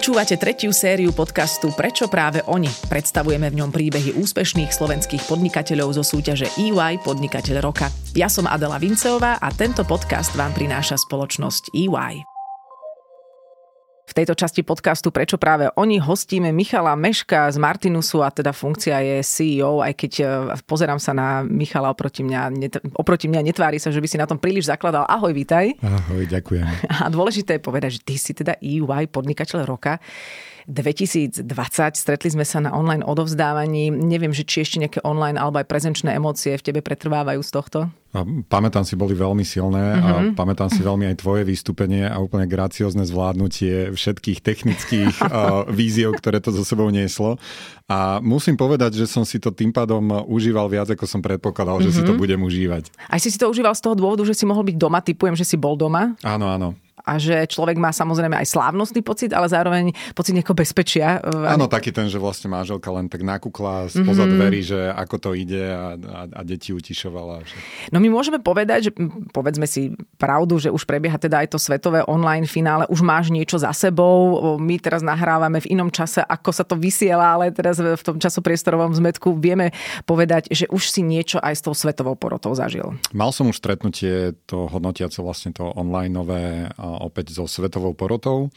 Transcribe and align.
Počúvate 0.00 0.40
tretiu 0.40 0.72
sériu 0.72 1.12
podcastu 1.12 1.76
Prečo 1.76 2.08
práve 2.08 2.40
oni? 2.48 2.72
Predstavujeme 2.88 3.52
v 3.52 3.60
ňom 3.60 3.68
príbehy 3.68 4.16
úspešných 4.16 4.72
slovenských 4.72 5.28
podnikateľov 5.28 6.00
zo 6.00 6.00
súťaže 6.00 6.48
EY 6.56 7.04
Podnikateľ 7.04 7.60
roka. 7.60 7.92
Ja 8.16 8.32
som 8.32 8.48
Adela 8.48 8.80
Vinceová 8.80 9.36
a 9.36 9.52
tento 9.52 9.84
podcast 9.84 10.32
vám 10.32 10.56
prináša 10.56 10.96
spoločnosť 11.04 11.76
EY. 11.76 12.29
V 14.10 14.18
tejto 14.18 14.34
časti 14.34 14.66
podcastu 14.66 15.14
Prečo 15.14 15.38
práve 15.38 15.70
oni 15.78 16.02
hostíme 16.02 16.50
Michala 16.50 16.98
Meška 16.98 17.46
z 17.46 17.62
Martinusu 17.62 18.26
a 18.26 18.34
teda 18.34 18.50
funkcia 18.50 18.98
je 18.98 19.16
CEO, 19.22 19.86
aj 19.86 19.94
keď 19.94 20.12
e, 20.18 20.24
pozerám 20.66 20.98
sa 20.98 21.14
na 21.14 21.46
Michala 21.46 21.94
oproti 21.94 22.26
mňa, 22.26 22.40
net, 22.50 22.74
oproti 22.98 23.30
mňa 23.30 23.46
netvári 23.46 23.78
sa, 23.78 23.94
že 23.94 24.02
by 24.02 24.10
si 24.10 24.18
na 24.18 24.26
tom 24.26 24.34
príliš 24.34 24.66
zakladal. 24.66 25.06
Ahoj, 25.06 25.30
vítaj. 25.30 25.78
Ahoj, 25.78 26.26
ďakujem. 26.26 26.66
A 27.02 27.06
dôležité 27.06 27.62
je 27.62 27.62
povedať, 27.62 27.90
že 27.96 28.00
ty 28.02 28.18
si 28.18 28.34
teda 28.34 28.58
EY 28.58 29.06
podnikateľ 29.14 29.62
roka. 29.62 30.02
2020. 30.66 31.46
Stretli 31.94 32.34
sme 32.34 32.42
sa 32.42 32.58
na 32.58 32.74
online 32.74 33.06
odovzdávaní. 33.06 33.94
Neviem, 33.94 34.34
že 34.34 34.42
či 34.42 34.66
ešte 34.66 34.82
nejaké 34.82 35.00
online 35.06 35.38
alebo 35.38 35.62
aj 35.62 35.70
prezenčné 35.70 36.18
emócie 36.18 36.58
v 36.58 36.66
tebe 36.66 36.82
pretrvávajú 36.82 37.46
z 37.46 37.50
tohto? 37.54 37.78
A 38.10 38.26
pamätám 38.26 38.82
si, 38.82 38.98
boli 38.98 39.14
veľmi 39.14 39.46
silné 39.46 39.94
mm-hmm. 39.94 40.02
a 40.02 40.10
mhm. 40.10 40.32
pamätám 40.34 40.66
si 40.66 40.82
veľmi 40.82 41.06
aj 41.14 41.22
tvoje 41.22 41.46
vystúpenie 41.46 42.10
a 42.10 42.18
úplne 42.18 42.50
graciozne 42.50 43.06
zvládnutie 43.06 43.94
všetkých 43.94 44.42
technických 44.42 45.14
uh, 45.22 45.62
víziev, 45.70 46.18
ktoré 46.18 46.42
to 46.42 46.50
so 46.50 46.66
sebou 46.66 46.90
nieslo. 46.90 47.38
A 47.86 48.18
musím 48.18 48.58
povedať, 48.58 48.98
že 48.98 49.06
som 49.06 49.22
si 49.22 49.38
to 49.38 49.54
tým 49.54 49.70
pádom 49.70 50.26
užíval 50.26 50.66
viac, 50.66 50.90
ako 50.90 51.06
som 51.06 51.22
predpokladal, 51.22 51.78
mm-hmm. 51.78 51.90
že 51.90 51.96
si 51.96 52.02
to 52.02 52.14
mhm. 52.14 52.20
budem 52.20 52.40
užívať. 52.42 52.90
Aj 53.06 53.18
si 53.22 53.30
si 53.30 53.38
to 53.38 53.46
užíval 53.46 53.78
z 53.78 53.82
toho 53.82 53.94
dôvodu, 53.94 54.26
že 54.26 54.34
si 54.34 54.42
mohol 54.42 54.66
byť 54.66 54.76
doma, 54.78 54.98
typujem, 54.98 55.38
že 55.38 55.46
si 55.46 55.54
bol 55.54 55.78
doma? 55.78 56.18
Áno, 56.26 56.50
áno 56.50 56.74
a 57.04 57.16
že 57.16 57.48
človek 57.48 57.76
má 57.76 57.90
samozrejme 57.90 58.36
aj 58.36 58.46
slávnostný 58.50 59.00
pocit, 59.00 59.30
ale 59.32 59.48
zároveň 59.50 59.92
pocit 60.14 60.36
nejakého 60.36 60.56
bezpečia. 60.56 61.20
Áno, 61.24 61.66
taký 61.66 61.90
ten, 61.90 62.06
že 62.06 62.20
vlastne 62.20 62.52
manželka 62.52 62.88
len 62.92 63.08
tak 63.08 63.24
nakúkla 63.24 63.90
spoza 63.90 64.24
mm-hmm. 64.24 64.36
dverí, 64.36 64.60
že 64.62 64.80
ako 64.92 65.16
to 65.18 65.30
ide 65.36 65.64
a, 65.70 65.96
a, 65.96 66.20
a 66.28 66.40
deti 66.44 66.72
utišovala. 66.72 67.44
Že... 67.44 67.54
No 67.90 67.98
my 67.98 68.08
môžeme 68.12 68.38
povedať, 68.38 68.90
že 68.90 68.92
povedzme 69.32 69.64
si 69.64 69.94
pravdu, 70.20 70.60
že 70.60 70.72
už 70.72 70.84
prebieha 70.84 71.16
teda 71.16 71.42
aj 71.44 71.56
to 71.56 71.58
svetové 71.58 72.04
online 72.06 72.46
finále, 72.46 72.84
už 72.88 73.00
máš 73.04 73.32
niečo 73.32 73.56
za 73.56 73.72
sebou, 73.72 74.56
my 74.58 74.76
teraz 74.78 75.00
nahrávame 75.04 75.60
v 75.60 75.76
inom 75.76 75.88
čase, 75.90 76.22
ako 76.24 76.50
sa 76.52 76.64
to 76.64 76.76
vysiela, 76.76 77.36
ale 77.36 77.52
teraz 77.54 77.80
v 77.80 78.02
tom 78.02 78.16
časopriestorovom 78.20 78.92
zmetku 78.96 79.36
vieme 79.36 79.72
povedať, 80.04 80.50
že 80.52 80.66
už 80.70 80.90
si 80.90 81.00
niečo 81.04 81.38
aj 81.40 81.54
s 81.56 81.64
tou 81.64 81.74
svetovou 81.74 82.14
porotou 82.14 82.52
zažil. 82.52 82.96
Mal 83.14 83.30
som 83.32 83.48
už 83.48 83.58
stretnutie 83.58 84.34
to 84.46 84.68
hodnotiace 84.70 85.22
vlastne 85.22 85.54
to 85.54 85.70
online 85.74 86.12
nové 86.12 86.68
opäť 86.98 87.36
so 87.36 87.46
svetovou 87.46 87.94
porotou. 87.94 88.50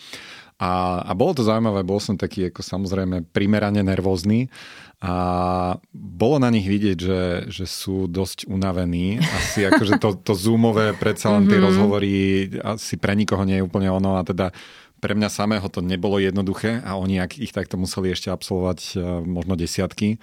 A, 0.61 1.03
a 1.03 1.11
bolo 1.17 1.33
to 1.33 1.43
zaujímavé, 1.43 1.83
bol 1.83 1.99
som 1.99 2.15
taký 2.15 2.53
ako 2.53 2.61
samozrejme 2.63 3.25
primerane 3.33 3.81
nervózny 3.83 4.47
a 5.03 5.13
bolo 5.91 6.39
na 6.39 6.47
nich 6.47 6.63
vidieť, 6.63 6.95
že, 6.95 7.21
že 7.51 7.65
sú 7.67 8.07
dosť 8.07 8.47
unavení. 8.47 9.19
Asi 9.19 9.67
akože 9.67 9.99
to, 9.99 10.15
to 10.23 10.31
zoomové, 10.31 10.95
predsa 10.95 11.35
len 11.35 11.51
tie 11.51 11.59
mm-hmm. 11.59 11.67
rozhovory 11.67 12.13
asi 12.63 12.95
pre 12.95 13.11
nikoho 13.11 13.43
nie 13.43 13.59
je 13.59 13.67
úplne 13.67 13.91
ono 13.91 14.15
a 14.15 14.23
teda 14.23 14.55
pre 15.03 15.19
mňa 15.19 15.27
samého 15.27 15.67
to 15.67 15.83
nebolo 15.83 16.15
jednoduché 16.15 16.79
a 16.79 16.95
oni 16.95 17.19
ak 17.19 17.35
ich 17.35 17.51
takto 17.51 17.75
museli 17.75 18.15
ešte 18.15 18.31
absolvovať 18.31 18.79
e, 18.95 18.97
možno 19.27 19.59
desiatky, 19.59 20.15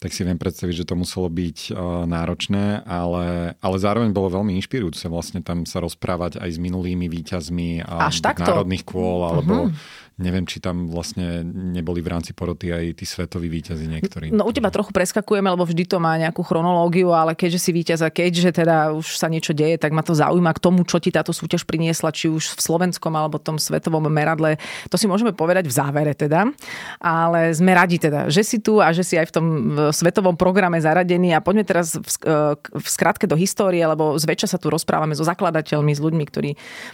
tak 0.00 0.16
si 0.16 0.24
viem 0.24 0.40
predstaviť, 0.40 0.80
že 0.80 0.88
to 0.88 0.96
muselo 0.96 1.28
byť 1.28 1.58
uh, 1.70 2.08
náročné, 2.08 2.88
ale, 2.88 3.52
ale 3.60 3.76
zároveň 3.76 4.16
bolo 4.16 4.32
veľmi 4.40 4.56
inšpirujúce 4.56 5.12
vlastne 5.12 5.44
tam 5.44 5.68
sa 5.68 5.84
rozprávať 5.84 6.40
aj 6.40 6.56
s 6.56 6.58
minulými 6.58 7.04
výťazmi 7.12 7.84
a 7.84 8.08
národných 8.08 8.84
kôl, 8.88 9.28
alebo 9.28 9.68
uh-huh 9.68 10.08
Neviem, 10.20 10.44
či 10.44 10.60
tam 10.60 10.84
vlastne 10.92 11.40
neboli 11.48 12.04
v 12.04 12.12
rámci 12.12 12.36
poroty 12.36 12.76
aj 12.76 13.00
tí 13.00 13.08
svetoví 13.08 13.48
výťazí 13.48 13.88
niektorí. 13.88 14.28
No 14.28 14.44
u 14.44 14.52
teba 14.52 14.68
trochu 14.68 14.92
preskakujeme, 14.92 15.48
lebo 15.48 15.64
vždy 15.64 15.88
to 15.88 15.96
má 15.96 16.20
nejakú 16.20 16.44
chronológiu, 16.44 17.16
ale 17.16 17.32
keďže 17.32 17.56
si 17.56 17.70
víťaz 17.72 18.04
a 18.04 18.12
keďže 18.12 18.60
teda 18.60 18.92
už 18.92 19.16
sa 19.16 19.32
niečo 19.32 19.56
deje, 19.56 19.80
tak 19.80 19.96
ma 19.96 20.04
to 20.04 20.12
zaujíma 20.12 20.52
k 20.52 20.60
tomu, 20.60 20.84
čo 20.84 21.00
ti 21.00 21.08
táto 21.08 21.32
súťaž 21.32 21.64
priniesla, 21.64 22.12
či 22.12 22.28
už 22.28 22.52
v 22.52 22.60
slovenskom 22.60 23.16
alebo 23.16 23.40
tom 23.40 23.56
svetovom 23.56 24.12
meradle. 24.12 24.60
To 24.92 25.00
si 25.00 25.08
môžeme 25.08 25.32
povedať 25.32 25.64
v 25.64 25.72
závere 25.72 26.12
teda. 26.12 26.52
Ale 27.00 27.56
sme 27.56 27.72
radi 27.72 27.96
teda, 27.96 28.28
že 28.28 28.44
si 28.44 28.60
tu 28.60 28.76
a 28.76 28.92
že 28.92 29.00
si 29.00 29.16
aj 29.16 29.32
v 29.32 29.34
tom 29.34 29.46
svetovom 29.88 30.36
programe 30.36 30.76
zaradený. 30.84 31.32
A 31.32 31.40
poďme 31.40 31.64
teraz 31.64 31.96
v, 31.96 32.04
v 32.60 32.86
skratke 32.92 33.24
do 33.24 33.40
histórie, 33.40 33.80
lebo 33.80 34.20
zväčša 34.20 34.52
sa 34.52 34.58
tu 34.60 34.68
rozprávame 34.68 35.16
so 35.16 35.24
zakladateľmi, 35.24 35.96
s 35.96 36.04
ľuďmi, 36.04 36.24
ktorí 36.28 36.50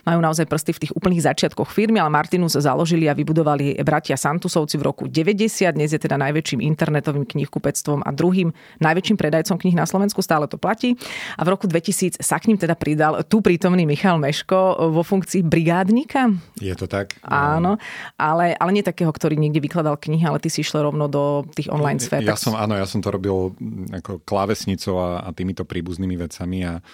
majú 0.06 0.22
naozaj 0.22 0.46
prsty 0.46 0.70
v 0.78 0.82
tých 0.86 0.92
úplných 0.94 1.26
začiatkoch 1.26 1.74
firmy, 1.74 1.98
ale 1.98 2.14
Martinus 2.14 2.54
založili 2.54 3.10
a 3.10 3.15
vybudovali 3.16 3.80
bratia 3.80 4.20
Santusovci 4.20 4.76
v 4.76 4.82
roku 4.84 5.04
90. 5.08 5.72
Dnes 5.72 5.90
je 5.96 6.00
teda 6.00 6.20
najväčším 6.20 6.60
internetovým 6.60 7.24
knihkupectvom 7.24 8.04
a 8.04 8.10
druhým 8.12 8.52
najväčším 8.84 9.16
predajcom 9.16 9.56
knih 9.56 9.76
na 9.76 9.88
Slovensku. 9.88 10.20
Stále 10.20 10.44
to 10.46 10.60
platí. 10.60 10.94
A 11.40 11.42
v 11.42 11.56
roku 11.56 11.64
2000 11.64 12.20
sa 12.20 12.36
k 12.36 12.52
ním 12.52 12.60
teda 12.60 12.76
pridal 12.76 13.24
tu 13.24 13.40
prítomný 13.40 13.88
Michal 13.88 14.20
Meško 14.20 14.92
vo 14.92 15.00
funkcii 15.00 15.40
brigádnika. 15.40 16.36
Je 16.60 16.76
to 16.76 16.84
tak? 16.84 17.16
Áno, 17.24 17.80
ale, 18.20 18.52
ale 18.60 18.70
nie 18.76 18.84
takého, 18.84 19.08
ktorý 19.08 19.40
niekde 19.40 19.64
vykladal 19.64 19.96
knihy, 19.96 20.28
ale 20.28 20.38
ty 20.38 20.52
si 20.52 20.60
išiel 20.60 20.84
rovno 20.92 21.08
do 21.08 21.48
tých 21.56 21.72
online 21.72 21.98
sfér. 22.02 22.20
Ja 22.20 22.36
som, 22.36 22.52
áno, 22.52 22.76
ja 22.76 22.84
som 22.84 23.00
to 23.00 23.08
robil 23.08 23.56
ako 23.96 24.20
klávesnicou 24.28 25.00
a, 25.00 25.08
a 25.24 25.32
týmito 25.32 25.64
príbuznými 25.64 26.20
vecami 26.20 26.68
a 26.68 26.84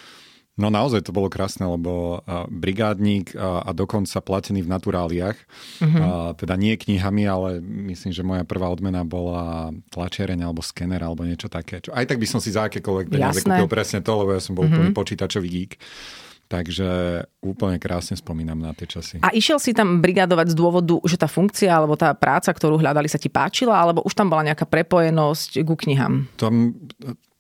No 0.53 0.69
naozaj 0.69 1.09
to 1.09 1.17
bolo 1.17 1.33
krásne, 1.33 1.65
lebo 1.65 2.21
brigádnik 2.53 3.33
a, 3.33 3.65
a 3.65 3.71
dokonca 3.73 4.21
platený 4.21 4.61
v 4.61 4.73
naturáliach, 4.73 5.37
uh-huh. 5.81 5.97
a, 5.97 6.09
teda 6.37 6.61
nie 6.61 6.77
knihami, 6.77 7.25
ale 7.25 7.65
myslím, 7.65 8.13
že 8.13 8.21
moja 8.21 8.45
prvá 8.45 8.69
odmena 8.69 9.01
bola 9.01 9.73
tlačiareň 9.89 10.45
alebo 10.45 10.61
skener 10.61 11.01
alebo 11.01 11.25
niečo 11.25 11.49
také. 11.49 11.81
Čo, 11.81 11.97
aj 11.97 12.05
tak 12.05 12.21
by 12.21 12.27
som 12.29 12.37
si 12.37 12.53
za 12.53 12.69
akékoľvek 12.69 13.09
peniaze 13.09 13.41
kúpil 13.41 13.65
presne 13.65 14.05
to, 14.05 14.13
lebo 14.13 14.37
ja 14.37 14.45
som 14.45 14.53
bol 14.53 14.69
uh-huh. 14.69 14.77
úplný 14.77 14.93
počítačový 14.93 15.49
geek. 15.49 15.75
Takže 16.53 17.25
úplne 17.41 17.81
krásne 17.81 18.13
spomínam 18.13 18.61
na 18.61 18.77
tie 18.77 18.85
časy. 18.85 19.25
A 19.25 19.33
išiel 19.33 19.57
si 19.57 19.73
tam 19.73 20.05
brigádovať 20.05 20.53
z 20.53 20.57
dôvodu, 20.61 21.01
že 21.09 21.17
tá 21.17 21.25
funkcia 21.25 21.73
alebo 21.73 21.97
tá 21.97 22.13
práca, 22.13 22.53
ktorú 22.53 22.77
hľadali, 22.77 23.09
sa 23.09 23.17
ti 23.17 23.33
páčila, 23.33 23.81
alebo 23.81 24.05
už 24.05 24.13
tam 24.13 24.29
bola 24.29 24.45
nejaká 24.53 24.69
prepojenosť 24.69 25.65
ku 25.65 25.73
knihám? 25.81 26.29
Tam, 26.37 26.77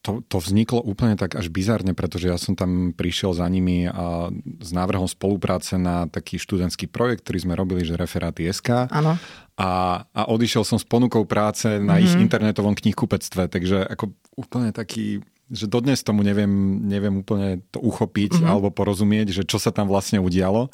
to, 0.02 0.18
to 0.26 0.42
vzniklo 0.42 0.82
úplne 0.82 1.14
tak 1.14 1.38
až 1.38 1.46
bizarne, 1.46 1.94
pretože 1.94 2.26
ja 2.26 2.34
som 2.34 2.58
tam 2.58 2.90
prišiel 2.90 3.38
za 3.38 3.46
nimi 3.46 3.86
a 3.86 4.34
s 4.58 4.70
návrhom 4.74 5.06
spolupráce 5.06 5.78
na 5.78 6.10
taký 6.10 6.42
študentský 6.42 6.90
projekt, 6.90 7.22
ktorý 7.22 7.38
sme 7.46 7.54
robili, 7.54 7.86
že 7.86 7.94
referáty 7.94 8.50
SK. 8.50 8.90
Áno. 8.90 9.14
A, 9.54 10.02
a 10.10 10.22
odišiel 10.26 10.66
som 10.66 10.74
s 10.74 10.82
ponukou 10.82 11.22
práce 11.22 11.70
na 11.78 11.96
mm-hmm. 11.96 12.04
ich 12.04 12.12
internetovom 12.18 12.74
knihkupectve, 12.74 13.46
takže 13.46 13.86
ako 13.86 14.10
úplne 14.34 14.74
taký 14.74 15.22
že 15.52 15.68
dodnes 15.68 16.00
tomu 16.00 16.24
neviem, 16.24 16.80
neviem 16.88 17.20
úplne 17.20 17.60
to 17.68 17.76
uchopiť 17.76 18.40
mm-hmm. 18.40 18.48
alebo 18.48 18.72
porozumieť, 18.72 19.36
že 19.36 19.42
čo 19.44 19.60
sa 19.60 19.68
tam 19.68 19.84
vlastne 19.84 20.16
udialo. 20.16 20.72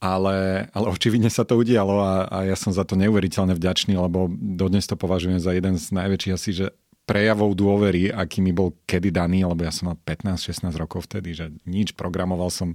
Ale, 0.00 0.66
ale 0.72 0.86
očividne 0.90 1.28
sa 1.28 1.44
to 1.44 1.60
udialo 1.60 2.00
a, 2.00 2.14
a 2.26 2.38
ja 2.48 2.56
som 2.56 2.72
za 2.72 2.88
to 2.88 2.96
neuveriteľne 2.96 3.52
vďačný, 3.52 4.00
lebo 4.00 4.32
dodnes 4.32 4.88
to 4.88 4.96
považujem 4.96 5.38
za 5.38 5.52
jeden 5.52 5.76
z 5.76 5.92
najväčších 5.92 6.34
asi, 6.34 6.50
že 6.56 6.66
prejavov 7.10 7.58
dôvery, 7.58 8.14
aký 8.14 8.38
mi 8.38 8.54
bol 8.54 8.78
kedy 8.86 9.10
daný, 9.10 9.42
lebo 9.42 9.66
ja 9.66 9.74
som 9.74 9.90
mal 9.90 9.98
15-16 9.98 10.70
rokov 10.78 11.10
vtedy, 11.10 11.34
že 11.34 11.50
nič, 11.66 11.98
programoval 11.98 12.54
som 12.54 12.70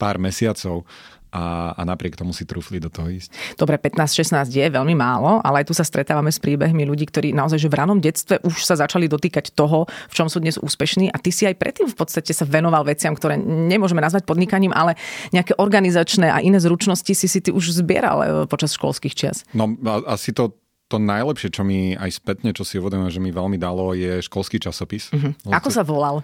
pár 0.00 0.16
mesiacov 0.16 0.88
a, 1.28 1.76
a 1.76 1.82
napriek 1.84 2.16
tomu 2.16 2.32
si 2.32 2.48
trúfli 2.48 2.80
do 2.80 2.88
toho 2.88 3.12
ísť. 3.12 3.28
Dobre, 3.60 3.76
15-16 3.76 4.48
je 4.48 4.66
veľmi 4.72 4.96
málo, 4.96 5.44
ale 5.44 5.60
aj 5.60 5.68
tu 5.68 5.74
sa 5.76 5.84
stretávame 5.84 6.32
s 6.32 6.40
príbehmi 6.40 6.88
ľudí, 6.88 7.04
ktorí 7.04 7.36
naozaj 7.36 7.60
že 7.60 7.68
v 7.68 7.76
ranom 7.76 8.00
detstve 8.00 8.40
už 8.40 8.64
sa 8.64 8.80
začali 8.80 9.04
dotýkať 9.12 9.52
toho, 9.52 9.84
v 9.84 10.14
čom 10.16 10.32
sú 10.32 10.40
dnes 10.40 10.56
úspešní 10.56 11.12
a 11.12 11.20
ty 11.20 11.28
si 11.28 11.44
aj 11.44 11.60
predtým 11.60 11.92
v 11.92 11.96
podstate 11.96 12.32
sa 12.32 12.48
venoval 12.48 12.88
veciam, 12.88 13.12
ktoré 13.12 13.36
nemôžeme 13.36 14.00
nazvať 14.00 14.24
podnikaním, 14.24 14.72
ale 14.72 14.96
nejaké 15.36 15.52
organizačné 15.60 16.32
a 16.32 16.40
iné 16.40 16.56
zručnosti 16.56 17.12
si 17.12 17.28
si 17.28 17.38
ty 17.44 17.52
už 17.52 17.76
zbieral 17.76 18.18
e, 18.24 18.26
počas 18.48 18.72
školských 18.72 19.12
čias. 19.12 19.44
No 19.52 19.76
asi 20.08 20.32
to 20.32 20.56
to 20.86 21.02
najlepšie, 21.02 21.50
čo 21.50 21.66
mi 21.66 21.98
aj 21.98 22.10
spätne, 22.22 22.54
čo 22.54 22.62
si 22.62 22.78
uvedomujem, 22.78 23.18
že 23.18 23.20
mi 23.22 23.34
veľmi 23.34 23.58
dalo, 23.58 23.90
je 23.92 24.22
školský 24.22 24.62
časopis. 24.62 25.10
Uh-huh. 25.10 25.34
Ako 25.50 25.68
sa 25.74 25.82
volal? 25.82 26.22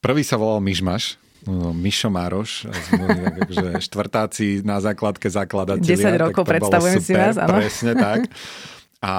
Prvý 0.00 0.24
sa 0.24 0.40
volal 0.40 0.64
Myšmaš. 0.64 1.20
No, 1.42 1.74
Mišo 1.74 2.06
Mároš, 2.06 2.70
takže 2.70 3.66
štvrtáci 3.90 4.62
na 4.62 4.78
základke 4.78 5.26
zakladatelia. 5.26 6.14
10 6.14 6.24
rokov 6.30 6.46
predstavujem 6.46 7.02
si 7.02 7.18
vás, 7.18 7.34
áno. 7.34 7.58
Presne 7.58 7.98
tak. 7.98 8.30
A, 9.02 9.14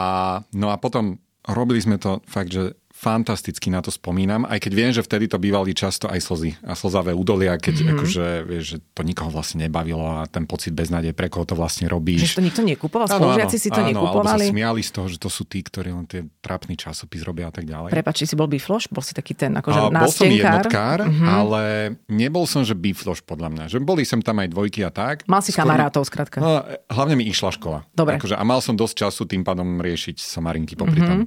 no 0.56 0.72
a 0.72 0.80
potom 0.80 1.20
robili 1.44 1.84
sme 1.84 2.00
to 2.00 2.24
fakt, 2.24 2.56
že 2.56 2.80
fantasticky 3.04 3.68
na 3.68 3.84
to 3.84 3.92
spomínam, 3.92 4.48
aj 4.48 4.64
keď 4.64 4.72
viem, 4.72 4.92
že 4.96 5.04
vtedy 5.04 5.28
to 5.28 5.36
bývali 5.36 5.76
často 5.76 6.08
aj 6.08 6.24
slzy 6.24 6.56
a 6.64 6.72
slzavé 6.72 7.12
údolia, 7.12 7.60
keď 7.60 7.76
mm-hmm. 7.76 7.92
akože, 8.00 8.26
vieš, 8.48 8.64
že 8.64 8.78
to 8.96 9.04
nikoho 9.04 9.28
vlastne 9.28 9.68
nebavilo 9.68 10.24
a 10.24 10.24
ten 10.32 10.48
pocit 10.48 10.72
beznádej, 10.72 11.12
pre 11.12 11.28
koho 11.28 11.44
to 11.44 11.60
vlastne 11.60 11.92
robíš. 11.92 12.32
Že 12.32 12.40
to 12.40 12.46
nikto 12.48 12.62
nekupoval? 12.64 13.12
Spolužiaci 13.12 13.58
si 13.60 13.68
to 13.68 13.84
áno, 13.84 13.92
nekupovali? 13.92 14.48
Alebo 14.48 14.48
sa 14.48 14.56
smiali 14.56 14.82
z 14.82 14.92
toho, 14.96 15.08
že 15.12 15.18
to 15.20 15.28
sú 15.28 15.44
tí, 15.44 15.60
ktorí 15.60 15.92
len 15.92 16.08
tie 16.08 16.24
trapný 16.40 16.80
časopis 16.80 17.28
robia 17.28 17.52
a 17.52 17.54
tak 17.54 17.68
ďalej. 17.68 17.92
Prepač, 17.92 18.24
si 18.24 18.36
bol 18.40 18.48
bifloš? 18.48 18.88
Bol 18.88 19.04
si 19.04 19.12
taký 19.12 19.36
ten 19.36 19.52
akože 19.60 19.80
a, 19.80 19.92
Bol 19.92 20.12
som 20.14 20.32
jednotkár, 20.32 21.04
mm-hmm. 21.04 21.28
ale 21.28 21.62
nebol 22.08 22.48
som, 22.48 22.64
že 22.64 22.72
bifloš 22.78 23.28
podľa 23.28 23.52
mňa. 23.52 23.64
Že 23.68 23.84
boli 23.84 24.08
sem 24.08 24.24
tam 24.24 24.40
aj 24.40 24.48
dvojky 24.48 24.88
a 24.88 24.92
tak. 24.94 25.28
Mal 25.28 25.44
si 25.44 25.52
Skôr... 25.52 25.68
kamarátov, 25.68 26.08
skrátka. 26.08 26.40
No, 26.40 26.64
hlavne 26.88 27.20
mi 27.20 27.28
išla 27.28 27.52
škola. 27.52 27.84
Dobre. 27.92 28.16
Akože, 28.16 28.40
a 28.40 28.44
mal 28.48 28.64
som 28.64 28.80
dosť 28.80 28.96
času 29.04 29.28
tým 29.28 29.44
pádom 29.44 29.84
riešiť 29.84 30.22
somarinky 30.22 30.80
popri 30.80 31.04
mm-hmm. 31.04 31.12
tom. 31.12 31.20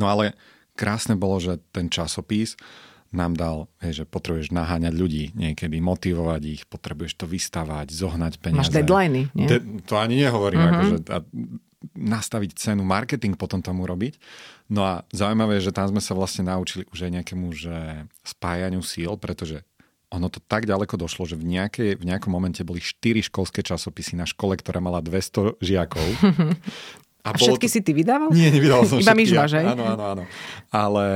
No 0.00 0.08
ale 0.08 0.32
krásne 0.74 1.14
bolo, 1.18 1.38
že 1.38 1.62
ten 1.72 1.88
časopis 1.88 2.58
nám 3.14 3.38
dal, 3.38 3.70
hej, 3.78 4.02
že 4.02 4.04
potrebuješ 4.10 4.50
naháňať 4.50 4.94
ľudí 4.94 5.24
niekedy, 5.38 5.78
motivovať 5.78 6.42
ich, 6.50 6.62
potrebuješ 6.66 7.14
to 7.14 7.26
vystavať, 7.30 7.94
zohnať 7.94 8.42
peniaze. 8.42 8.68
Máš 8.68 8.74
deadliny, 8.74 9.30
nie? 9.38 9.46
De- 9.46 9.62
to 9.86 9.94
ani 9.94 10.18
nehovorím, 10.18 10.58
uh-huh. 10.58 10.74
akože, 10.74 10.96
a 11.14 11.18
nastaviť 11.94 12.50
cenu, 12.58 12.82
marketing 12.82 13.38
potom 13.38 13.62
tomu 13.62 13.86
robiť. 13.86 14.18
No 14.72 14.82
a 14.82 14.92
zaujímavé 15.14 15.60
je, 15.60 15.70
že 15.70 15.76
tam 15.76 15.86
sme 15.94 16.02
sa 16.02 16.16
vlastne 16.16 16.48
naučili 16.48 16.88
už 16.90 17.06
aj 17.06 17.12
nejakému 17.22 17.46
že 17.54 18.08
spájaniu 18.24 18.82
síl, 18.82 19.14
pretože 19.20 19.62
ono 20.14 20.30
to 20.30 20.38
tak 20.38 20.64
ďaleko 20.64 20.94
došlo, 20.94 21.26
že 21.26 21.34
v, 21.34 21.58
nejakej, 21.58 21.98
v 21.98 22.04
nejakom 22.06 22.30
momente 22.30 22.62
boli 22.62 22.78
štyri 22.78 23.18
školské 23.18 23.66
časopisy 23.66 24.14
na 24.14 24.24
škole, 24.24 24.54
ktorá 24.54 24.78
mala 24.78 25.02
200 25.02 25.58
žiakov. 25.58 26.06
A, 27.24 27.32
a 27.32 27.40
všetky 27.40 27.68
to... 27.68 27.72
si 27.72 27.80
ty 27.80 27.96
vydával? 27.96 28.28
Nie, 28.36 28.52
nevydal 28.52 28.84
som 28.84 29.00
Iba 29.02 29.16
všetky. 29.16 29.32
Iba 29.32 29.48
ja. 29.48 29.72
Áno, 29.72 29.84
áno, 29.96 30.04
áno. 30.12 30.22
Ale 30.68 31.06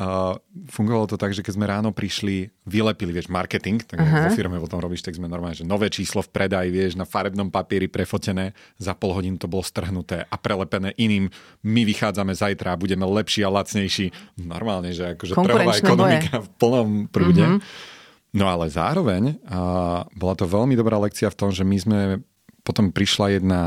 uh, 0.00 0.32
fungovalo 0.72 1.04
to 1.12 1.20
tak, 1.20 1.36
že 1.36 1.44
keď 1.44 1.52
sme 1.60 1.68
ráno 1.68 1.92
prišli, 1.92 2.48
vylepili, 2.64 3.12
vieš, 3.12 3.28
marketing, 3.28 3.84
tak 3.84 4.00
uh-huh. 4.00 4.32
vo 4.32 4.32
firme 4.32 4.56
potom 4.56 4.80
robíš, 4.80 5.04
tak 5.04 5.20
sme 5.20 5.28
normálne, 5.28 5.60
že 5.60 5.68
nové 5.68 5.92
číslo 5.92 6.24
v 6.24 6.32
predaji, 6.32 6.72
vieš, 6.72 6.96
na 6.96 7.04
farebnom 7.04 7.52
papieri 7.52 7.84
prefotené, 7.84 8.56
za 8.80 8.96
pol 8.96 9.12
hodín 9.12 9.36
to 9.36 9.44
bolo 9.44 9.60
strhnuté 9.60 10.24
a 10.24 10.36
prelepené 10.40 10.96
iným. 10.96 11.28
My 11.60 11.84
vychádzame 11.84 12.32
zajtra 12.32 12.72
a 12.72 12.80
budeme 12.80 13.04
lepší 13.04 13.44
a 13.44 13.52
lacnejší. 13.52 14.40
Normálne, 14.40 14.96
že 14.96 15.20
akože 15.20 15.36
trhová 15.36 15.76
ekonomika 15.76 16.40
boje. 16.40 16.44
v 16.44 16.48
plnom 16.56 16.88
prúde. 17.12 17.44
Uh-huh. 17.44 17.60
No 18.32 18.48
ale 18.48 18.72
zároveň 18.72 19.36
uh, 19.44 20.08
bola 20.16 20.32
to 20.32 20.48
veľmi 20.48 20.72
dobrá 20.76 20.96
lekcia 20.96 21.28
v 21.28 21.36
tom, 21.36 21.52
že 21.52 21.60
my 21.60 21.76
sme 21.76 22.00
potom 22.68 22.92
prišla 22.92 23.40
jedna 23.40 23.62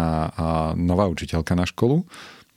nová 0.77 1.09
učiteľka 1.09 1.57
na 1.57 1.65
školu, 1.65 2.06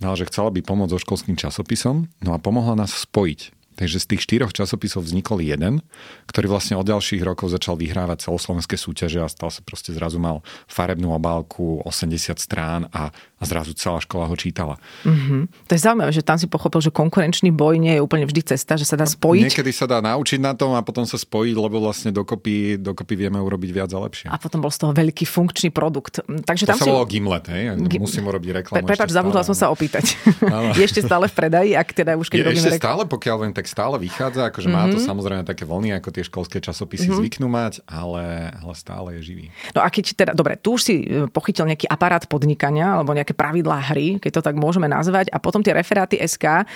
no, 0.05 0.08
že 0.12 0.29
chcela 0.29 0.52
by 0.52 0.61
pomôcť 0.61 0.93
so 0.93 1.00
školským 1.00 1.41
časopisom, 1.41 2.12
no 2.20 2.31
a 2.37 2.38
pomohla 2.38 2.76
nás 2.76 2.93
spojiť. 2.93 3.63
Takže 3.74 3.98
z 3.98 4.06
tých 4.14 4.22
štyroch 4.22 4.54
časopisov 4.54 5.02
vznikol 5.02 5.42
jeden, 5.42 5.82
ktorý 6.30 6.46
vlastne 6.54 6.78
od 6.78 6.86
ďalších 6.86 7.22
rokov 7.26 7.50
začal 7.50 7.74
vyhrávať 7.74 8.30
celoslovenské 8.30 8.78
súťaže 8.78 9.18
a 9.18 9.26
stal 9.26 9.50
sa 9.50 9.66
proste 9.66 9.90
zrazu 9.90 10.22
mal 10.22 10.46
farebnú 10.70 11.10
obálku, 11.10 11.82
80 11.82 12.38
strán 12.38 12.86
a, 12.94 13.10
a 13.10 13.42
zrazu 13.42 13.74
celá 13.74 13.98
škola 13.98 14.30
ho 14.30 14.36
čítala. 14.38 14.78
Mm-hmm. 15.02 15.66
To 15.68 15.72
je 15.74 15.80
zaujímavé, 15.82 16.10
že 16.14 16.22
tam 16.22 16.38
si 16.38 16.46
pochopil, 16.46 16.80
že 16.86 16.94
konkurenčný 16.94 17.50
boj 17.50 17.82
nie 17.82 17.98
je 17.98 18.00
úplne 18.00 18.30
vždy 18.30 18.54
cesta, 18.54 18.78
že 18.78 18.86
sa 18.86 18.94
dá 18.94 19.04
spojiť. 19.10 19.50
Niekedy 19.50 19.72
sa 19.74 19.90
dá 19.90 19.98
naučiť 19.98 20.38
na 20.38 20.54
tom 20.54 20.78
a 20.78 20.80
potom 20.86 21.02
sa 21.02 21.18
spojiť, 21.18 21.54
lebo 21.58 21.82
vlastne 21.82 22.14
dokopy, 22.14 22.78
dokopy 22.78 23.14
vieme 23.18 23.42
urobiť 23.42 23.70
viac 23.74 23.90
a 23.90 23.98
lepšie. 23.98 24.30
A 24.30 24.38
potom 24.38 24.62
bol 24.62 24.70
z 24.70 24.78
toho 24.86 24.92
veľký 24.94 25.26
funkčný 25.26 25.74
produkt. 25.74 26.22
Takže 26.22 26.64
to 26.64 26.70
tam 26.72 26.78
sa 26.78 26.84
si... 26.86 26.90
volalo 26.94 27.06
Gimlet, 27.10 27.46
hej? 27.50 27.62
Gim... 27.90 28.00
Musím 28.06 28.30
urobiť 28.30 28.64
reklamu. 28.64 28.86
Pre, 28.86 28.94
prepač, 28.94 29.10
zabudla 29.10 29.42
som 29.42 29.56
sa 29.58 29.68
opýtať. 29.74 30.14
je 30.78 30.82
ešte 30.82 31.02
stále 31.02 31.26
v 31.26 31.34
predaji, 31.34 31.70
ak 31.74 31.88
teda 31.90 32.14
už 32.14 32.30
keď 32.30 32.54
je 32.54 32.62
ešte 32.62 32.78
stále, 32.78 33.02
pokiaľ 33.04 33.36
viem, 33.44 33.52
tak 33.52 33.63
stále 33.66 33.96
vychádza, 34.00 34.49
akože 34.50 34.69
mm-hmm. 34.69 34.88
má 34.88 34.93
to 34.93 34.99
mhm. 35.00 35.06
samozrejme 35.06 35.43
také 35.46 35.64
vlny, 35.64 35.96
ako 35.99 36.08
tie 36.14 36.25
školské 36.25 36.58
časopisy 36.61 37.08
mm-hmm. 37.08 37.20
zvyknú 37.20 37.46
mať, 37.49 37.84
ale, 37.88 38.55
ale 38.55 38.72
stále 38.75 39.08
je 39.19 39.34
živý. 39.34 39.46
No 39.72 39.81
a 39.84 39.88
keď 39.88 40.05
teda, 40.14 40.32
dobre, 40.32 40.56
tu 40.61 40.76
už 40.76 40.82
si 40.82 40.96
e, 41.05 41.26
pochytil 41.28 41.69
nejaký 41.69 41.87
aparát 41.88 42.25
podnikania 42.26 43.00
alebo 43.00 43.16
nejaké 43.16 43.32
pravidlá 43.32 43.93
hry, 43.94 44.19
keď 44.22 44.40
to 44.40 44.43
tak 44.43 44.56
môžeme 44.56 44.88
nazvať, 44.88 45.31
a 45.31 45.38
potom 45.40 45.61
tie 45.61 45.76
referáty 45.76 46.20
SK, 46.20 46.69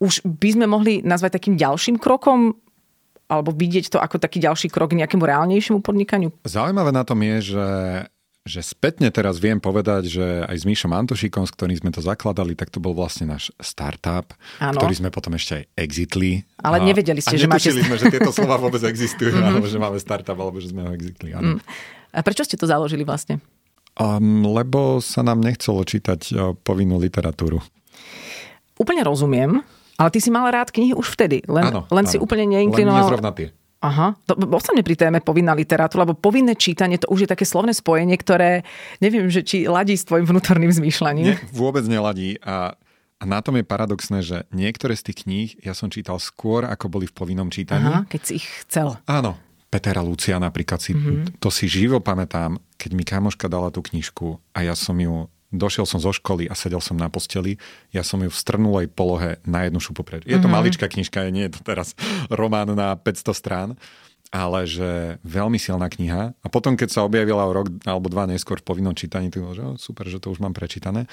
už 0.00 0.20
by 0.24 0.48
sme 0.52 0.66
mohli 0.68 1.00
nazvať 1.00 1.40
takým 1.40 1.56
ďalším 1.56 1.96
krokom 1.96 2.56
alebo 3.26 3.50
vidieť 3.50 3.90
to 3.90 3.98
ako 3.98 4.22
taký 4.22 4.38
ďalší 4.38 4.70
krok 4.70 4.94
k 4.94 5.02
nejakému 5.02 5.26
reálnejšiemu 5.26 5.82
podnikaniu? 5.82 6.30
Zaujímavé 6.46 6.94
na 6.94 7.02
tom 7.02 7.18
je, 7.18 7.54
že 7.54 7.66
že 8.46 8.62
spätne 8.62 9.10
teraz 9.10 9.42
viem 9.42 9.58
povedať, 9.58 10.06
že 10.06 10.26
aj 10.46 10.56
s 10.62 10.64
Míšom 10.64 10.94
Antošíkom, 10.94 11.42
s 11.44 11.52
ktorým 11.52 11.74
sme 11.82 11.90
to 11.90 11.98
zakladali, 11.98 12.54
tak 12.54 12.70
to 12.70 12.78
bol 12.78 12.94
vlastne 12.94 13.26
náš 13.26 13.50
startup, 13.58 14.30
ano. 14.62 14.78
ktorý 14.78 14.94
sme 15.02 15.10
potom 15.10 15.34
ešte 15.34 15.52
aj 15.58 15.62
exitli. 15.74 16.46
Ale 16.62 16.78
a, 16.78 16.86
nevedeli 16.86 17.18
ste, 17.18 17.34
a 17.34 17.42
že 17.42 17.50
máte... 17.50 17.74
sme, 17.74 17.98
že 17.98 18.06
tieto 18.06 18.30
slova 18.30 18.54
vôbec 18.54 18.78
existujú, 18.92 19.34
mm-hmm. 19.34 19.50
alebo 19.50 19.66
že 19.66 19.82
máme 19.82 19.98
startup, 19.98 20.38
alebo 20.38 20.62
že 20.62 20.70
sme 20.70 20.86
ho 20.86 20.90
exitli. 20.94 21.34
Ano. 21.34 21.58
Mm. 21.58 21.60
A 22.14 22.18
prečo 22.22 22.46
ste 22.46 22.54
to 22.54 22.70
založili 22.70 23.02
vlastne? 23.02 23.42
Um, 23.98 24.46
lebo 24.46 25.02
sa 25.02 25.26
nám 25.26 25.42
nechcelo 25.42 25.82
čítať 25.82 26.20
uh, 26.30 26.54
povinnú 26.54 27.02
literatúru. 27.02 27.58
Úplne 28.78 29.02
rozumiem, 29.02 29.58
ale 29.98 30.08
ty 30.14 30.22
si 30.22 30.30
mal 30.30 30.46
rád 30.54 30.70
knihy 30.70 30.94
už 30.94 31.18
vtedy, 31.18 31.42
len, 31.50 31.66
ano, 31.66 31.82
len 31.90 32.04
ano. 32.06 32.12
si 32.12 32.20
úplne 32.20 32.46
neinklinoval. 32.46 33.10
Len 33.10 33.24
nie 33.24 33.34
tie. 33.34 33.48
Aha, 33.84 34.16
to, 34.24 34.32
ostavne 34.56 34.80
pri 34.80 34.96
téme 34.96 35.18
povinná 35.20 35.52
literatúra, 35.52 36.08
lebo 36.08 36.16
povinné 36.16 36.56
čítanie 36.56 36.96
to 36.96 37.12
už 37.12 37.26
je 37.26 37.28
také 37.28 37.44
slovné 37.44 37.76
spojenie, 37.76 38.16
ktoré 38.16 38.64
neviem, 39.04 39.28
že 39.28 39.44
či 39.44 39.68
ladí 39.68 39.92
s 39.92 40.08
tvojim 40.08 40.24
vnútorným 40.24 40.72
zmýšľaním. 40.72 41.36
Nie, 41.36 41.38
vôbec 41.52 41.84
neladí 41.84 42.40
a, 42.40 42.72
a 43.20 43.24
na 43.28 43.44
tom 43.44 43.60
je 43.60 43.68
paradoxné, 43.68 44.24
že 44.24 44.48
niektoré 44.48 44.96
z 44.96 45.12
tých 45.12 45.18
kníh 45.28 45.48
ja 45.60 45.76
som 45.76 45.92
čítal 45.92 46.16
skôr, 46.16 46.64
ako 46.64 46.88
boli 46.88 47.04
v 47.04 47.14
povinnom 47.14 47.52
čítaní. 47.52 47.84
Aha, 47.84 48.08
keď 48.08 48.20
si 48.24 48.32
ich 48.40 48.48
chcel. 48.64 48.96
Áno, 49.04 49.36
Petera 49.68 50.00
Lucia 50.00 50.40
napríklad 50.40 50.80
si, 50.80 50.96
mm-hmm. 50.96 51.36
to 51.36 51.52
si 51.52 51.68
živo 51.68 52.00
pamätám, 52.00 52.56
keď 52.80 52.90
mi 52.96 53.04
kamoška 53.04 53.44
dala 53.44 53.68
tú 53.68 53.84
knižku 53.84 54.40
a 54.56 54.64
ja 54.64 54.72
som 54.72 54.96
ju 54.96 55.28
došiel 55.54 55.86
som 55.86 56.02
zo 56.02 56.10
školy 56.10 56.50
a 56.50 56.54
sedel 56.58 56.82
som 56.82 56.98
na 56.98 57.10
posteli. 57.10 57.58
Ja 57.94 58.02
som 58.02 58.22
ju 58.22 58.30
v 58.30 58.36
strnulej 58.36 58.86
polohe 58.90 59.38
na 59.46 59.66
jednu 59.66 59.78
šupu 59.78 60.02
preč. 60.02 60.22
Je 60.26 60.36
to 60.36 60.46
mm-hmm. 60.46 60.54
maličká 60.54 60.86
knižka, 60.90 61.30
nie 61.30 61.46
je 61.46 61.58
to 61.58 61.60
teraz 61.62 61.94
román 62.32 62.72
na 62.74 62.98
500 62.98 63.32
strán, 63.34 63.68
ale 64.34 64.66
že 64.66 65.22
veľmi 65.22 65.56
silná 65.56 65.86
kniha. 65.86 66.34
A 66.34 66.46
potom, 66.50 66.74
keď 66.74 66.88
sa 66.90 67.06
objavila 67.06 67.46
o 67.46 67.54
rok 67.54 67.70
alebo 67.86 68.10
dva 68.10 68.26
neskôr 68.26 68.58
v 68.58 68.66
povinnom 68.66 68.94
čítaní, 68.94 69.30
bolo, 69.30 69.54
že 69.54 69.64
super, 69.78 70.06
že 70.10 70.18
to 70.18 70.34
už 70.34 70.42
mám 70.42 70.52
prečítané 70.52 71.06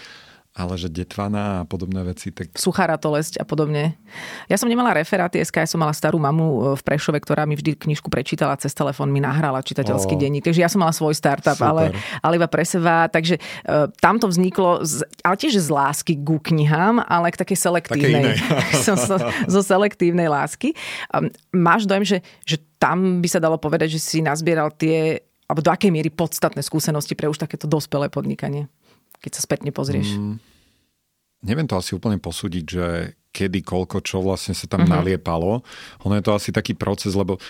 ale 0.53 0.77
že 0.77 0.85
detvana 0.85 1.61
a 1.61 1.65
podobné 1.65 2.05
veci. 2.05 2.29
Tak... 2.29 2.53
Suchá 2.53 2.85
ratolesť 2.85 3.41
a 3.41 3.45
podobne. 3.45 3.97
Ja 4.45 4.61
som 4.61 4.69
nemala 4.69 4.93
referáty 4.93 5.41
SK, 5.41 5.65
ja 5.65 5.69
som 5.69 5.81
mala 5.81 5.97
starú 5.97 6.21
mamu 6.21 6.45
e, 6.45 6.57
v 6.77 6.81
Prešove, 6.85 7.17
ktorá 7.17 7.49
mi 7.49 7.57
vždy 7.57 7.73
knižku 7.73 8.05
prečítala 8.13 8.53
cez 8.61 8.69
telefón, 8.77 9.09
mi 9.09 9.17
nahrala 9.17 9.65
čitateľský 9.65 10.13
oh. 10.13 10.19
denník. 10.21 10.45
Takže 10.45 10.61
ja 10.61 10.69
som 10.69 10.85
mala 10.85 10.93
svoj 10.93 11.17
startup, 11.17 11.57
ale, 11.57 11.97
ale 12.21 12.37
iba 12.37 12.45
pre 12.45 12.61
seba. 12.61 13.09
Takže 13.09 13.41
uh, 13.41 13.89
tam 13.97 14.21
to 14.21 14.29
vzniklo, 14.29 14.85
z, 14.85 15.01
ale 15.25 15.35
tiež 15.41 15.57
z 15.57 15.69
lásky 15.73 16.13
ku 16.21 16.37
knihám, 16.37 17.01
ale 17.01 17.33
k 17.33 17.41
takej 17.41 17.57
selektívnej. 17.57 18.37
zo, 18.85 18.93
zo, 19.09 19.17
zo 19.49 19.61
selektívnej 19.65 20.29
lásky. 20.29 20.77
Um, 21.09 21.33
máš 21.49 21.89
dojem, 21.89 22.05
že, 22.05 22.17
že 22.45 22.61
tam 22.77 23.25
by 23.25 23.27
sa 23.27 23.41
dalo 23.41 23.57
povedať, 23.57 23.97
že 23.97 23.99
si 23.99 24.21
nazbieral 24.21 24.69
tie 24.69 25.25
alebo 25.49 25.59
do 25.59 25.69
akej 25.69 25.91
miery 25.91 26.09
podstatné 26.09 26.63
skúsenosti 26.63 27.13
pre 27.13 27.27
už 27.27 27.37
takéto 27.37 27.67
dospelé 27.67 28.07
podnikanie? 28.07 28.71
Keď 29.23 29.31
sa 29.39 29.41
spätne 29.41 29.71
pozrieš? 29.71 30.19
Mm, 30.19 30.35
neviem 31.47 31.67
to 31.67 31.79
asi 31.79 31.95
úplne 31.95 32.19
posúdiť, 32.19 32.65
že 32.67 32.85
kedy, 33.33 33.65
koľko, 33.65 34.03
čo 34.03 34.21
vlastne 34.21 34.53
sa 34.53 34.67
tam 34.69 34.83
mm-hmm. 34.83 34.93
naliepalo. 34.99 35.63
Ono 36.05 36.13
je 36.13 36.23
to 36.23 36.35
asi 36.35 36.53
taký 36.53 36.77
proces, 36.77 37.17
lebo 37.17 37.41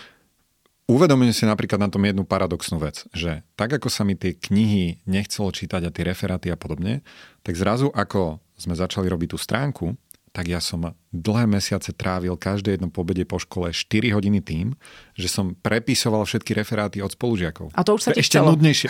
uvedomujem 0.88 1.34
si 1.36 1.44
napríklad 1.44 1.82
na 1.82 1.90
tom 1.92 2.06
jednu 2.06 2.24
paradoxnú 2.24 2.80
vec, 2.80 3.04
že 3.12 3.44
tak 3.60 3.76
ako 3.76 3.92
sa 3.92 4.08
mi 4.08 4.16
tie 4.16 4.38
knihy 4.38 5.04
nechcelo 5.04 5.52
čítať 5.52 5.84
a 5.84 5.94
tie 5.94 6.04
referáty 6.08 6.48
a 6.54 6.56
podobne, 6.56 7.04
tak 7.44 7.60
zrazu 7.60 7.92
ako 7.92 8.40
sme 8.56 8.78
začali 8.78 9.12
robiť 9.12 9.36
tú 9.36 9.38
stránku, 9.42 9.86
tak 10.34 10.50
ja 10.50 10.58
som 10.58 10.98
dlhé 11.14 11.46
mesiace 11.46 11.94
trávil 11.94 12.34
každé 12.34 12.76
jedno 12.76 12.90
pobede 12.90 13.22
po 13.22 13.38
škole 13.38 13.70
4 13.70 14.18
hodiny 14.18 14.42
tým, 14.42 14.74
že 15.14 15.30
som 15.30 15.54
prepisoval 15.54 16.26
všetky 16.26 16.58
referáty 16.58 17.06
od 17.06 17.14
spolužiakov. 17.14 17.70
A 17.78 17.86
to 17.86 17.94
už 17.94 18.02
sa 18.02 18.12
to 18.12 18.18
ti 18.18 18.26
ešte 18.26 18.42
chcelo. 18.42 18.58
nudnejšie. 18.58 18.90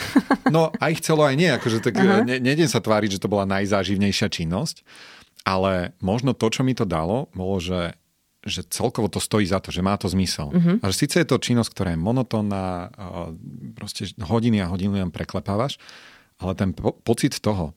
No 0.56 0.72
aj 0.80 1.04
chcelo, 1.04 1.28
aj 1.28 1.36
nie. 1.36 1.52
Akože 1.52 1.84
tak, 1.84 2.00
uh-huh. 2.00 2.24
ne, 2.24 2.40
nejdem 2.40 2.72
sa 2.72 2.80
tváriť, 2.80 3.20
že 3.20 3.22
to 3.22 3.28
bola 3.28 3.44
najzáživnejšia 3.44 4.32
činnosť, 4.32 4.88
ale 5.44 5.92
možno 6.00 6.32
to, 6.32 6.48
čo 6.48 6.64
mi 6.64 6.72
to 6.72 6.88
dalo, 6.88 7.28
bolo, 7.36 7.60
že 7.60 8.00
že 8.44 8.60
celkovo 8.68 9.08
to 9.08 9.24
stojí 9.24 9.48
za 9.48 9.64
to, 9.64 9.72
že 9.72 9.80
má 9.80 9.96
to 9.96 10.12
zmysel. 10.12 10.52
Uh-huh. 10.52 10.76
A 10.84 10.92
že 10.92 11.08
síce 11.08 11.16
je 11.16 11.28
to 11.28 11.40
činnosť, 11.40 11.72
ktorá 11.72 11.96
je 11.96 12.00
monotónna, 12.04 12.92
proste 13.72 14.12
hodiny 14.20 14.60
a 14.60 14.68
hodiny 14.68 15.00
len 15.00 15.16
preklepávaš, 15.16 15.80
ale 16.44 16.52
ten 16.52 16.76
po- 16.76 16.92
pocit 17.08 17.40
toho, 17.40 17.72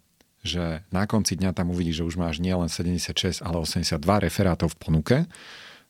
že 0.47 0.65
na 0.95 1.05
konci 1.05 1.35
dňa 1.35 1.53
tam 1.53 1.75
uvidíš, 1.75 2.03
že 2.03 2.09
už 2.09 2.17
máš 2.17 2.39
nielen 2.39 2.71
76, 2.71 3.43
ale 3.43 3.57
82 3.59 3.99
referátov 3.99 4.73
v 4.73 4.79
ponuke 4.79 5.17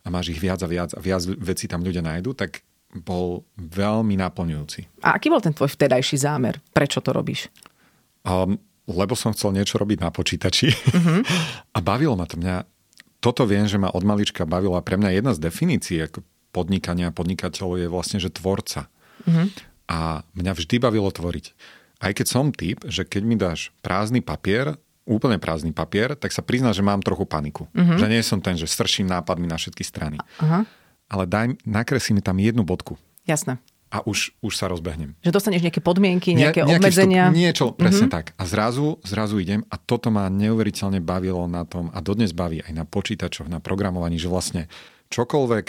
a 0.03 0.07
máš 0.09 0.33
ich 0.33 0.41
viac 0.41 0.65
a 0.65 0.69
viac 0.69 0.91
a 0.97 1.01
viac 1.01 1.23
vecí 1.39 1.69
tam 1.69 1.85
ľudia 1.85 2.01
nájdu, 2.01 2.33
tak 2.33 2.65
bol 2.97 3.45
veľmi 3.61 4.17
naplňujúci. 4.17 5.05
A 5.05 5.21
aký 5.21 5.29
bol 5.29 5.45
ten 5.45 5.53
tvoj 5.53 5.69
vtedajší 5.77 6.17
zámer? 6.17 6.59
Prečo 6.73 7.05
to 7.05 7.13
robíš? 7.13 7.53
Um, 8.25 8.57
lebo 8.89 9.13
som 9.13 9.37
chcel 9.37 9.53
niečo 9.53 9.77
robiť 9.77 9.99
na 10.01 10.09
počítači 10.09 10.73
uh-huh. 10.73 11.21
a 11.77 11.79
bavilo 11.85 12.17
ma 12.17 12.25
to 12.25 12.41
mňa 12.41 12.65
toto 13.21 13.43
viem, 13.43 13.67
že 13.67 13.81
ma 13.81 13.91
od 13.91 14.07
malička 14.07 14.47
bavilo 14.47 14.79
a 14.79 14.87
pre 14.87 14.95
mňa 14.95 15.19
jedna 15.19 15.33
z 15.35 15.43
definícií 15.43 15.99
ako 16.07 16.23
podnikania 16.55 17.11
podnikateľov 17.11 17.83
je 17.83 17.89
vlastne, 17.91 18.19
že 18.23 18.31
tvorca. 18.31 18.87
Mm-hmm. 19.27 19.47
A 19.91 20.23
mňa 20.39 20.53
vždy 20.55 20.77
bavilo 20.79 21.11
tvoriť. 21.11 21.53
Aj 21.97 22.13
keď 22.13 22.27
som 22.29 22.53
typ, 22.53 22.85
že 22.87 23.09
keď 23.09 23.23
mi 23.25 23.37
dáš 23.37 23.73
prázdny 23.81 24.21
papier, 24.21 24.77
úplne 25.07 25.39
prázdny 25.39 25.71
papier, 25.71 26.19
tak 26.19 26.35
sa 26.35 26.43
prizná, 26.43 26.75
že 26.75 26.83
mám 26.83 27.01
trochu 27.01 27.25
paniku. 27.25 27.71
Mm-hmm. 27.73 27.99
Že 27.99 28.07
nie 28.11 28.23
som 28.27 28.39
ten, 28.43 28.59
že 28.59 28.67
strším 28.67 29.07
nápadmi 29.07 29.47
na 29.47 29.57
všetky 29.57 29.87
strany. 29.87 30.19
Aha. 30.43 30.67
Ale 31.07 31.25
daj, 31.25 31.55
nakresli 31.63 32.19
mi 32.19 32.23
tam 32.23 32.37
jednu 32.43 32.67
bodku. 32.67 32.99
Jasné 33.23 33.63
a 33.87 34.03
už, 34.03 34.35
už 34.43 34.53
sa 34.59 34.67
rozbehnem. 34.67 35.15
Že 35.23 35.31
dostaneš 35.31 35.63
nejaké 35.63 35.81
podmienky, 35.81 36.35
nejaké 36.35 36.67
Nie, 36.67 36.77
obmedzenia. 36.79 37.31
Vstup, 37.31 37.39
niečo, 37.39 37.65
presne 37.73 38.11
mm-hmm. 38.11 38.17
tak. 38.19 38.35
A 38.35 38.43
zrazu, 38.45 38.99
zrazu 39.07 39.39
idem 39.39 39.63
a 39.71 39.79
toto 39.79 40.11
ma 40.11 40.27
neuveriteľne 40.27 40.99
bavilo 40.99 41.47
na 41.47 41.63
tom 41.63 41.89
a 41.95 42.03
dodnes 42.03 42.35
baví 42.35 42.61
aj 42.67 42.73
na 42.75 42.85
počítačoch, 42.85 43.47
na 43.47 43.63
programovaní, 43.63 44.19
že 44.19 44.27
vlastne 44.27 44.67
čokoľvek, 45.15 45.67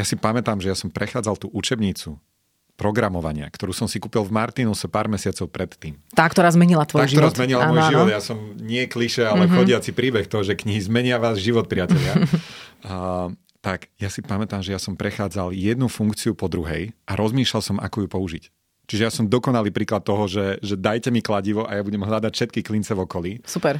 ja 0.00 0.04
si 0.08 0.16
pamätám, 0.16 0.64
že 0.64 0.72
ja 0.72 0.76
som 0.76 0.88
prechádzal 0.88 1.36
tú 1.36 1.52
učebnicu 1.52 2.16
programovania, 2.76 3.46
ktorú 3.46 3.70
som 3.76 3.86
si 3.86 4.00
kúpil 4.02 4.24
v 4.26 4.32
Martinuse 4.32 4.88
pár 4.88 5.06
mesiacov 5.06 5.46
predtým. 5.52 6.00
Tá, 6.16 6.26
ktorá 6.26 6.50
zmenila 6.50 6.82
tvoj 6.88 7.04
tá, 7.04 7.08
život. 7.08 7.30
ktorá 7.30 7.38
zmenila 7.38 7.62
môj 7.68 7.82
život. 7.92 8.06
Ja 8.10 8.22
som 8.24 8.38
nie 8.58 8.84
kliše, 8.88 9.22
ale 9.28 9.46
mm-hmm. 9.46 9.56
chodiaci 9.60 9.90
príbeh 9.92 10.26
toho, 10.26 10.42
že 10.42 10.58
knihy 10.58 10.80
zmenia 10.82 11.20
vás 11.20 11.38
život, 11.38 11.68
priatelia. 11.68 12.16
a, 12.88 13.30
tak 13.62 13.86
ja 14.00 14.10
si 14.10 14.24
pamätám, 14.24 14.64
že 14.64 14.74
ja 14.74 14.80
som 14.82 14.98
prechádzal 14.98 15.54
jednu 15.54 15.86
funkciu 15.86 16.34
po 16.34 16.50
druhej 16.50 16.90
a 17.06 17.12
rozmýšľal 17.14 17.62
som, 17.62 17.76
ako 17.78 18.04
ju 18.04 18.08
použiť. 18.10 18.44
Čiže 18.90 19.02
ja 19.06 19.12
som 19.14 19.30
dokonalý 19.30 19.70
príklad 19.70 20.02
toho, 20.02 20.26
že, 20.26 20.58
že 20.58 20.74
dajte 20.74 21.14
mi 21.14 21.22
kladivo 21.22 21.62
a 21.64 21.78
ja 21.78 21.86
budem 21.86 22.02
hľadať 22.02 22.32
všetky 22.34 22.60
klince 22.66 22.92
v 22.98 23.06
okolí. 23.06 23.32
Super. 23.46 23.78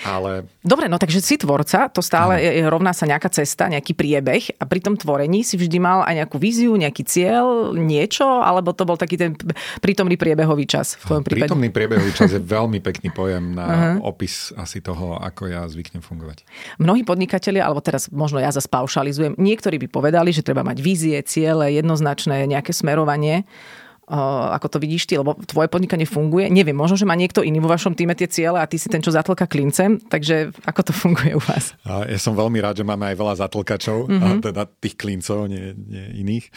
Ale... 0.00 0.48
Dobre, 0.64 0.88
no 0.88 0.96
takže 0.96 1.20
si 1.20 1.36
tvorca, 1.36 1.92
to 1.92 2.00
stále 2.00 2.40
je, 2.40 2.64
rovná 2.64 2.96
sa 2.96 3.04
nejaká 3.04 3.28
cesta, 3.28 3.68
nejaký 3.68 3.92
priebeh 3.92 4.56
a 4.56 4.64
pri 4.64 4.80
tom 4.80 4.96
tvorení 4.96 5.44
si 5.44 5.60
vždy 5.60 5.76
mal 5.76 6.00
aj 6.06 6.24
nejakú 6.24 6.40
víziu, 6.40 6.72
nejaký 6.72 7.04
cieľ, 7.04 7.76
niečo, 7.76 8.24
alebo 8.24 8.72
to 8.72 8.88
bol 8.88 8.96
taký 8.96 9.20
ten 9.20 9.36
prítomný 9.84 10.16
priebehový 10.16 10.64
čas 10.64 10.96
v 11.04 11.10
tvojom 11.10 11.24
prípade? 11.26 11.52
Prítomný 11.52 11.68
priebehový 11.68 12.12
čas 12.16 12.32
je 12.32 12.40
veľmi 12.56 12.80
pekný 12.80 13.12
pojem 13.12 13.52
na 13.52 13.66
uh-huh. 14.00 14.08
opis 14.08 14.56
asi 14.56 14.80
toho, 14.80 15.20
ako 15.20 15.52
ja 15.52 15.68
zvyknem 15.68 16.00
fungovať. 16.00 16.48
Mnohí 16.80 17.04
podnikatelia, 17.04 17.68
alebo 17.68 17.84
teraz 17.84 18.08
možno 18.08 18.40
ja 18.40 18.48
zase 18.48 18.72
paušalizujem, 18.72 19.36
niektorí 19.36 19.76
by 19.84 19.88
povedali, 19.92 20.32
že 20.32 20.40
treba 20.40 20.64
mať 20.64 20.80
vízie, 20.80 21.18
ciele, 21.26 21.76
jednoznačné 21.76 22.48
nejaké 22.48 22.72
smerovanie 22.72 23.44
ako 24.10 24.66
to 24.66 24.78
vidíš 24.82 25.06
ty, 25.06 25.14
lebo 25.14 25.38
tvoje 25.46 25.70
podnikanie 25.70 26.02
funguje. 26.02 26.50
Neviem, 26.50 26.74
možno, 26.74 26.98
že 26.98 27.06
má 27.06 27.14
niekto 27.14 27.46
iný 27.46 27.62
vo 27.62 27.70
vašom 27.70 27.94
týme 27.94 28.18
tie 28.18 28.26
ciele 28.26 28.58
a 28.58 28.66
ty 28.66 28.74
si 28.74 28.90
ten, 28.90 28.98
čo 28.98 29.14
zatlka 29.14 29.46
klincem, 29.46 30.02
takže 30.10 30.50
ako 30.66 30.80
to 30.90 30.92
funguje 30.92 31.38
u 31.38 31.42
vás? 31.42 31.78
Ja 31.86 32.18
som 32.18 32.34
veľmi 32.34 32.58
rád, 32.58 32.82
že 32.82 32.88
máme 32.88 33.06
aj 33.06 33.16
veľa 33.16 33.34
zatlkačov, 33.46 34.10
mm-hmm. 34.10 34.20
mhm. 34.20 34.40
teda 34.42 34.62
tých 34.82 34.98
klincov, 34.98 35.46
nie, 35.46 35.72
nie 35.78 36.04
iných. 36.26 36.50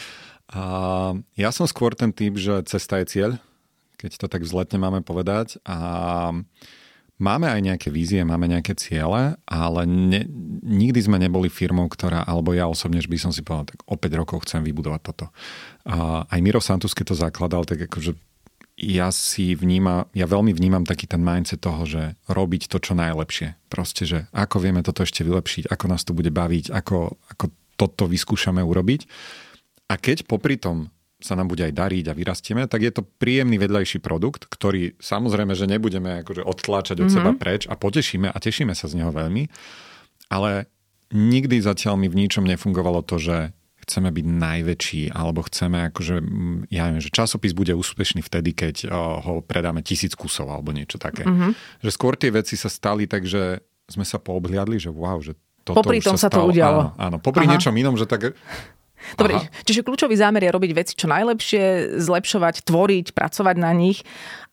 A 0.54 0.64
ja 1.38 1.50
som 1.54 1.70
skôr 1.70 1.94
ten 1.94 2.10
typ, 2.10 2.36
že 2.38 2.66
cesta 2.66 3.02
je 3.02 3.06
cieľ, 3.10 3.32
keď 3.98 4.18
to 4.18 4.28
tak 4.28 4.42
vzletne 4.44 4.82
máme 4.82 5.06
povedať. 5.06 5.62
A 5.66 5.78
Máme 7.24 7.48
aj 7.48 7.62
nejaké 7.64 7.88
vízie, 7.88 8.20
máme 8.28 8.52
nejaké 8.52 8.76
ciele, 8.76 9.40
ale 9.48 9.82
ne, 9.88 10.28
nikdy 10.60 11.00
sme 11.00 11.16
neboli 11.16 11.48
firmou, 11.48 11.88
ktorá, 11.88 12.28
alebo 12.28 12.52
ja 12.52 12.68
osobne, 12.68 13.00
že 13.00 13.08
by 13.08 13.16
som 13.16 13.32
si 13.32 13.40
povedal, 13.40 13.72
tak 13.72 13.80
o 13.88 13.96
5 13.96 14.20
rokov 14.20 14.44
chcem 14.44 14.60
vybudovať 14.60 15.02
toto. 15.08 15.32
A 15.88 16.28
aj 16.28 16.40
Miro 16.44 16.60
Santus, 16.60 16.92
keď 16.92 17.16
to 17.16 17.22
zakladal, 17.24 17.64
tak 17.64 17.88
akože 17.88 18.20
ja 18.76 19.08
si 19.16 19.56
vnímam, 19.56 20.10
ja 20.12 20.28
veľmi 20.28 20.52
vnímam 20.52 20.84
taký 20.84 21.08
ten 21.08 21.24
mindset 21.24 21.64
toho, 21.64 21.88
že 21.88 22.20
robiť 22.28 22.68
to 22.68 22.84
čo 22.84 22.92
najlepšie. 22.92 23.56
Proste, 23.72 24.04
že 24.04 24.20
ako 24.36 24.60
vieme 24.60 24.84
toto 24.84 25.08
ešte 25.08 25.24
vylepšiť, 25.24 25.72
ako 25.72 25.86
nás 25.88 26.04
to 26.04 26.12
bude 26.12 26.34
baviť, 26.34 26.76
ako, 26.76 27.16
ako 27.32 27.46
toto 27.80 28.04
vyskúšame 28.10 28.60
urobiť. 28.60 29.08
A 29.88 29.96
keď 29.96 30.28
popri 30.28 30.60
tom 30.60 30.92
sa 31.24 31.40
nám 31.40 31.48
bude 31.48 31.64
aj 31.64 31.72
dariť 31.72 32.12
a 32.12 32.14
vyrastieme, 32.14 32.68
tak 32.68 32.84
je 32.84 32.92
to 32.92 33.08
príjemný 33.08 33.56
vedľajší 33.56 34.04
produkt, 34.04 34.52
ktorý 34.52 35.00
samozrejme, 35.00 35.56
že 35.56 35.72
nebudeme 35.72 36.20
akože 36.22 36.44
odtláčať 36.44 37.00
od 37.00 37.08
mm-hmm. 37.08 37.16
seba 37.16 37.32
preč 37.32 37.64
a 37.72 37.80
potešíme 37.80 38.28
a 38.28 38.38
tešíme 38.38 38.76
sa 38.76 38.92
z 38.92 39.00
neho 39.00 39.16
veľmi, 39.16 39.48
ale 40.28 40.68
nikdy 41.16 41.64
zatiaľ 41.64 41.96
mi 41.96 42.12
v 42.12 42.28
ničom 42.28 42.44
nefungovalo 42.44 43.02
to, 43.08 43.18
že 43.24 43.56
chceme 43.84 44.16
byť 44.16 44.26
najväčší, 44.26 45.04
alebo 45.12 45.44
chceme 45.44 45.92
akože, 45.92 46.16
ja 46.72 46.88
neviem, 46.88 47.04
že 47.04 47.12
časopis 47.12 47.52
bude 47.52 47.76
úspešný 47.76 48.24
vtedy, 48.24 48.56
keď 48.56 48.88
ho 48.96 49.44
predáme 49.44 49.84
tisíc 49.84 50.16
kusov, 50.16 50.48
alebo 50.48 50.72
niečo 50.72 50.96
také. 50.96 51.28
Mm-hmm. 51.28 51.84
Že 51.84 51.90
skôr 51.92 52.16
tie 52.16 52.32
veci 52.32 52.56
sa 52.56 52.72
stali 52.72 53.12
tak, 53.12 53.28
že 53.28 53.60
sme 53.92 54.08
sa 54.08 54.24
poobhliadli, 54.24 54.80
že 54.80 54.88
wow, 54.88 55.20
že 55.20 55.36
toto 55.64 55.80
Popri 55.80 56.04
tom 56.04 56.16
sa, 56.16 56.28
sa 56.28 56.30
to 56.32 56.44
udialo. 56.44 56.96
Áno, 56.96 57.16
áno. 57.16 57.18
popri 57.24 57.48
Aha. 57.48 57.56
niečom 57.56 57.76
inom, 57.76 57.96
že 57.96 58.04
tak 58.04 58.36
Dobre, 59.20 59.38
Aha. 59.38 59.48
čiže 59.68 59.84
kľúčový 59.84 60.16
zámer 60.16 60.48
je 60.48 60.52
robiť 60.52 60.72
veci 60.74 60.94
čo 60.96 61.08
najlepšie, 61.12 61.98
zlepšovať, 62.00 62.64
tvoriť, 62.66 63.08
pracovať 63.12 63.56
na 63.60 63.72
nich. 63.76 64.02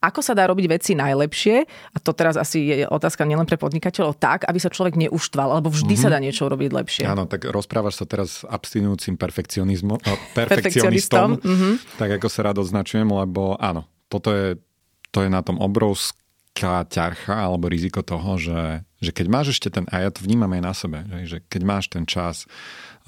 Ako 0.00 0.24
sa 0.24 0.32
dá 0.32 0.48
robiť 0.48 0.66
veci 0.80 0.92
najlepšie? 0.96 1.56
A 1.92 1.96
to 2.00 2.16
teraz 2.16 2.40
asi 2.40 2.72
je 2.72 2.86
otázka 2.88 3.28
nielen 3.28 3.44
pre 3.44 3.60
podnikateľov, 3.60 4.16
tak, 4.16 4.48
aby 4.48 4.56
sa 4.56 4.72
človek 4.72 4.96
neuštval, 4.96 5.60
alebo 5.60 5.68
vždy 5.68 5.92
mm-hmm. 5.92 6.08
sa 6.08 6.08
dá 6.08 6.18
niečo 6.18 6.48
robiť 6.48 6.70
lepšie. 6.72 7.04
Áno, 7.04 7.28
tak 7.28 7.44
rozprávaš 7.44 8.00
sa 8.00 8.08
teraz 8.08 8.40
s 8.40 8.48
abstinujúcim 8.48 9.20
perfekcionizmom, 9.20 10.00
perfekcionistom, 10.40 11.36
mm-hmm. 11.36 12.00
tak 12.00 12.16
ako 12.16 12.26
sa 12.32 12.48
rád 12.48 12.64
označujem, 12.64 13.04
lebo 13.04 13.60
áno, 13.60 13.84
toto 14.08 14.32
je, 14.32 14.56
to 15.12 15.20
je 15.20 15.28
na 15.28 15.44
tom 15.44 15.60
obrovská 15.60 16.88
ťarcha 16.88 17.36
alebo 17.36 17.68
riziko 17.68 18.00
toho, 18.00 18.40
že, 18.40 18.80
že 19.04 19.12
keď 19.12 19.26
máš 19.28 19.46
ešte 19.52 19.68
ten, 19.68 19.84
a 19.92 20.00
ja 20.00 20.10
to 20.10 20.24
vnímam 20.24 20.50
aj 20.56 20.62
na 20.64 20.72
sebe, 20.72 20.98
že, 21.12 21.18
že 21.28 21.38
keď 21.44 21.62
máš 21.62 21.92
ten 21.92 22.08
čas, 22.08 22.48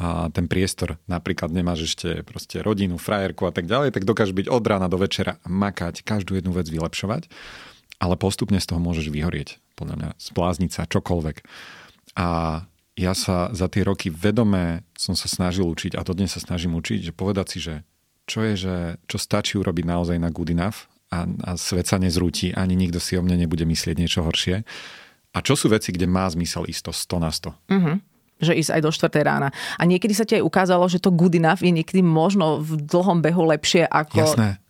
a 0.00 0.32
ten 0.32 0.48
priestor, 0.48 0.96
napríklad 1.04 1.52
nemáš 1.52 1.92
ešte 1.92 2.24
proste 2.24 2.64
rodinu, 2.64 2.96
frajerku 2.96 3.44
a 3.44 3.52
tak 3.52 3.68
ďalej, 3.68 3.92
tak 3.92 4.08
dokážeš 4.08 4.32
byť 4.32 4.46
od 4.48 4.64
rána 4.64 4.88
do 4.88 4.96
večera 4.96 5.36
makať, 5.44 6.00
každú 6.00 6.40
jednu 6.40 6.56
vec 6.56 6.64
vylepšovať, 6.64 7.28
ale 8.00 8.14
postupne 8.16 8.56
z 8.56 8.66
toho 8.72 8.80
môžeš 8.80 9.12
vyhorieť, 9.12 9.60
podľa 9.76 9.94
mňa, 10.00 10.10
splázniť 10.16 10.70
sa, 10.72 10.88
čokoľvek. 10.88 11.44
A 12.16 12.28
ja 12.96 13.12
sa 13.16 13.52
za 13.52 13.68
tie 13.68 13.84
roky 13.84 14.12
vedome 14.12 14.84
som 14.96 15.16
sa 15.16 15.28
snažil 15.28 15.64
učiť 15.64 15.96
a 15.96 16.04
to 16.04 16.12
dnes 16.12 16.32
sa 16.32 16.40
snažím 16.40 16.76
učiť, 16.76 17.08
že 17.08 17.12
povedať 17.12 17.46
si, 17.48 17.58
že 17.60 17.74
čo 18.28 18.44
je, 18.44 18.54
že 18.56 18.74
čo 19.08 19.16
stačí 19.16 19.56
urobiť 19.60 19.84
naozaj 19.84 20.16
na 20.20 20.28
good 20.32 20.52
enough 20.52 20.88
a, 21.12 21.24
a 21.24 21.50
svet 21.56 21.88
sa 21.88 21.96
nezrúti, 22.00 22.52
ani 22.52 22.76
nikto 22.76 23.00
si 23.00 23.16
o 23.16 23.24
mne 23.24 23.40
nebude 23.40 23.64
myslieť 23.64 23.96
niečo 23.96 24.24
horšie. 24.24 24.64
A 25.32 25.38
čo 25.40 25.56
sú 25.56 25.72
veci, 25.72 25.92
kde 25.96 26.04
má 26.04 26.28
zmysel 26.28 26.68
isto 26.68 26.92
100 26.92 27.24
na 27.24 27.30
100? 27.32 27.72
Uh-huh 27.72 27.96
že 28.42 28.58
ísť 28.58 28.76
aj 28.76 28.80
do 28.82 28.90
4. 28.90 29.22
rána. 29.22 29.48
A 29.78 29.82
niekedy 29.86 30.12
sa 30.12 30.26
ti 30.26 30.36
aj 30.36 30.44
ukázalo, 30.44 30.84
že 30.90 30.98
to 30.98 31.14
good 31.14 31.32
enough 31.38 31.62
je 31.62 31.70
niekedy 31.70 32.02
možno 32.02 32.58
v 32.58 32.82
dlhom 32.82 33.22
behu 33.22 33.46
lepšie 33.46 33.86
ako 33.86 34.18
Jasné. 34.18 34.60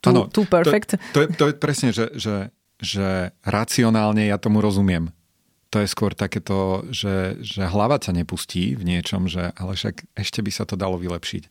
Too, 0.00 0.10
ano, 0.10 0.20
too 0.32 0.48
perfect. 0.48 0.96
To, 0.96 1.04
to, 1.12 1.18
je, 1.22 1.26
to 1.36 1.44
je 1.52 1.54
presne, 1.60 1.88
že, 1.92 2.08
že, 2.16 2.48
že 2.80 3.36
racionálne 3.44 4.26
ja 4.26 4.40
tomu 4.40 4.64
rozumiem. 4.64 5.12
To 5.70 5.78
je 5.78 5.86
skôr 5.86 6.18
takéto, 6.18 6.82
že, 6.90 7.38
že 7.46 7.62
hlava 7.62 8.00
ťa 8.02 8.10
nepustí 8.10 8.74
v 8.74 8.82
niečom, 8.82 9.30
že 9.30 9.54
ale 9.54 9.78
však 9.78 10.02
ešte 10.18 10.42
by 10.42 10.50
sa 10.50 10.64
to 10.66 10.74
dalo 10.74 10.98
vylepšiť. 10.98 11.42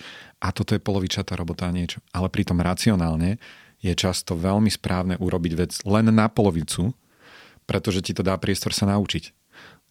A 0.43 0.51
toto 0.51 0.75
je 0.75 0.83
polovičatá 0.83 1.39
robota 1.39 1.71
a 1.71 1.71
niečo. 1.71 2.03
Ale 2.11 2.27
pritom 2.27 2.59
racionálne 2.59 3.39
je 3.79 3.93
často 3.95 4.35
veľmi 4.35 4.67
správne 4.67 5.15
urobiť 5.15 5.53
vec 5.55 5.71
len 5.87 6.11
na 6.11 6.27
polovicu, 6.27 6.91
pretože 7.63 8.03
ti 8.03 8.11
to 8.11 8.19
dá 8.19 8.35
priestor 8.35 8.75
sa 8.75 8.91
naučiť. 8.91 9.38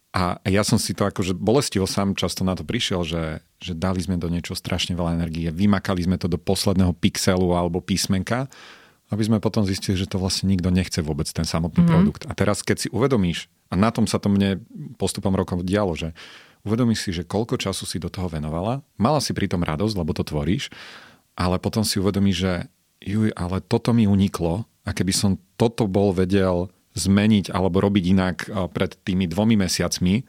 A 0.09 0.41
ja 0.49 0.65
som 0.65 0.81
si 0.81 0.97
to 0.97 1.05
akože 1.05 1.37
bolestivo 1.37 1.85
sám 1.85 2.17
často 2.17 2.41
na 2.41 2.57
to 2.57 2.65
prišiel, 2.65 3.05
že, 3.05 3.45
že 3.61 3.77
dali 3.77 4.01
sme 4.01 4.17
do 4.17 4.25
niečo 4.25 4.57
strašne 4.57 4.97
veľa 4.97 5.21
energie, 5.21 5.53
vymakali 5.53 6.01
sme 6.01 6.17
to 6.17 6.25
do 6.25 6.41
posledného 6.41 6.97
pixelu 6.97 7.53
alebo 7.53 7.77
písmenka, 7.77 8.49
aby 9.13 9.21
sme 9.21 9.37
potom 9.37 9.65
zistili, 9.69 9.97
že 9.97 10.09
to 10.09 10.17
vlastne 10.17 10.49
nikto 10.49 10.73
nechce 10.73 10.97
vôbec 11.05 11.29
ten 11.29 11.45
samotný 11.45 11.85
mm. 11.85 11.89
produkt. 11.89 12.21
A 12.25 12.33
teraz, 12.33 12.65
keď 12.65 12.77
si 12.85 12.87
uvedomíš, 12.89 13.53
a 13.69 13.77
na 13.77 13.93
tom 13.93 14.09
sa 14.09 14.17
to 14.17 14.33
mne 14.33 14.65
postupom 14.97 15.33
rokov 15.37 15.61
dialo, 15.61 15.93
že 15.93 16.17
uvedomíš 16.65 17.05
si, 17.05 17.09
že 17.13 17.23
koľko 17.25 17.61
času 17.61 17.85
si 17.85 18.01
do 18.01 18.09
toho 18.09 18.25
venovala, 18.29 18.81
mala 18.97 19.21
si 19.21 19.33
pritom 19.33 19.61
radosť, 19.61 19.93
lebo 19.93 20.13
to 20.17 20.25
tvoríš, 20.25 20.73
ale 21.37 21.61
potom 21.61 21.85
si 21.85 22.01
uvedomíš, 22.01 22.37
že 22.37 22.53
juj, 23.05 23.29
ale 23.37 23.61
toto 23.61 23.93
mi 23.93 24.09
uniklo 24.09 24.65
a 24.85 24.89
keby 24.89 25.13
som 25.13 25.31
toto 25.53 25.85
bol 25.85 26.11
vedel 26.11 26.69
zmeniť 26.99 27.55
alebo 27.55 27.79
robiť 27.79 28.03
inak 28.11 28.37
eh, 28.45 28.67
pred 28.67 28.91
tými 29.07 29.25
dvomi 29.31 29.55
mesiacmi, 29.55 30.27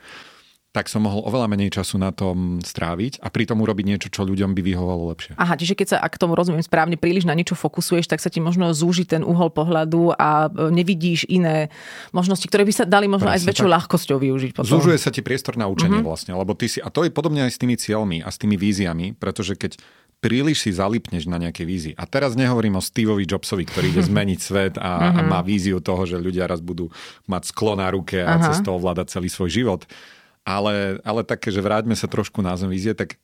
tak 0.70 0.86
som 0.86 1.02
mohol 1.02 1.26
oveľa 1.26 1.50
menej 1.50 1.74
času 1.74 1.98
na 1.98 2.14
tom 2.14 2.62
stráviť 2.62 3.18
a 3.18 3.26
pritom 3.26 3.58
urobiť 3.58 3.84
niečo, 3.90 4.06
čo 4.06 4.22
ľuďom 4.22 4.54
by 4.54 4.62
vyhovalo 4.62 5.10
lepšie. 5.10 5.34
Aha, 5.34 5.58
čiže 5.58 5.74
keď 5.74 5.86
sa, 5.90 5.96
ak 5.98 6.14
tomu 6.14 6.38
rozumiem 6.38 6.62
správne, 6.62 6.94
príliš 6.94 7.26
na 7.26 7.34
niečo 7.34 7.58
fokusuješ, 7.58 8.06
tak 8.06 8.22
sa 8.22 8.30
ti 8.30 8.38
možno 8.38 8.70
zúži 8.70 9.02
ten 9.02 9.26
uhol 9.26 9.50
pohľadu 9.50 10.14
a 10.14 10.46
eh, 10.46 10.70
nevidíš 10.70 11.26
iné 11.26 11.74
možnosti, 12.14 12.46
ktoré 12.46 12.62
by 12.62 12.74
sa 12.74 12.84
dali 12.86 13.10
možno 13.10 13.26
Presne, 13.26 13.42
aj 13.42 13.42
s 13.42 13.48
väčšou 13.50 13.68
ľahkosťou 13.68 14.18
využiť. 14.22 14.50
Potom. 14.54 14.70
Zúžuje 14.70 14.96
sa 15.02 15.10
ti 15.10 15.26
priestor 15.26 15.58
na 15.58 15.66
učenie 15.66 15.98
uh-huh. 15.98 16.14
vlastne, 16.14 16.38
lebo 16.38 16.54
ty 16.54 16.70
si, 16.70 16.78
a 16.78 16.86
to 16.86 17.02
je 17.02 17.10
podobne 17.10 17.42
aj 17.42 17.52
s 17.52 17.58
tými 17.58 17.74
cieľmi 17.74 18.22
a 18.22 18.30
s 18.30 18.38
tými 18.38 18.54
víziami, 18.54 19.18
pretože 19.18 19.58
keď 19.58 19.74
príliš 20.20 20.68
si 20.68 20.70
zalipneš 20.76 21.24
na 21.24 21.40
nejaké 21.40 21.64
vízi. 21.64 21.96
A 21.96 22.04
teraz 22.04 22.36
nehovorím 22.36 22.76
o 22.76 22.84
Steveovi 22.84 23.24
Jobsovi, 23.24 23.64
ktorý 23.64 23.96
ide 23.96 24.04
zmeniť 24.12 24.38
svet 24.40 24.74
a, 24.76 25.16
a 25.16 25.20
mhm. 25.24 25.28
má 25.32 25.40
víziu 25.40 25.80
toho, 25.80 26.04
že 26.04 26.20
ľudia 26.20 26.44
raz 26.44 26.60
budú 26.60 26.92
mať 27.26 27.50
sklo 27.50 27.74
na 27.74 27.88
ruke 27.88 28.20
a 28.20 28.36
Aha. 28.36 28.52
cez 28.52 28.60
to 28.60 28.76
ovládať 28.76 29.16
celý 29.16 29.32
svoj 29.32 29.50
život. 29.50 29.82
ale, 30.44 31.00
ale 31.04 31.20
také, 31.24 31.52
že 31.52 31.64
vráťme 31.64 31.96
sa 31.96 32.08
trošku 32.08 32.40
na 32.40 32.56
zem 32.56 32.68
vízie, 32.72 32.96
tak 32.96 33.20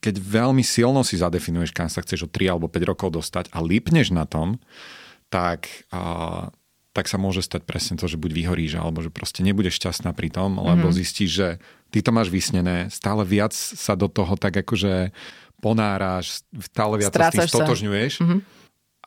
keď 0.00 0.20
veľmi 0.20 0.62
silno 0.62 1.02
si 1.02 1.18
zadefinuješ, 1.18 1.72
kam 1.72 1.88
sa 1.90 2.04
chceš 2.04 2.28
o 2.28 2.32
3 2.32 2.54
alebo 2.54 2.70
5 2.70 2.90
rokov 2.90 3.08
dostať 3.16 3.50
a 3.50 3.58
lípneš 3.64 4.12
na 4.12 4.28
tom, 4.28 4.60
tak, 5.32 5.66
a, 5.90 6.52
tak 6.94 7.10
sa 7.10 7.18
môže 7.18 7.42
stať 7.42 7.66
presne 7.66 7.98
to, 7.98 8.06
že 8.06 8.20
buď 8.20 8.30
vyhoríš, 8.30 8.78
alebo 8.78 9.02
že 9.02 9.10
proste 9.10 9.42
nebudeš 9.42 9.82
šťastná 9.82 10.14
pri 10.14 10.30
tom, 10.30 10.62
lebo 10.62 10.88
mm-hmm. 10.88 11.00
zistíš, 11.00 11.30
že 11.32 11.48
ty 11.90 12.04
to 12.04 12.14
máš 12.14 12.30
vysnené, 12.30 12.86
stále 12.92 13.26
viac 13.26 13.52
sa 13.56 13.98
do 13.98 14.06
toho 14.06 14.38
tak 14.38 14.54
akože 14.62 15.10
ponáraš, 15.58 16.44
stále 16.70 17.00
viac 17.00 17.12
sa 17.12 17.30
s 17.30 17.34
tým 17.34 17.48
stotožňuješ. 17.48 18.14
Mm-hmm 18.22 18.40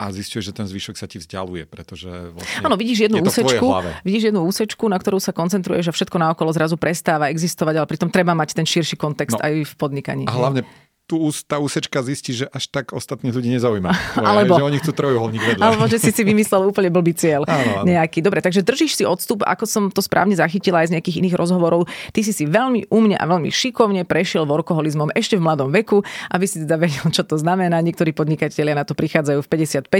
a 0.00 0.08
zistuješ, 0.08 0.48
že 0.48 0.54
ten 0.56 0.64
zvyšok 0.64 0.96
sa 0.96 1.04
ti 1.04 1.20
vzdialuje, 1.20 1.68
pretože 1.68 2.08
vlastne 2.08 2.64
Áno, 2.64 2.80
vidíš 2.80 3.12
jednu 3.12 3.20
úsečku, 3.20 3.68
vidíš 4.00 4.32
jednu 4.32 4.48
úsečku, 4.48 4.88
na 4.88 4.96
ktorú 4.96 5.20
sa 5.20 5.36
koncentruješ 5.36 5.92
a 5.92 5.94
všetko 5.94 6.16
naokolo 6.16 6.56
zrazu 6.56 6.80
prestáva 6.80 7.28
existovať, 7.28 7.84
ale 7.84 7.86
pritom 7.86 8.08
treba 8.08 8.32
mať 8.32 8.56
ten 8.56 8.64
širší 8.64 8.96
kontext 8.96 9.36
no. 9.36 9.44
aj 9.44 9.68
v 9.68 9.72
podnikaní. 9.76 10.24
A 10.24 10.32
hlavne 10.32 10.64
tú, 11.10 11.18
tá 11.42 11.58
úsečka 11.58 12.06
zistí, 12.06 12.30
že 12.30 12.46
až 12.54 12.70
tak 12.70 12.94
ostatných 12.94 13.34
ľudí 13.34 13.50
nezaujíma. 13.58 13.90
Alebo, 14.22 14.54
že 14.54 14.62
oni 14.62 14.78
chcú 14.78 14.92
trojuholník 14.94 15.42
vedľa. 15.42 15.62
Alebo 15.66 15.90
že 15.90 15.98
si 15.98 16.14
si 16.14 16.22
vymyslel 16.22 16.70
úplne 16.70 16.86
blbý 16.86 17.18
cieľ. 17.18 17.42
Áno, 17.50 17.82
áno. 17.82 17.90
Nejaký. 17.90 18.22
Dobre, 18.22 18.38
takže 18.38 18.62
držíš 18.62 19.02
si 19.02 19.02
odstup, 19.02 19.42
ako 19.42 19.66
som 19.66 19.82
to 19.90 19.98
správne 19.98 20.38
zachytila 20.38 20.86
aj 20.86 20.94
z 20.94 20.94
nejakých 20.94 21.18
iných 21.26 21.34
rozhovorov. 21.34 21.90
Ty 22.14 22.20
si 22.22 22.30
si 22.30 22.46
veľmi 22.46 22.86
umne 22.94 23.18
a 23.18 23.26
veľmi 23.26 23.50
šikovne 23.50 24.06
prešiel 24.06 24.46
workoholizmom 24.46 25.10
ešte 25.18 25.34
v 25.34 25.42
mladom 25.42 25.74
veku, 25.74 26.06
aby 26.30 26.46
si 26.46 26.62
teda 26.62 26.78
vedel, 26.78 27.10
čo 27.10 27.26
to 27.26 27.34
znamená. 27.34 27.82
Niektorí 27.82 28.14
podnikatelia 28.14 28.78
na 28.78 28.86
to 28.86 28.94
prichádzajú 28.94 29.42
v 29.42 29.48
55 29.50 29.90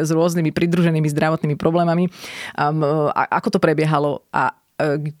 s 0.00 0.08
rôznymi 0.08 0.48
pridruženými 0.56 1.08
zdravotnými 1.12 1.60
problémami. 1.60 2.08
Um, 2.56 2.80
a 3.12 3.28
ako 3.36 3.58
to 3.58 3.58
prebiehalo 3.60 4.24
a 4.32 4.63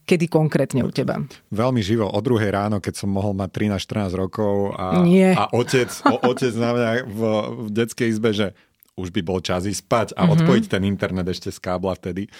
kedy 0.06 0.26
konkrétne 0.30 0.84
u 0.84 0.90
teba? 0.90 1.20
Veľmi 1.50 1.80
živo. 1.80 2.08
O 2.08 2.20
druhej 2.20 2.50
ráno, 2.52 2.78
keď 2.78 3.04
som 3.04 3.10
mohol 3.10 3.36
mať 3.36 3.72
13-14 3.74 4.14
rokov 4.16 4.74
a, 4.78 5.02
Nie. 5.04 5.34
a 5.34 5.50
otec, 5.50 5.90
o, 6.08 6.16
otec 6.30 6.52
na 6.56 6.70
mňa 6.72 6.90
v, 7.06 7.20
v 7.64 7.68
detskej 7.72 8.08
izbe, 8.10 8.30
že 8.32 8.52
už 8.94 9.10
by 9.10 9.20
bol 9.26 9.42
čas 9.42 9.66
ísť 9.66 9.80
spať 9.82 10.08
a 10.14 10.22
mm-hmm. 10.22 10.34
odpojiť 10.38 10.64
ten 10.70 10.82
internet 10.86 11.26
ešte 11.26 11.50
z 11.50 11.58
kábla 11.58 11.98
vtedy. 11.98 12.30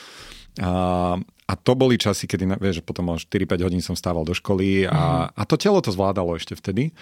A, 0.63 1.19
a 1.19 1.53
to 1.59 1.75
boli 1.75 1.99
časy, 1.99 2.31
kedy, 2.31 2.47
vieš, 2.63 2.79
potom 2.87 3.11
o 3.11 3.19
4-5 3.19 3.67
hodín 3.67 3.83
som 3.83 3.99
stával 3.99 4.23
do 4.23 4.33
školy 4.33 4.87
a, 4.87 4.91
mm-hmm. 4.91 5.35
a 5.35 5.43
to 5.51 5.55
telo 5.59 5.83
to 5.83 5.91
zvládalo 5.91 6.39
ešte 6.39 6.55
vtedy. 6.55 6.95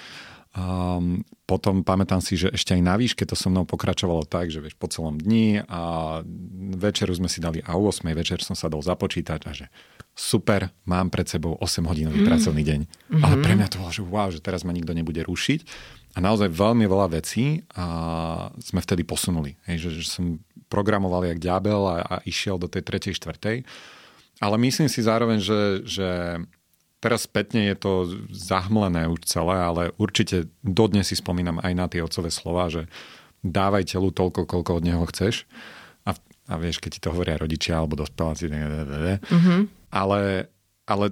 Um, 0.52 1.24
potom 1.48 1.80
pamätám 1.80 2.20
si, 2.20 2.36
že 2.36 2.52
ešte 2.52 2.76
aj 2.76 2.82
na 2.84 3.00
výške 3.00 3.24
to 3.24 3.32
so 3.32 3.48
mnou 3.48 3.64
pokračovalo 3.64 4.28
tak, 4.28 4.52
že 4.52 4.60
vieš, 4.60 4.76
po 4.76 4.84
celom 4.84 5.16
dni 5.16 5.64
a 5.64 6.20
večeru 6.76 7.16
sme 7.16 7.24
si 7.24 7.40
dali 7.40 7.64
a 7.64 7.72
o 7.72 7.88
8 7.88 8.04
večer 8.12 8.44
som 8.44 8.52
sa 8.52 8.68
dal 8.68 8.84
započítať 8.84 9.48
a 9.48 9.50
že 9.56 9.72
super, 10.12 10.68
mám 10.84 11.08
pred 11.08 11.24
sebou 11.24 11.56
8 11.56 11.88
hodinový 11.88 12.20
mm. 12.20 12.28
pracovný 12.28 12.62
deň. 12.68 12.80
Mm-hmm. 12.84 13.22
Ale 13.24 13.34
pre 13.40 13.56
mňa 13.56 13.68
to 13.72 13.80
bolo, 13.80 13.92
že 13.96 14.04
wow, 14.04 14.28
že 14.28 14.44
teraz 14.44 14.60
ma 14.60 14.76
nikto 14.76 14.92
nebude 14.92 15.24
rušiť. 15.24 15.60
A 16.12 16.18
naozaj 16.20 16.52
veľmi 16.52 16.84
veľa 16.84 17.16
vecí 17.16 17.64
a 17.72 17.86
sme 18.60 18.84
vtedy 18.84 19.08
posunuli. 19.08 19.56
Hej, 19.64 19.88
že, 19.88 20.04
že 20.04 20.08
som 20.12 20.36
programoval 20.68 21.32
jak 21.32 21.40
ďabel 21.40 21.80
a, 21.88 21.96
a 22.04 22.14
išiel 22.28 22.60
do 22.60 22.68
tej 22.68 22.84
tretej, 22.84 23.16
štvrtej. 23.16 23.64
Ale 24.44 24.56
myslím 24.60 24.92
si 24.92 25.00
zároveň, 25.00 25.40
že, 25.40 25.60
že 25.88 26.08
Teraz 27.02 27.26
spätne 27.26 27.66
je 27.66 27.74
to 27.74 27.92
zahmlené 28.30 29.10
už 29.10 29.26
celé, 29.26 29.58
ale 29.58 29.82
určite 29.98 30.46
dodnes 30.62 31.10
si 31.10 31.18
spomínam 31.18 31.58
aj 31.58 31.72
na 31.74 31.86
tie 31.90 31.98
otcové 31.98 32.30
slova, 32.30 32.70
že 32.70 32.86
dávaj 33.42 33.90
telu 33.90 34.14
toľko, 34.14 34.46
koľko 34.46 34.78
od 34.78 34.86
neho 34.86 35.02
chceš. 35.10 35.50
A, 36.06 36.14
a 36.46 36.54
vieš, 36.62 36.78
keď 36.78 36.90
ti 36.94 37.00
to 37.02 37.10
hovoria 37.10 37.42
rodičia 37.42 37.82
alebo 37.82 37.98
dospeláci, 37.98 38.46
mm-hmm. 38.46 39.60
ale, 39.90 40.46
ale 40.86 41.06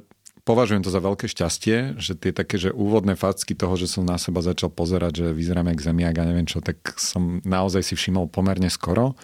považujem 0.46 0.86
to 0.86 0.94
za 0.94 1.02
veľké 1.02 1.26
šťastie, 1.26 1.98
že 1.98 2.14
tie 2.14 2.30
také, 2.30 2.54
že 2.54 2.70
úvodné 2.70 3.18
facky 3.18 3.58
toho, 3.58 3.74
že 3.74 3.90
som 3.90 4.06
na 4.06 4.14
seba 4.14 4.46
začal 4.46 4.70
pozerať, 4.70 5.26
že 5.26 5.26
vyzerám 5.34 5.74
jak 5.74 5.90
zemiak 5.90 6.14
a 6.22 6.28
neviem 6.30 6.46
čo, 6.46 6.62
tak 6.62 6.78
som 7.02 7.42
naozaj 7.42 7.82
si 7.82 7.94
všimol 7.98 8.30
pomerne 8.30 8.70
skoro, 8.70 9.18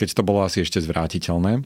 keď 0.00 0.16
to 0.16 0.22
bolo 0.24 0.40
asi 0.48 0.64
ešte 0.64 0.80
zvrátiteľné. 0.80 1.60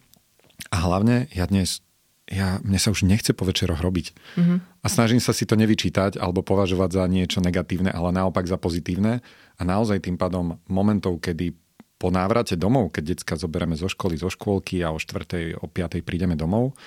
A 0.75 0.76
hlavne 0.85 1.30
ja 1.30 1.47
dnes 1.47 1.87
ja, 2.31 2.63
mne 2.63 2.79
sa 2.79 2.95
už 2.95 3.03
nechce 3.03 3.35
po 3.35 3.43
večeroch 3.43 3.83
robiť. 3.83 4.15
Mm-hmm. 4.39 4.59
A 4.81 4.87
snažím 4.87 5.19
sa 5.19 5.35
si 5.35 5.43
to 5.51 5.59
nevyčítať 5.59 6.15
alebo 6.15 6.47
považovať 6.47 6.91
za 6.95 7.05
niečo 7.11 7.43
negatívne, 7.43 7.91
ale 7.91 8.15
naopak 8.15 8.47
za 8.47 8.55
pozitívne. 8.55 9.19
A 9.59 9.63
naozaj 9.67 10.07
tým 10.07 10.15
pádom 10.15 10.63
momentov, 10.71 11.19
kedy 11.19 11.59
po 12.00 12.09
návrate 12.09 12.54
domov, 12.54 12.95
keď 12.95 13.19
decka 13.19 13.35
zoberieme 13.37 13.75
zo 13.75 13.91
školy, 13.91 14.17
zo 14.17 14.31
škôlky 14.31 14.81
a 14.81 14.95
o 14.95 14.99
4. 15.02 15.59
o 15.59 15.67
5. 15.69 16.00
prídeme 16.07 16.39
domov, 16.39 16.78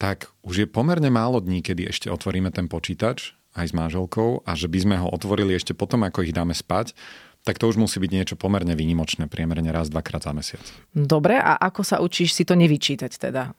tak 0.00 0.32
už 0.42 0.64
je 0.64 0.66
pomerne 0.66 1.06
málo 1.12 1.38
dní, 1.38 1.62
kedy 1.62 1.86
ešte 1.92 2.10
otvoríme 2.10 2.50
ten 2.50 2.66
počítač 2.66 3.36
aj 3.54 3.70
s 3.70 3.76
manželkou 3.76 4.42
a 4.42 4.58
že 4.58 4.66
by 4.66 4.78
sme 4.82 4.96
ho 4.98 5.06
otvorili 5.06 5.54
ešte 5.54 5.70
potom, 5.76 6.02
ako 6.02 6.26
ich 6.26 6.34
dáme 6.34 6.50
spať, 6.50 6.98
tak 7.46 7.60
to 7.60 7.68
už 7.68 7.78
musí 7.78 8.00
byť 8.00 8.10
niečo 8.10 8.34
pomerne 8.34 8.72
výnimočné, 8.74 9.28
priemerne 9.28 9.70
raz, 9.70 9.92
dvakrát 9.92 10.24
za 10.24 10.32
mesiac. 10.34 10.64
Dobre, 10.90 11.38
a 11.38 11.54
ako 11.60 11.82
sa 11.84 12.00
učíš 12.00 12.34
si 12.34 12.42
to 12.42 12.56
nevyčítať 12.58 13.12
teda? 13.14 13.54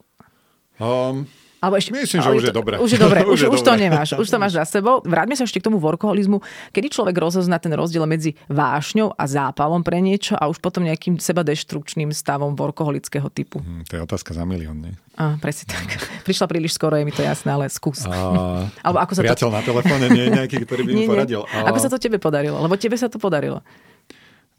Um, 0.79 1.29
alebo 1.65 1.81
ešte, 1.81 1.97
Myslím, 1.97 2.21
že 2.21 2.29
už 2.29 2.45
je 2.45 2.53
dobre. 2.53 2.77
Už 2.77 2.89
je 2.93 2.99
dobre, 3.01 3.25
už, 3.33 3.49
už, 3.49 3.57
už 3.57 3.61
to 3.65 3.73
nemáš, 3.73 4.13
už 4.13 4.27
to 4.29 4.37
máš 4.37 4.53
za 4.53 4.65
sebou. 4.69 5.01
Vráťme 5.01 5.33
sa 5.33 5.49
ešte 5.49 5.57
k 5.57 5.65
tomu 5.65 5.81
workoholizmu. 5.81 6.45
Kedy 6.69 6.93
človek 6.93 7.17
rozozná 7.17 7.57
ten 7.57 7.73
rozdiel 7.73 8.05
medzi 8.05 8.37
vášňou 8.53 9.17
a 9.17 9.23
zápalom 9.25 9.81
pre 9.81 9.97
niečo 9.97 10.37
a 10.37 10.45
už 10.45 10.61
potom 10.61 10.85
nejakým 10.85 11.17
seba 11.17 11.41
deštrukčným 11.41 12.13
stavom 12.13 12.53
workoholického 12.53 13.25
typu? 13.33 13.65
Hmm, 13.65 13.81
to 13.89 13.97
je 13.97 14.01
otázka 14.05 14.37
za 14.37 14.45
milión, 14.45 14.77
nie? 14.77 14.93
A, 15.17 15.41
presne 15.41 15.73
tak. 15.73 15.89
Prišla 16.27 16.45
príliš 16.45 16.77
skoro, 16.77 17.01
je 17.01 17.07
mi 17.07 17.15
to 17.15 17.25
jasné, 17.25 17.49
ale 17.49 17.65
skús. 17.73 18.05
A, 18.05 18.13
Alebo 18.85 18.99
ako 19.01 19.11
sa 19.17 19.21
priateľ 19.25 19.49
to... 19.49 19.55
na 19.57 19.61
telefóne 19.65 20.05
nie 20.13 20.23
je 20.29 20.31
nejaký, 20.37 20.55
ktorý 20.69 20.81
by 20.85 20.91
mi 20.93 21.05
poradil. 21.09 21.41
A... 21.49 21.73
Ako 21.73 21.81
sa 21.81 21.89
to 21.89 21.97
tebe 21.97 22.21
podarilo? 22.21 22.61
Lebo 22.61 22.77
tebe 22.77 22.93
sa 22.93 23.09
to 23.09 23.17
podarilo. 23.17 23.65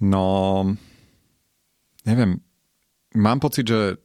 No, 0.03 0.65
neviem, 2.03 2.43
Mám 3.17 3.41
pocit, 3.41 3.65
že 3.65 3.97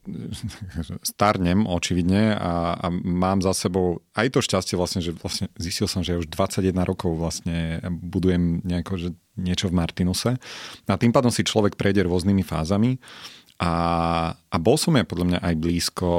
starnem 1.03 1.67
očividne 1.67 2.31
a, 2.39 2.79
a 2.79 2.87
mám 2.91 3.43
za 3.43 3.51
sebou 3.51 3.99
aj 4.15 4.31
to 4.31 4.39
šťastie 4.39 4.79
vlastne, 4.79 5.03
že 5.03 5.11
vlastne 5.11 5.51
zistil 5.59 5.91
som, 5.91 5.99
že 5.99 6.15
už 6.15 6.31
21 6.31 6.71
rokov 6.87 7.19
vlastne 7.19 7.83
budujem 7.91 8.63
nejako, 8.63 8.93
že 8.95 9.09
niečo 9.35 9.67
v 9.67 9.75
Martinuse. 9.75 10.39
A 10.87 10.95
tým 10.95 11.11
pádom 11.11 11.27
si 11.27 11.43
človek 11.43 11.75
prejde 11.75 12.07
rôznymi 12.07 12.39
fázami 12.47 13.03
a, 13.59 13.73
a 14.33 14.55
bol 14.57 14.79
som 14.79 14.95
ja 14.95 15.03
podľa 15.03 15.27
mňa 15.27 15.39
aj 15.43 15.55
blízko 15.59 16.09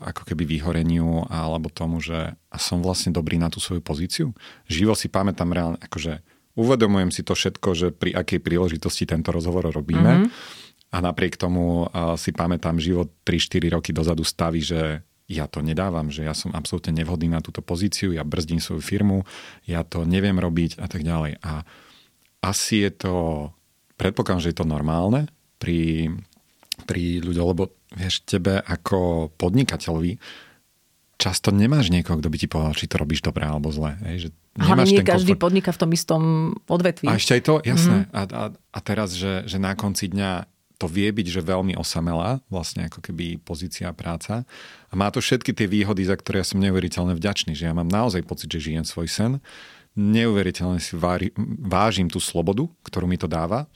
ako 0.00 0.22
keby 0.24 0.42
vyhoreniu 0.48 1.28
alebo 1.28 1.68
tomu, 1.68 2.00
že 2.00 2.34
a 2.34 2.56
som 2.56 2.80
vlastne 2.80 3.12
dobrý 3.12 3.36
na 3.36 3.52
tú 3.52 3.60
svoju 3.60 3.84
pozíciu. 3.84 4.32
Živo 4.66 4.96
si 4.96 5.06
pamätám 5.12 5.52
reálne, 5.52 5.78
akože 5.78 6.24
uvedomujem 6.58 7.14
si 7.14 7.22
to 7.22 7.36
všetko, 7.36 7.68
že 7.78 7.86
pri 7.94 8.16
akej 8.16 8.42
príležitosti 8.42 9.06
tento 9.06 9.30
rozhovor 9.30 9.70
robíme. 9.70 10.24
Mm-hmm 10.24 10.68
a 10.90 10.96
napriek 10.98 11.38
tomu 11.38 11.86
si 12.18 12.34
pamätám 12.34 12.82
život 12.82 13.14
3-4 13.22 13.78
roky 13.78 13.90
dozadu 13.94 14.26
staví, 14.26 14.58
že 14.58 15.06
ja 15.30 15.46
to 15.46 15.62
nedávam, 15.62 16.10
že 16.10 16.26
ja 16.26 16.34
som 16.34 16.50
absolútne 16.50 16.90
nevhodný 16.90 17.30
na 17.30 17.38
túto 17.38 17.62
pozíciu, 17.62 18.10
ja 18.10 18.26
brzdím 18.26 18.58
svoju 18.58 18.82
firmu, 18.82 19.22
ja 19.62 19.86
to 19.86 20.02
neviem 20.02 20.34
robiť 20.34 20.82
a 20.82 20.90
tak 20.90 21.06
ďalej. 21.06 21.38
A 21.46 21.62
asi 22.42 22.82
je 22.82 22.90
to, 22.90 23.14
predpokladám, 23.94 24.42
že 24.42 24.50
je 24.50 24.58
to 24.58 24.66
normálne 24.66 25.30
pri, 25.62 26.10
pri 26.90 27.22
ľuďoch, 27.22 27.48
lebo 27.54 27.70
vieš, 27.94 28.26
tebe 28.26 28.58
ako 28.58 29.30
podnikateľovi 29.38 30.18
často 31.20 31.54
nemáš 31.54 31.92
niekoho, 31.94 32.18
kto 32.18 32.32
by 32.32 32.36
ti 32.40 32.48
povedal, 32.50 32.74
či 32.74 32.90
to 32.90 32.98
robíš 32.98 33.22
dobre 33.22 33.46
alebo 33.46 33.70
zle. 33.70 33.94
Hej, 34.08 34.16
že 34.18 34.28
Hlavne 34.58 34.88
nie 34.88 35.06
každý 35.06 35.38
komfort. 35.38 35.44
podniká 35.46 35.70
v 35.70 35.78
tom 35.78 35.90
istom 35.94 36.22
odvetví. 36.66 37.06
A 37.06 37.14
ešte 37.14 37.38
aj 37.38 37.42
to, 37.46 37.54
jasné. 37.62 38.10
Mm-hmm. 38.10 38.18
A, 38.18 38.20
a, 38.26 38.44
a 38.50 38.78
teraz, 38.82 39.14
že, 39.14 39.46
že 39.46 39.62
na 39.62 39.78
konci 39.78 40.10
dňa 40.10 40.48
to 40.80 40.88
vie 40.88 41.12
byť, 41.12 41.26
že 41.28 41.44
veľmi 41.44 41.76
osamelá, 41.76 42.40
vlastne 42.48 42.88
ako 42.88 43.04
keby 43.04 43.36
pozícia 43.44 43.92
práca. 43.92 44.48
A 44.88 44.94
má 44.96 45.12
to 45.12 45.20
všetky 45.20 45.52
tie 45.52 45.68
výhody, 45.68 46.08
za 46.08 46.16
ktoré 46.16 46.40
ja 46.40 46.46
som 46.48 46.56
neuveriteľne 46.56 47.12
vďačný, 47.12 47.52
že 47.52 47.68
ja 47.68 47.76
mám 47.76 47.92
naozaj 47.92 48.24
pocit, 48.24 48.48
že 48.48 48.72
žijem 48.72 48.88
svoj 48.88 49.12
sen. 49.12 49.32
Neuveriteľne 49.92 50.80
si 50.80 50.96
vári, 50.96 51.36
vážim 51.60 52.08
tú 52.08 52.16
slobodu, 52.16 52.64
ktorú 52.80 53.04
mi 53.04 53.20
to 53.20 53.28
dáva. 53.28 53.68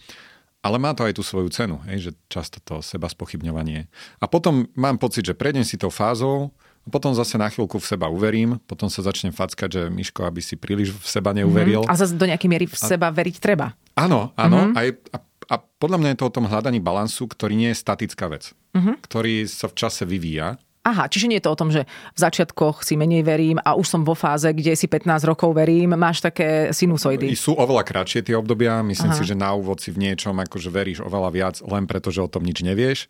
Ale 0.64 0.80
má 0.80 0.96
to 0.96 1.04
aj 1.04 1.20
tú 1.20 1.20
svoju 1.20 1.52
cenu, 1.52 1.76
hej, 1.92 2.08
že 2.08 2.10
často 2.32 2.56
to 2.64 2.80
seba 2.80 3.04
spochybňovanie. 3.04 3.84
A 4.16 4.24
potom 4.24 4.64
mám 4.72 4.96
pocit, 4.96 5.28
že 5.28 5.36
prejdem 5.36 5.60
si 5.60 5.76
tou 5.76 5.92
fázou, 5.92 6.56
a 6.84 6.88
potom 6.92 7.16
zase 7.16 7.40
na 7.40 7.48
chvíľku 7.48 7.80
v 7.80 7.86
seba 7.96 8.12
uverím, 8.12 8.60
potom 8.68 8.92
sa 8.92 9.00
začnem 9.00 9.32
fackať, 9.32 9.68
že 9.72 9.82
Miško, 9.88 10.28
aby 10.28 10.44
si 10.44 10.52
príliš 10.60 10.92
v 10.92 11.06
seba 11.08 11.32
neuveril. 11.32 11.80
Mm-hmm. 11.80 11.96
A 11.96 12.00
zase 12.00 12.12
do 12.12 12.28
nejakej 12.28 12.48
miery 12.48 12.66
v 12.68 12.76
seba 12.76 13.08
a... 13.08 13.12
veriť 13.12 13.36
treba. 13.40 13.72
Áno, 13.96 14.36
áno. 14.36 14.68
Mm-hmm. 14.68 14.76
Aj, 14.76 14.88
a 14.92 15.16
a 15.48 15.60
podľa 15.60 15.98
mňa 16.00 16.08
je 16.14 16.18
to 16.20 16.26
o 16.28 16.34
tom 16.34 16.46
hľadaní 16.48 16.80
balansu, 16.80 17.28
ktorý 17.28 17.54
nie 17.54 17.70
je 17.72 17.80
statická 17.80 18.28
vec, 18.28 18.56
uh-huh. 18.72 18.96
ktorý 19.04 19.44
sa 19.48 19.68
v 19.70 19.74
čase 19.76 20.02
vyvíja. 20.08 20.56
Aha, 20.84 21.08
čiže 21.08 21.32
nie 21.32 21.40
je 21.40 21.48
to 21.48 21.56
o 21.56 21.60
tom, 21.60 21.72
že 21.72 21.88
v 21.88 22.18
začiatkoch 22.20 22.84
si 22.84 22.92
menej 23.00 23.24
verím 23.24 23.56
a 23.56 23.72
už 23.72 23.88
som 23.88 24.04
vo 24.04 24.12
fáze, 24.12 24.44
kde 24.52 24.76
si 24.76 24.84
15 24.84 25.24
rokov 25.24 25.56
verím. 25.56 25.96
Máš 25.96 26.20
také 26.20 26.76
sinusoidy. 26.76 27.32
Sú 27.32 27.56
oveľa 27.56 27.88
kratšie 27.88 28.20
tie 28.20 28.36
obdobia. 28.36 28.84
Myslím 28.84 29.16
Aha. 29.16 29.16
si, 29.16 29.24
že 29.24 29.32
na 29.32 29.56
úvod 29.56 29.80
si 29.80 29.88
v 29.88 30.04
niečom 30.04 30.36
akože 30.36 30.68
veríš 30.68 31.00
oveľa 31.00 31.30
viac, 31.32 31.56
len 31.64 31.88
preto, 31.88 32.12
že 32.12 32.20
o 32.20 32.28
tom 32.28 32.44
nič 32.44 32.60
nevieš. 32.60 33.08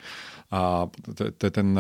A 0.55 0.87
to 1.19 1.43
je 1.43 1.51
ten... 1.51 1.75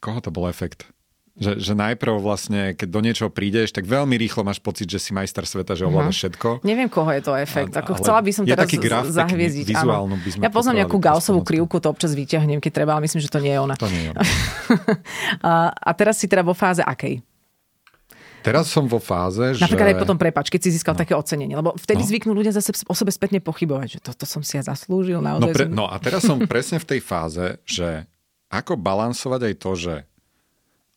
Koho 0.00 0.20
to 0.24 0.32
bol 0.32 0.48
efekt? 0.48 0.88
Že, 1.34 1.58
že 1.58 1.72
najprv 1.74 2.14
vlastne, 2.22 2.78
keď 2.78 2.88
do 2.88 3.00
niečoho 3.02 3.26
prídeš, 3.26 3.74
tak 3.74 3.82
veľmi 3.84 4.14
rýchlo 4.14 4.46
máš 4.46 4.62
pocit, 4.62 4.86
že 4.86 5.02
si 5.02 5.10
majster 5.10 5.42
sveta, 5.42 5.74
že 5.74 5.82
ovládaš 5.82 6.14
všetko. 6.22 6.62
Neviem, 6.62 6.86
koho 6.86 7.10
je 7.10 7.18
to 7.20 7.34
efekt. 7.34 7.74
Ako 7.74 7.98
chcela 7.98 8.22
by 8.22 8.30
som 8.30 8.46
teraz 8.46 8.62
taký 8.62 8.78
graf, 8.78 9.10
zahviezdiť. 9.10 9.66
Vizuálnu 9.66 10.14
by 10.14 10.28
sme 10.30 10.40
ja 10.40 10.50
poznám 10.50 10.86
nejakú 10.86 10.94
Gaussovú 10.96 11.42
krivku, 11.42 11.82
to 11.82 11.90
občas 11.90 12.14
vyťahnem, 12.14 12.62
keď 12.62 12.70
treba, 12.70 12.94
ale 12.94 13.10
myslím, 13.10 13.18
že 13.18 13.26
to 13.26 13.42
nie 13.42 13.50
je 13.50 13.58
ona. 13.58 13.74
To 13.74 13.90
nie 13.90 14.02
je 14.06 14.08
ono. 14.14 14.22
a, 15.50 15.52
a 15.74 15.90
teraz 15.92 16.22
si 16.22 16.30
teda 16.30 16.46
vo 16.46 16.54
fáze 16.54 16.80
akej? 16.80 17.18
Teraz 18.44 18.68
som 18.68 18.84
vo 18.84 19.00
fáze, 19.00 19.56
že... 19.56 19.64
Napríklad 19.64 19.90
aj 19.90 19.98
potom 19.98 20.20
prepač, 20.20 20.52
keď 20.52 20.60
si 20.60 20.70
získal 20.70 20.92
také 20.92 21.16
ocenenie. 21.16 21.56
Lebo 21.56 21.72
vtedy 21.74 22.04
No. 22.04 22.08
zvyknú 22.12 22.30
ľudia 22.30 22.52
zase 22.52 22.76
o 22.84 22.92
sebe 22.92 23.08
spätne 23.08 23.40
pochybovať, 23.40 23.88
že 23.88 23.98
toto 23.98 24.22
som 24.22 24.44
si 24.44 24.54
ja 24.54 24.62
zaslúžil 24.62 25.18
No, 25.18 25.40
naozaj. 25.40 25.50
pre, 25.50 25.64
som- 25.64 25.72
no 25.72 25.88
a 25.88 25.96
teraz 25.96 26.22
som 26.22 26.36
presne 26.44 26.76
v 26.76 26.86
tej 26.86 27.00
fáze, 27.00 27.56
že 27.64 28.04
ako 28.52 28.76
balansovať 28.76 29.40
aj 29.48 29.54
to, 29.56 29.70
že 29.74 29.94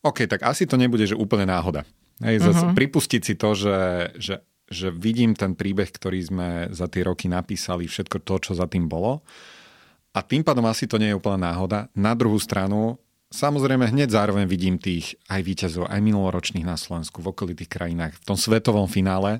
OK, 0.08 0.24
tak 0.24 0.40
asi 0.42 0.64
to 0.64 0.74
nebude, 0.74 1.04
že 1.04 1.12
úplne 1.12 1.44
náhoda. 1.44 1.84
Hej, 2.18 2.42
zase 2.42 2.64
Mhm. 2.66 2.74
pripustiť 2.74 3.22
si 3.22 3.34
to, 3.34 3.54
že, 3.54 3.78
že, 4.18 4.34
že 4.66 4.88
vidím 4.90 5.32
ten 5.32 5.54
príbeh, 5.54 5.86
ktorý 5.86 6.18
sme 6.20 6.48
za 6.72 6.90
tie 6.90 7.06
roky 7.06 7.30
napísali, 7.30 7.86
všetko 7.86 8.18
to, 8.20 8.34
čo 8.40 8.52
za 8.52 8.66
tým 8.66 8.90
bolo. 8.90 9.22
A 10.10 10.24
tým 10.24 10.42
pádom 10.42 10.66
asi 10.66 10.84
to 10.84 10.98
nie 10.98 11.12
je 11.12 11.18
úplne 11.18 11.46
náhoda. 11.46 11.86
Na 11.94 12.16
druhú 12.18 12.40
stranu, 12.42 12.98
samozrejme 13.30 13.86
hneď 13.86 14.10
zároveň 14.10 14.48
vidím 14.48 14.74
tých 14.74 15.14
aj 15.30 15.40
víťazov, 15.44 15.86
aj 15.86 16.00
minuloročných 16.00 16.66
na 16.66 16.74
Slovensku, 16.74 17.22
v 17.22 17.30
okolitých 17.30 17.70
krajinách, 17.70 18.18
v 18.18 18.26
tom 18.26 18.34
svetovom 18.34 18.90
finále 18.90 19.38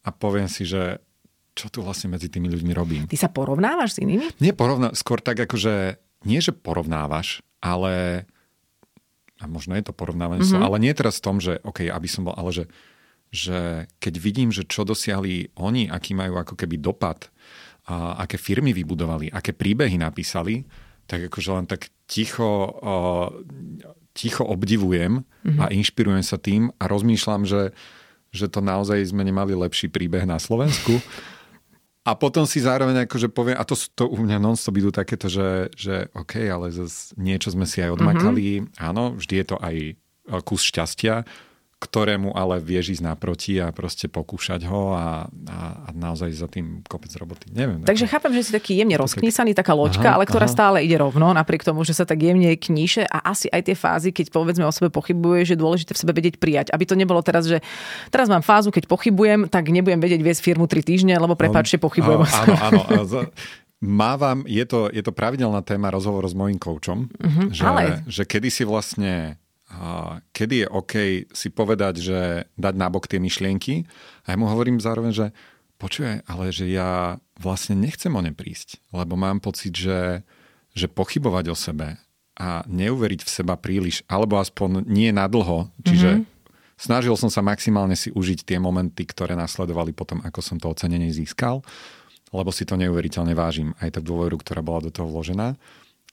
a 0.00 0.08
poviem 0.08 0.48
si, 0.48 0.64
že 0.64 1.02
čo 1.52 1.68
tu 1.68 1.80
vlastne 1.80 2.12
medzi 2.12 2.28
tými 2.28 2.48
ľuďmi 2.48 2.72
robím. 2.72 3.02
Ty 3.08 3.16
sa 3.16 3.28
porovnávaš 3.28 3.96
s 3.96 4.00
inými? 4.00 4.28
Nie 4.40 4.52
porovná, 4.52 4.92
skôr 4.92 5.20
tak 5.20 5.36
ako, 5.40 5.56
že 5.56 5.74
nie, 6.24 6.40
že 6.40 6.52
porovnávaš, 6.52 7.40
ale 7.60 8.24
a 9.36 9.44
možno 9.44 9.76
je 9.76 9.84
to 9.84 9.92
porovnávanie, 9.92 10.44
mm-hmm. 10.44 10.64
ale 10.64 10.76
nie 10.80 10.92
teraz 10.96 11.20
v 11.20 11.24
tom, 11.24 11.36
že 11.38 11.60
OK, 11.60 11.84
aby 11.88 12.08
som 12.08 12.24
bol, 12.24 12.32
ale 12.32 12.50
že, 12.52 12.64
že 13.28 13.58
keď 14.00 14.14
vidím, 14.16 14.48
že 14.48 14.64
čo 14.64 14.88
dosiahli 14.88 15.52
oni, 15.60 15.92
aký 15.92 16.16
majú 16.16 16.40
ako 16.40 16.56
keby 16.56 16.80
dopad, 16.80 17.28
a 17.86 18.26
aké 18.26 18.34
firmy 18.34 18.74
vybudovali, 18.74 19.30
aké 19.30 19.54
príbehy 19.54 19.94
napísali, 19.94 20.66
tak 21.06 21.30
akože 21.30 21.50
len 21.54 21.66
tak 21.70 21.86
ticho, 22.10 22.66
uh, 22.82 23.30
ticho 24.10 24.42
obdivujem 24.42 25.22
mm-hmm. 25.22 25.58
a 25.62 25.70
inšpirujem 25.70 26.24
sa 26.26 26.34
tým 26.34 26.74
a 26.82 26.84
rozmýšľam, 26.90 27.46
že, 27.46 27.70
že 28.34 28.50
to 28.50 28.58
naozaj 28.58 28.98
sme 29.06 29.22
nemali 29.22 29.54
lepší 29.54 29.86
príbeh 29.86 30.26
na 30.26 30.42
Slovensku. 30.42 30.98
A 32.06 32.14
potom 32.14 32.46
si 32.46 32.62
zároveň 32.62 33.10
akože 33.10 33.26
poviem, 33.34 33.58
a 33.58 33.66
to, 33.66 33.74
to 33.74 34.06
u 34.06 34.14
mňa 34.22 34.38
non-stop 34.38 34.78
idú 34.78 34.94
takéto, 34.94 35.26
že, 35.26 35.74
že 35.74 36.06
OK, 36.14 36.38
ale 36.46 36.70
zas 36.70 37.10
niečo 37.18 37.50
sme 37.50 37.66
si 37.66 37.82
aj 37.82 37.98
odmakali. 37.98 38.62
Mm-hmm. 38.62 38.78
Áno, 38.78 39.18
vždy 39.18 39.34
je 39.42 39.46
to 39.50 39.56
aj 39.58 39.76
e, 39.90 39.94
kus 40.46 40.62
šťastia, 40.70 41.26
ktorému 41.76 42.32
ale 42.32 42.56
vieš 42.56 42.96
ísť 42.96 43.04
naproti 43.04 43.60
a 43.60 43.68
proste 43.68 44.08
pokúšať 44.08 44.64
ho 44.64 44.96
a, 44.96 45.28
a, 45.28 45.58
a 45.84 45.88
naozaj 45.92 46.32
za 46.32 46.48
tým 46.48 46.80
kopec 46.88 47.12
roboty. 47.20 47.52
Neviem. 47.52 47.84
Takže 47.84 48.08
chápem, 48.08 48.32
že 48.32 48.48
si 48.48 48.50
taký 48.56 48.80
jemne 48.80 48.96
rozknísaný, 48.96 49.52
taká 49.52 49.76
loďka, 49.76 50.08
Aha, 50.08 50.16
ale 50.16 50.24
ktorá 50.24 50.48
aha. 50.48 50.56
stále 50.56 50.78
ide 50.80 50.96
rovno, 50.96 51.36
napriek 51.36 51.68
tomu, 51.68 51.84
že 51.84 51.92
sa 51.92 52.08
tak 52.08 52.24
jemne 52.24 52.56
kníše 52.56 53.04
a 53.04 53.28
asi 53.28 53.52
aj 53.52 53.60
tie 53.68 53.76
fázy, 53.76 54.08
keď 54.08 54.32
povedzme 54.32 54.64
o 54.64 54.72
sebe 54.72 54.88
pochybuje, 54.88 55.52
že 55.52 55.52
je 55.52 55.60
dôležité 55.60 55.92
v 55.92 56.00
sebe 56.00 56.16
vedieť 56.16 56.40
prijať. 56.40 56.66
Aby 56.72 56.88
to 56.88 56.96
nebolo 56.96 57.20
teraz, 57.20 57.44
že 57.44 57.60
teraz 58.08 58.32
mám 58.32 58.40
fázu, 58.40 58.72
keď 58.72 58.88
pochybujem, 58.88 59.52
tak 59.52 59.68
nebudem 59.68 60.00
vedieť 60.00 60.24
viesť 60.24 60.40
firmu 60.40 60.64
3 60.64 60.80
týždne, 60.80 61.14
lebo 61.20 61.36
prepáčte, 61.36 61.76
pochybujem. 61.76 62.24
Áno, 62.24 62.54
áno, 62.56 62.80
áno. 62.88 63.20
Mávam, 63.76 64.48
je 64.48 64.64
to, 64.64 64.88
je 64.88 65.04
to 65.04 65.12
pravidelná 65.12 65.60
téma 65.60 65.92
rozhovor 65.92 66.24
s 66.24 66.32
mojím 66.32 66.56
koučom, 66.56 67.12
uh-huh, 67.12 67.52
že, 67.52 67.62
ale- 67.68 68.00
že 68.08 68.24
kedy 68.24 68.48
si 68.48 68.64
vlastne 68.64 69.36
kedy 70.32 70.64
je 70.64 70.68
OK 70.70 70.94
si 71.30 71.48
povedať, 71.52 71.94
že 72.00 72.20
dať 72.56 72.74
nabok 72.76 73.08
tie 73.10 73.20
myšlienky? 73.20 73.84
A 74.24 74.34
ja 74.34 74.36
mu 74.36 74.48
hovorím 74.48 74.80
zároveň, 74.80 75.12
že 75.12 75.26
počuj, 75.76 76.24
ale 76.24 76.44
že 76.52 76.68
ja 76.68 77.20
vlastne 77.36 77.76
nechcem 77.76 78.12
o 78.12 78.20
ne 78.24 78.32
prísť, 78.32 78.80
lebo 78.92 79.14
mám 79.14 79.44
pocit, 79.44 79.76
že, 79.76 80.24
že 80.72 80.88
pochybovať 80.88 81.44
o 81.52 81.56
sebe 81.56 82.00
a 82.36 82.64
neuveriť 82.68 83.20
v 83.24 83.30
seba 83.32 83.56
príliš, 83.56 84.04
alebo 84.08 84.36
aspoň 84.36 84.84
nie 84.84 85.08
na 85.12 85.24
dlho, 85.24 85.72
čiže 85.84 86.20
mm-hmm. 86.20 86.76
snažil 86.76 87.16
som 87.16 87.32
sa 87.32 87.40
maximálne 87.40 87.96
si 87.96 88.12
užiť 88.12 88.44
tie 88.44 88.58
momenty, 88.60 89.08
ktoré 89.08 89.32
nasledovali 89.32 89.96
potom, 89.96 90.20
ako 90.20 90.40
som 90.44 90.56
to 90.60 90.68
ocenenie 90.68 91.08
získal, 91.12 91.64
lebo 92.32 92.52
si 92.52 92.68
to 92.68 92.76
neuveriteľne 92.76 93.32
vážim, 93.32 93.72
aj 93.80 93.96
tá 93.96 94.00
dôveru, 94.04 94.36
ktorá 94.40 94.60
bola 94.60 94.84
do 94.84 94.92
toho 94.92 95.08
vložená, 95.08 95.56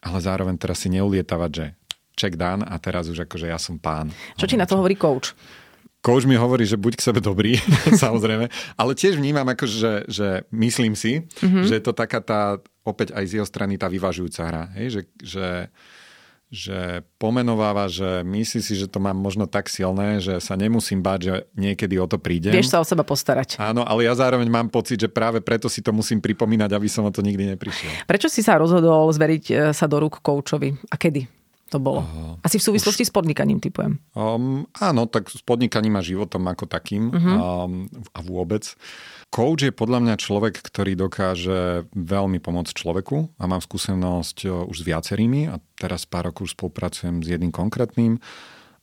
ale 0.04 0.18
zároveň 0.20 0.56
teraz 0.60 0.84
si 0.84 0.92
neulietavať, 0.92 1.52
že 1.52 1.66
check 2.14 2.38
done 2.38 2.62
a 2.66 2.76
teraz 2.78 3.10
už 3.10 3.26
akože 3.26 3.50
ja 3.50 3.58
som 3.58 3.78
pán. 3.78 4.14
Čo 4.38 4.46
ti 4.50 4.58
na 4.58 4.70
to 4.70 4.78
hovorí 4.78 4.98
coach? 4.98 5.34
Coach 6.04 6.28
mi 6.28 6.36
hovorí, 6.36 6.68
že 6.68 6.76
buď 6.76 7.00
k 7.00 7.06
sebe 7.12 7.24
dobrý, 7.24 7.56
samozrejme, 8.04 8.52
ale 8.76 8.92
tiež 8.92 9.16
vnímam 9.16 9.48
ako, 9.48 9.64
že, 9.64 9.94
že 10.12 10.28
myslím 10.52 11.00
si, 11.00 11.24
mm-hmm. 11.24 11.64
že 11.64 11.80
je 11.80 11.84
to 11.84 11.96
taká 11.96 12.20
tá, 12.20 12.60
opäť 12.84 13.16
aj 13.16 13.24
z 13.24 13.34
jeho 13.40 13.48
strany 13.48 13.80
tá 13.80 13.88
vyvažujúca 13.88 14.44
hra, 14.44 14.64
hej? 14.76 15.00
Že, 15.00 15.02
že, 15.24 15.48
že 16.52 16.80
pomenováva, 17.16 17.88
že 17.88 18.20
myslí 18.20 18.60
si, 18.60 18.76
že 18.76 18.92
to 18.92 19.00
mám 19.00 19.16
možno 19.16 19.48
tak 19.48 19.72
silné, 19.72 20.20
že 20.20 20.44
sa 20.44 20.60
nemusím 20.60 21.00
báť, 21.00 21.20
že 21.24 21.34
niekedy 21.56 21.96
o 21.96 22.06
to 22.06 22.20
prídem. 22.20 22.52
Vieš 22.52 22.76
sa 22.76 22.84
o 22.84 22.86
seba 22.86 23.08
postarať. 23.08 23.56
Áno, 23.64 23.88
ale 23.88 24.04
ja 24.04 24.12
zároveň 24.12 24.52
mám 24.52 24.68
pocit, 24.68 25.00
že 25.00 25.08
práve 25.08 25.40
preto 25.40 25.72
si 25.72 25.80
to 25.80 25.96
musím 25.96 26.20
pripomínať, 26.20 26.76
aby 26.76 26.92
som 26.92 27.08
o 27.08 27.16
to 27.16 27.24
nikdy 27.24 27.48
neprišiel. 27.56 28.04
Prečo 28.04 28.28
si 28.28 28.44
sa 28.44 28.60
rozhodol 28.60 29.08
zveriť 29.08 29.44
e, 29.50 29.54
sa 29.72 29.88
do 29.88 30.04
rúk 30.04 30.20
koučovi? 30.20 30.76
A 30.92 31.00
kedy 31.00 31.43
to 31.74 31.82
bolo? 31.82 32.06
Asi 32.46 32.62
v 32.62 32.70
súvislosti 32.70 33.02
s 33.02 33.10
podnikaním, 33.10 33.58
typujem. 33.58 33.98
Um, 34.14 34.70
áno, 34.78 35.10
tak 35.10 35.34
s 35.34 35.42
podnikaním 35.42 35.98
a 35.98 36.06
životom 36.06 36.46
ako 36.46 36.70
takým 36.70 37.10
uh-huh. 37.10 37.34
um, 37.66 37.90
a 38.14 38.20
vôbec. 38.22 38.62
Coach 39.34 39.66
je 39.66 39.74
podľa 39.74 40.06
mňa 40.06 40.16
človek, 40.22 40.62
ktorý 40.62 40.94
dokáže 40.94 41.90
veľmi 41.98 42.38
pomôcť 42.38 42.78
človeku 42.78 43.42
a 43.42 43.44
mám 43.50 43.66
skúsenosť 43.66 44.38
uh, 44.46 44.70
už 44.70 44.86
s 44.86 44.88
viacerými 44.88 45.50
a 45.50 45.58
teraz 45.74 46.06
pár 46.06 46.30
rokov 46.30 46.54
už 46.54 46.54
spolupracujem 46.54 47.26
s 47.26 47.28
jedným 47.34 47.50
konkrétnym. 47.50 48.22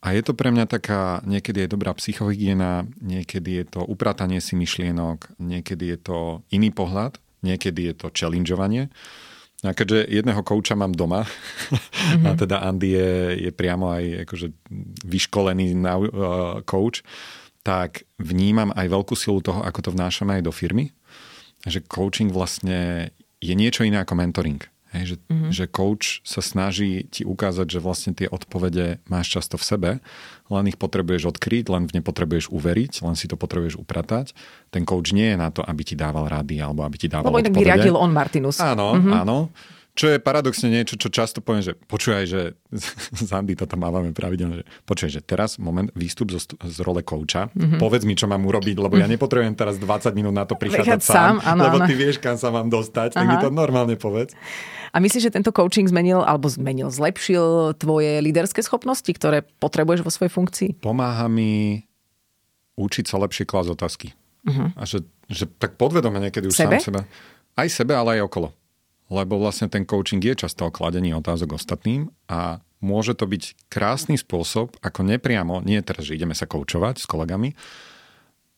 A 0.01 0.17
je 0.17 0.25
to 0.25 0.33
pre 0.33 0.49
mňa 0.49 0.65
taká, 0.65 1.21
niekedy 1.29 1.69
je 1.69 1.73
dobrá 1.77 1.93
psychohygiena, 1.93 2.89
niekedy 3.05 3.61
je 3.61 3.65
to 3.69 3.81
upratanie 3.85 4.41
si 4.41 4.57
myšlienok, 4.57 5.37
niekedy 5.37 5.93
je 5.93 5.99
to 6.01 6.19
iný 6.49 6.73
pohľad, 6.73 7.21
niekedy 7.45 7.93
je 7.93 7.95
to 8.01 8.07
challengeovanie. 8.09 8.89
A 9.61 9.77
keďže 9.77 10.09
jedného 10.09 10.41
kouča 10.41 10.73
mám 10.73 10.97
doma, 10.97 11.29
mm-hmm. 11.29 12.25
a 12.29 12.31
teda 12.33 12.65
Andy 12.65 12.97
je, 12.97 13.13
je 13.49 13.51
priamo 13.53 13.93
aj 13.93 14.25
akože 14.25 14.57
vyškolený 15.05 15.77
nau, 15.77 16.01
uh, 16.09 16.11
coach, 16.65 17.05
tak 17.61 18.09
vnímam 18.17 18.73
aj 18.73 18.89
veľkú 18.89 19.13
silu 19.13 19.45
toho, 19.45 19.61
ako 19.61 19.85
to 19.85 19.91
vnášame 19.93 20.41
aj 20.41 20.49
do 20.49 20.53
firmy. 20.53 20.97
Že 21.69 21.85
coaching 21.93 22.33
vlastne 22.33 23.13
je 23.37 23.53
niečo 23.53 23.85
iné 23.85 24.01
ako 24.01 24.17
mentoring. 24.17 24.65
Hej, 24.91 25.05
že, 25.07 25.17
mm-hmm. 25.31 25.51
že 25.55 25.65
coach 25.71 26.19
sa 26.27 26.43
snaží 26.43 27.07
ti 27.15 27.23
ukázať, 27.23 27.79
že 27.79 27.79
vlastne 27.79 28.11
tie 28.11 28.27
odpovede 28.27 28.99
máš 29.07 29.31
často 29.39 29.55
v 29.55 29.65
sebe, 29.65 29.91
len 30.51 30.65
ich 30.67 30.75
potrebuješ 30.75 31.31
odkryť, 31.31 31.71
len 31.71 31.87
v 31.87 31.95
ne 31.95 32.03
potrebuješ 32.03 32.51
uveriť, 32.51 33.07
len 33.07 33.15
si 33.15 33.31
to 33.31 33.39
potrebuješ 33.39 33.79
upratať. 33.79 34.35
Ten 34.75 34.83
coach 34.83 35.15
nie 35.15 35.31
je 35.31 35.39
na 35.39 35.55
to, 35.55 35.63
aby 35.63 35.87
ti 35.87 35.95
dával 35.95 36.27
rady 36.27 36.59
alebo 36.59 36.83
aby 36.83 36.99
ti 36.99 37.07
dával 37.07 37.31
Lebo 37.31 37.39
inak 37.39 37.55
by 37.55 37.63
odpovede. 37.63 37.71
riadil 37.71 37.95
on 37.95 38.11
Martinus. 38.11 38.59
Áno, 38.59 38.99
mm-hmm. 38.99 39.15
áno. 39.15 39.39
Čo 39.91 40.07
je 40.15 40.23
paradoxne 40.23 40.71
niečo, 40.71 40.95
čo 40.95 41.11
často 41.11 41.43
poviem, 41.43 41.67
že 41.67 41.73
počúvaj, 41.75 42.25
že 42.25 42.41
z 43.27 43.31
Andy 43.35 43.59
to 43.59 43.67
tam 43.67 43.83
mávame 43.83 44.15
pravidelne, 44.15 44.63
že 44.63 44.67
počúvaj, 44.87 45.13
že 45.13 45.23
teraz 45.23 45.59
moment 45.59 45.91
výstup 45.99 46.31
zo, 46.31 46.41
z 46.47 46.79
role 46.87 47.03
kouča, 47.03 47.51
mm-hmm. 47.51 47.79
povedz 47.83 48.07
mi, 48.07 48.15
čo 48.15 48.31
mám 48.31 48.43
urobiť, 48.47 48.77
lebo 48.79 48.95
ja 48.97 49.11
nepotrebujem 49.11 49.55
teraz 49.59 49.77
20 49.83 50.15
minút 50.15 50.35
na 50.35 50.47
to 50.47 50.55
prichádzať 50.55 51.01
sám, 51.03 51.15
sám, 51.15 51.35
áno, 51.43 51.63
lebo 51.67 51.79
áno. 51.83 51.87
ty 51.91 51.95
vieš, 51.99 52.23
kam 52.23 52.39
sa 52.39 52.55
mám 52.55 52.71
dostať, 52.71 53.19
tak 53.19 53.27
Aha. 53.27 53.31
mi 53.31 53.37
to 53.43 53.51
normálne 53.51 53.99
povedz. 53.99 54.33
A 54.91 54.99
myslíš, 54.99 55.31
že 55.31 55.35
tento 55.35 55.55
coaching 55.55 55.87
zmenil, 55.87 56.19
alebo 56.27 56.51
zmenil, 56.51 56.91
zlepšil 56.91 57.79
tvoje 57.79 58.19
líderské 58.19 58.59
schopnosti, 58.59 59.07
ktoré 59.07 59.47
potrebuješ 59.63 60.03
vo 60.03 60.11
svojej 60.11 60.33
funkcii? 60.35 60.69
Pomáha 60.83 61.31
mi 61.31 61.87
učiť 62.75 63.07
sa 63.07 63.23
lepšie 63.23 63.47
klásť 63.47 63.71
otázky. 63.71 64.09
Uh-huh. 64.43 64.73
A 64.75 64.83
že, 64.89 65.05
že 65.29 65.47
tak 65.47 65.77
podvedome 65.77 66.19
niekedy 66.19 66.49
už 66.49 66.57
Sebe? 66.57 66.81
sám 66.81 66.91
sebe. 66.91 67.01
Aj 67.55 67.69
sebe, 67.69 67.93
ale 67.93 68.19
aj 68.19 68.27
okolo. 68.27 68.51
Lebo 69.11 69.43
vlastne 69.43 69.67
ten 69.67 69.83
coaching 69.83 70.23
je 70.23 70.47
často 70.47 70.71
o 70.71 70.75
kladení 70.75 71.11
otázok 71.13 71.59
ostatným 71.59 72.15
a 72.31 72.63
môže 72.79 73.13
to 73.19 73.27
byť 73.27 73.69
krásny 73.69 74.17
spôsob, 74.17 74.79
ako 74.81 75.05
nepriamo, 75.05 75.61
nie 75.67 75.83
teraz, 75.83 76.09
že 76.09 76.17
ideme 76.17 76.33
sa 76.33 76.49
koučovať 76.49 77.03
s 77.03 77.07
kolegami, 77.11 77.53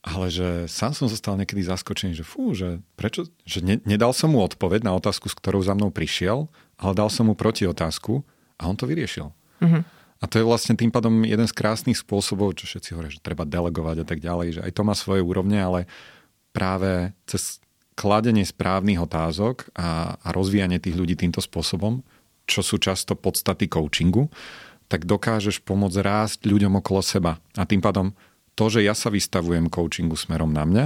ale 0.03 0.27
že 0.27 0.67
sám 0.67 0.91
som 0.91 1.07
zostal 1.07 1.39
niekedy 1.39 1.63
zaskočený, 1.63 2.11
že 2.13 2.27
fú, 2.27 2.51
že 2.51 2.83
prečo, 2.99 3.27
že 3.47 3.63
ne, 3.63 3.79
nedal 3.87 4.11
som 4.11 4.35
mu 4.35 4.43
odpoveď 4.43 4.83
na 4.83 4.91
otázku, 4.99 5.31
s 5.31 5.35
ktorou 5.35 5.63
za 5.63 5.75
mnou 5.75 5.95
prišiel, 5.95 6.51
ale 6.75 6.91
dal 6.91 7.07
som 7.07 7.31
mu 7.31 7.39
proti 7.39 7.63
otázku 7.63 8.19
a 8.59 8.67
on 8.67 8.75
to 8.75 8.83
vyriešil. 8.83 9.31
Uh-huh. 9.63 9.81
A 10.19 10.23
to 10.27 10.39
je 10.39 10.47
vlastne 10.47 10.75
tým 10.75 10.91
pádom 10.91 11.23
jeden 11.23 11.47
z 11.47 11.55
krásnych 11.55 11.99
spôsobov, 11.99 12.55
čo 12.59 12.67
všetci 12.67 12.95
hovoria, 12.95 13.15
že 13.15 13.23
treba 13.23 13.47
delegovať 13.47 14.03
a 14.03 14.05
tak 14.07 14.19
ďalej, 14.19 14.47
že 14.59 14.61
aj 14.67 14.71
to 14.75 14.83
má 14.83 14.95
svoje 14.95 15.23
úrovne, 15.23 15.55
ale 15.59 15.87
práve 16.51 17.15
cez 17.23 17.62
kladenie 17.93 18.45
správnych 18.45 18.99
otázok 19.01 19.69
a, 19.77 20.17
a 20.17 20.27
rozvíjanie 20.33 20.81
tých 20.81 20.97
ľudí 20.97 21.15
týmto 21.17 21.39
spôsobom, 21.39 22.01
čo 22.49 22.61
sú 22.65 22.81
často 22.81 23.15
podstaty 23.15 23.71
coachingu, 23.71 24.27
tak 24.91 25.07
dokážeš 25.07 25.63
pomôcť 25.63 25.97
rásť 26.03 26.39
ľuďom 26.45 26.83
okolo 26.83 27.01
seba. 27.01 27.39
A 27.57 27.63
tým 27.63 27.79
pádom 27.79 28.11
to, 28.53 28.69
že 28.69 28.85
ja 28.85 28.93
sa 28.93 29.09
vystavujem 29.09 29.71
coachingu 29.71 30.13
smerom 30.13 30.53
na 30.53 30.63
mňa, 30.67 30.85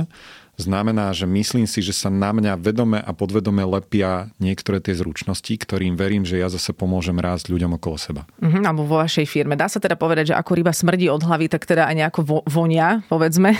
znamená, 0.58 1.13
že 1.13 1.30
myslím 1.30 1.70
si, 1.70 1.86
že 1.86 1.93
sa 1.93 2.10
na 2.10 2.34
mňa 2.34 2.58
vedome 2.58 2.98
a 2.98 3.12
podvedome 3.13 3.62
lepia 3.62 4.34
niektoré 4.41 4.82
tie 4.82 4.98
zručnosti, 4.98 5.54
ktorým 5.54 5.93
verím, 5.93 6.26
že 6.26 6.41
ja 6.41 6.50
zase 6.50 6.74
pomôžem 6.74 7.13
rásť 7.13 7.54
ľuďom 7.54 7.78
okolo 7.78 7.96
seba. 8.02 8.22
Uh-huh, 8.41 8.65
alebo 8.65 8.89
vo 8.89 8.98
vašej 8.98 9.30
firme. 9.30 9.54
Dá 9.54 9.70
sa 9.70 9.78
teda 9.78 9.93
povedať, 9.93 10.34
že 10.34 10.36
ako 10.36 10.52
ryba 10.58 10.74
smrdí 10.74 11.13
od 11.13 11.22
hlavy, 11.22 11.46
tak 11.48 11.70
teda 11.70 11.86
aj 11.86 11.96
nejako 11.96 12.20
vo, 12.26 12.38
vonia, 12.50 13.06
povedzme. 13.06 13.54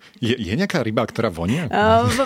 je, 0.24 0.34
je 0.34 0.52
nejaká 0.56 0.80
ryba, 0.80 1.04
ktorá 1.04 1.28
vonia? 1.28 1.68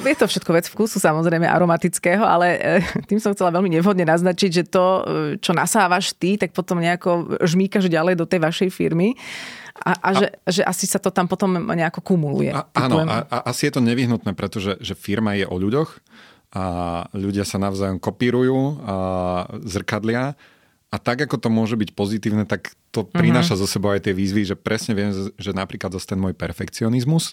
je 0.07 0.17
to 0.17 0.31
všetko 0.31 0.51
vec 0.55 0.67
vkusu, 0.71 1.03
samozrejme 1.03 1.45
aromatického, 1.45 2.23
ale 2.23 2.47
e, 2.57 3.11
tým 3.11 3.19
som 3.19 3.35
chcela 3.35 3.51
veľmi 3.51 3.75
nevhodne 3.75 4.07
naznačiť, 4.07 4.51
že 4.63 4.65
to, 4.71 4.87
e, 4.87 5.03
čo 5.43 5.51
nasávaš 5.51 6.15
ty, 6.15 6.39
tak 6.39 6.55
potom 6.55 6.79
nejako 6.79 7.43
žmýkaš 7.43 7.91
ďalej 7.91 8.15
do 8.15 8.25
tej 8.25 8.39
vašej 8.39 8.71
firmy. 8.71 9.19
A, 9.73 9.93
a, 9.93 9.93
a 9.99 10.11
že, 10.13 10.27
že 10.45 10.63
asi 10.63 10.85
sa 10.85 11.01
to 11.01 11.09
tam 11.09 11.27
potom 11.27 11.57
nejako 11.73 12.05
kumuluje. 12.05 12.53
A, 12.53 12.69
áno, 12.77 13.03
a, 13.03 13.25
a 13.25 13.37
asi 13.49 13.69
je 13.69 13.73
to 13.79 13.83
nevyhnutné, 13.83 14.37
pretože 14.37 14.77
že 14.85 14.93
firma 14.93 15.33
je 15.35 15.49
o 15.49 15.57
ľuďoch 15.57 16.01
a 16.53 16.65
ľudia 17.17 17.49
sa 17.49 17.57
navzájom 17.57 17.97
kopírujú 17.97 18.85
a 18.85 18.97
zrkadlia 19.65 20.37
a 20.93 20.97
tak, 21.01 21.25
ako 21.25 21.41
to 21.41 21.49
môže 21.49 21.81
byť 21.81 21.97
pozitívne, 21.97 22.45
tak 22.45 22.77
to 22.93 23.09
mhm. 23.09 23.17
prináša 23.17 23.57
uh-huh. 23.57 23.65
zo 23.65 23.73
sebou 23.73 23.97
aj 23.97 24.05
tie 24.05 24.15
výzvy, 24.15 24.53
že 24.53 24.57
presne 24.61 24.93
viem, 24.93 25.11
že 25.17 25.51
napríklad 25.57 25.97
zase 25.97 26.13
ten 26.13 26.21
môj 26.21 26.37
perfekcionizmus 26.37 27.33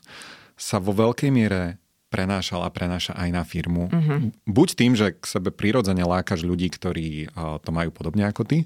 sa 0.56 0.80
vo 0.80 0.96
veľkej 0.96 1.32
miere 1.32 1.76
prenášal 2.10 2.66
a 2.66 2.74
prenáša 2.74 3.14
aj 3.14 3.30
na 3.30 3.44
firmu. 3.46 3.86
Uh-huh. 3.86 4.34
Buď 4.50 4.68
tým, 4.74 4.98
že 4.98 5.14
k 5.14 5.24
sebe 5.30 5.54
prirodzene 5.54 6.02
lákaš 6.02 6.42
ľudí, 6.42 6.72
ktorí 6.74 7.30
to 7.36 7.70
majú 7.70 7.94
podobne 7.94 8.26
ako 8.26 8.50
ty, 8.50 8.66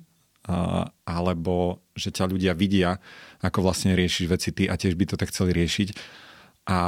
alebo 1.08 1.84
že 1.96 2.12
ťa 2.12 2.28
ľudia 2.28 2.54
vidia, 2.58 3.00
ako 3.40 3.64
vlastne 3.64 3.96
riešiš 3.96 4.26
veci 4.28 4.50
ty 4.52 4.64
a 4.68 4.76
tiež 4.76 4.96
by 5.00 5.06
to 5.08 5.16
tak 5.16 5.32
chceli 5.32 5.56
riešiť. 5.56 5.90
A 6.68 6.80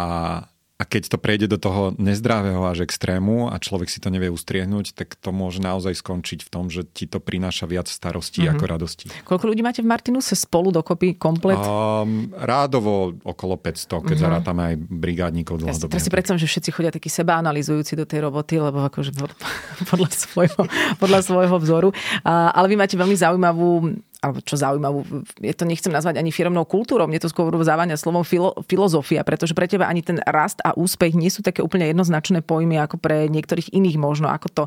a 0.76 0.84
keď 0.84 1.16
to 1.16 1.18
prejde 1.18 1.48
do 1.48 1.56
toho 1.56 1.96
nezdravého 1.96 2.60
až 2.68 2.84
extrému 2.84 3.48
a 3.48 3.56
človek 3.64 3.88
si 3.88 4.04
to 4.04 4.12
nevie 4.12 4.28
ustriehnúť, 4.28 4.92
tak 4.92 5.16
to 5.16 5.32
môže 5.32 5.64
naozaj 5.64 5.96
skončiť 5.96 6.44
v 6.44 6.50
tom, 6.52 6.68
že 6.68 6.84
ti 6.84 7.08
to 7.08 7.24
prináša 7.24 7.64
viac 7.64 7.88
starostí 7.88 8.44
mm-hmm. 8.44 8.60
ako 8.60 8.64
radostí. 8.68 9.06
Koľko 9.24 9.56
ľudí 9.56 9.64
máte 9.64 9.80
v 9.80 9.88
Martinuse 9.88 10.36
spolu 10.36 10.76
dokopy 10.76 11.16
komplet? 11.16 11.56
Um, 11.56 12.28
rádovo 12.36 13.16
okolo 13.24 13.56
500, 13.56 13.88
keď 13.88 14.04
mm-hmm. 14.04 14.20
zarátame 14.20 14.62
aj 14.68 14.76
brigádnikov 14.92 15.64
dlhodobých. 15.64 15.96
Ja 15.96 16.04
si 16.04 16.12
predstavím, 16.12 16.44
že 16.44 16.52
všetci 16.52 16.70
chodia 16.76 16.92
takí 16.92 17.08
seba 17.08 17.40
analyzujúci 17.40 17.96
do 17.96 18.04
tej 18.04 18.28
roboty, 18.28 18.60
lebo 18.60 18.84
akože 18.84 19.16
podľa 19.92 20.12
svojho, 20.12 20.62
podľa 21.00 21.20
svojho 21.24 21.56
vzoru. 21.64 21.90
Ale 22.28 22.68
vy 22.68 22.76
máte 22.76 23.00
veľmi 23.00 23.16
zaujímavú 23.16 23.96
alebo 24.26 24.42
čo 24.42 24.58
zaujímavú, 24.58 25.06
je 25.38 25.54
to 25.54 25.70
nechcem 25.70 25.94
nazvať 25.94 26.18
ani 26.18 26.34
firmnou 26.34 26.66
kultúrou, 26.66 27.06
mne 27.06 27.22
to 27.22 27.30
skôr 27.30 27.54
závania 27.62 27.94
slovom 27.94 28.26
filo, 28.26 28.58
filozofia, 28.66 29.22
pretože 29.22 29.54
pre 29.54 29.70
teba 29.70 29.86
ani 29.86 30.02
ten 30.02 30.18
rast 30.26 30.66
a 30.66 30.74
úspech 30.74 31.14
nie 31.14 31.30
sú 31.30 31.46
také 31.46 31.62
úplne 31.62 31.86
jednoznačné 31.94 32.42
pojmy 32.42 32.82
ako 32.82 32.98
pre 32.98 33.30
niektorých 33.30 33.70
iných 33.70 34.02
možno, 34.02 34.34
ako 34.34 34.48
to 34.50 34.64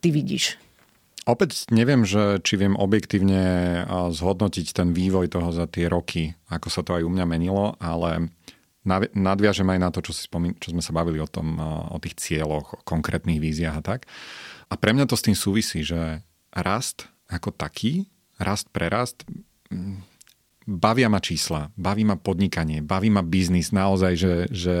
ty 0.00 0.08
vidíš. 0.08 0.56
Opäť 1.22 1.70
neviem, 1.70 2.02
že, 2.02 2.42
či 2.42 2.58
viem 2.58 2.74
objektívne 2.74 3.42
zhodnotiť 4.10 4.74
ten 4.74 4.90
vývoj 4.90 5.30
toho 5.30 5.54
za 5.54 5.70
tie 5.70 5.86
roky, 5.86 6.34
ako 6.50 6.66
sa 6.72 6.82
to 6.82 6.98
aj 6.98 7.06
u 7.06 7.10
mňa 7.12 7.26
menilo, 7.28 7.78
ale 7.78 8.32
nadviažem 9.14 9.68
aj 9.70 9.78
na 9.78 9.88
to, 9.94 10.02
čo, 10.02 10.10
si 10.10 10.26
spomín, 10.26 10.58
čo 10.58 10.74
sme 10.74 10.82
sa 10.82 10.90
bavili 10.90 11.22
o, 11.22 11.28
tom, 11.30 11.54
o 11.94 11.98
tých 12.02 12.18
cieľoch, 12.18 12.66
o 12.74 12.82
konkrétnych 12.82 13.38
víziách 13.38 13.78
a 13.78 13.86
tak. 13.86 14.10
A 14.66 14.74
pre 14.74 14.90
mňa 14.90 15.06
to 15.06 15.14
s 15.14 15.22
tým 15.22 15.38
súvisí, 15.38 15.86
že 15.86 16.26
rast 16.50 17.06
ako 17.30 17.54
taký 17.54 18.10
rast 18.42 18.68
pre 18.74 18.90
rast, 18.90 19.22
mm, 19.70 20.02
bavia 20.66 21.08
ma 21.10 21.18
čísla, 21.18 21.70
baví 21.74 22.06
ma 22.06 22.18
podnikanie, 22.18 22.82
baví 22.82 23.10
ma 23.10 23.22
biznis 23.22 23.74
naozaj, 23.74 24.12
že, 24.14 24.34
že, 24.50 24.78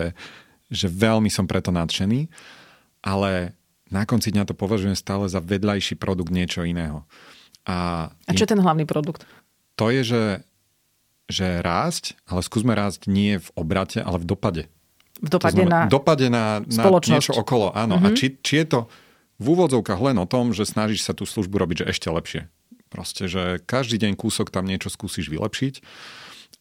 že 0.70 0.86
veľmi 0.86 1.30
som 1.30 1.50
preto 1.50 1.74
nadšený, 1.74 2.30
ale 3.02 3.56
na 3.90 4.08
konci 4.08 4.32
dňa 4.32 4.48
to 4.48 4.54
považujem 4.56 4.96
stále 4.96 5.26
za 5.28 5.42
vedľajší 5.42 5.98
produkt 5.98 6.32
niečo 6.32 6.64
iného. 6.64 7.04
A, 7.68 8.10
a 8.26 8.30
čo 8.34 8.48
je 8.48 8.52
ten 8.56 8.62
hlavný 8.62 8.86
produkt? 8.88 9.22
To 9.78 9.92
je, 9.92 10.02
že, 10.02 10.24
že 11.30 11.62
rásť, 11.62 12.18
ale 12.26 12.40
skúsme 12.42 12.74
rásť 12.74 13.06
nie 13.06 13.38
v 13.38 13.48
obrate, 13.54 14.02
ale 14.02 14.18
v 14.18 14.26
dopade. 14.26 14.64
V 15.22 15.30
dopade 15.30 15.54
znamená, 15.54 15.86
na 15.86 15.92
dopade 15.92 16.26
na, 16.26 16.46
na 16.66 16.84
niečo 16.98 17.36
okolo, 17.38 17.70
áno. 17.70 18.00
Mm-hmm. 18.00 18.06
A 18.06 18.08
mhm. 18.10 18.16
či, 18.18 18.26
či 18.42 18.54
je 18.64 18.66
to 18.66 18.80
v 19.38 19.46
úvodzovkách 19.58 20.00
len 20.02 20.16
o 20.18 20.26
tom, 20.26 20.54
že 20.54 20.66
snažíš 20.66 21.06
sa 21.06 21.14
tú 21.14 21.26
službu 21.26 21.54
robiť 21.58 21.86
že 21.86 21.90
ešte 21.94 22.08
lepšie. 22.10 22.42
Proste, 22.92 23.24
že 23.24 23.64
každý 23.64 23.96
deň 23.96 24.20
kúsok 24.20 24.52
tam 24.52 24.68
niečo 24.68 24.92
skúsiš 24.92 25.32
vylepšiť. 25.32 25.80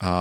A, 0.01 0.13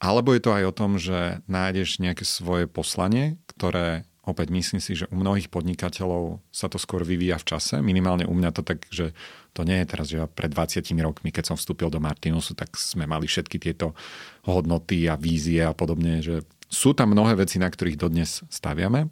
alebo 0.00 0.32
je 0.32 0.40
to 0.40 0.54
aj 0.54 0.64
o 0.70 0.76
tom, 0.76 0.96
že 0.96 1.42
nájdeš 1.50 1.98
nejaké 1.98 2.22
svoje 2.22 2.70
poslanie, 2.70 3.36
ktoré 3.50 4.08
opäť 4.28 4.52
myslím 4.52 4.80
si, 4.80 4.92
že 4.94 5.08
u 5.08 5.16
mnohých 5.16 5.48
podnikateľov 5.48 6.44
sa 6.52 6.68
to 6.68 6.76
skôr 6.76 7.02
vyvíja 7.02 7.40
v 7.40 7.48
čase. 7.56 7.80
Minimálne 7.80 8.28
u 8.28 8.32
mňa 8.36 8.50
to 8.52 8.62
tak, 8.62 8.84
že 8.92 9.16
to 9.56 9.64
nie 9.64 9.80
je 9.82 9.86
teraz, 9.88 10.06
že 10.12 10.20
ja 10.20 10.28
pred 10.28 10.52
20 10.52 10.84
rokmi, 11.00 11.32
keď 11.32 11.52
som 11.52 11.56
vstúpil 11.56 11.88
do 11.88 11.98
Martinusu, 11.98 12.52
tak 12.52 12.76
sme 12.76 13.08
mali 13.08 13.24
všetky 13.24 13.56
tieto 13.58 13.96
hodnoty 14.44 15.08
a 15.08 15.16
vízie 15.16 15.64
a 15.64 15.72
podobne, 15.72 16.20
že 16.20 16.44
sú 16.68 16.92
tam 16.92 17.16
mnohé 17.16 17.40
veci, 17.40 17.56
na 17.56 17.72
ktorých 17.72 17.96
dodnes 17.96 18.44
staviame, 18.52 19.08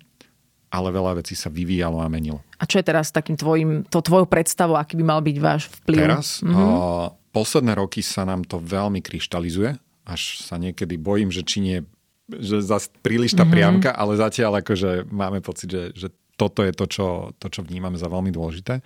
ale 0.77 0.93
veľa 0.93 1.25
vecí 1.25 1.33
sa 1.33 1.49
vyvíjalo 1.49 2.05
a 2.05 2.13
menilo. 2.13 2.45
A 2.61 2.69
čo 2.69 2.77
je 2.77 2.85
teraz 2.85 3.09
takým 3.09 3.41
tvojim, 3.41 3.89
to 3.89 4.05
tvojou 4.05 4.29
predstavou, 4.29 4.77
aký 4.77 5.01
by 5.01 5.05
mal 5.09 5.21
byť 5.25 5.37
váš 5.41 5.73
vplyv? 5.81 6.01
Teraz? 6.05 6.45
Mm-hmm. 6.45 6.53
O, 6.53 7.17
posledné 7.33 7.73
roky 7.73 8.05
sa 8.05 8.29
nám 8.29 8.45
to 8.45 8.61
veľmi 8.61 9.01
kryštalizuje, 9.01 9.73
až 10.05 10.21
sa 10.45 10.61
niekedy 10.61 11.01
bojím, 11.01 11.33
že 11.33 11.41
či 11.41 11.65
nie 11.65 11.79
že 12.27 12.59
zase 12.59 12.91
príliš 13.07 13.39
tá 13.39 13.47
mm-hmm. 13.47 13.55
priamka, 13.55 13.91
ale 13.95 14.19
zatiaľ 14.19 14.59
akože 14.59 15.07
máme 15.15 15.39
pocit, 15.47 15.71
že, 15.71 15.95
že 15.95 16.09
toto 16.35 16.67
je 16.67 16.75
to 16.75 16.85
čo, 16.91 17.07
to, 17.39 17.47
čo 17.47 17.63
vnímame 17.63 17.95
za 17.95 18.11
veľmi 18.11 18.35
dôležité. 18.35 18.83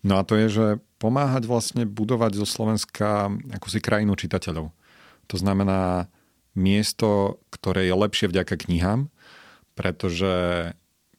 No 0.00 0.16
a 0.16 0.24
to 0.24 0.32
je, 0.40 0.48
že 0.48 0.66
pomáhať 0.96 1.44
vlastne 1.44 1.84
budovať 1.84 2.40
zo 2.40 2.48
Slovenska 2.48 3.28
akúsi 3.52 3.84
krajinu 3.84 4.16
čitateľov. 4.16 4.72
To 5.28 5.36
znamená 5.36 6.08
miesto, 6.56 7.38
ktoré 7.52 7.84
je 7.84 7.94
lepšie 7.94 8.32
vďaka 8.32 8.54
knihám, 8.64 9.12
pretože 9.76 10.32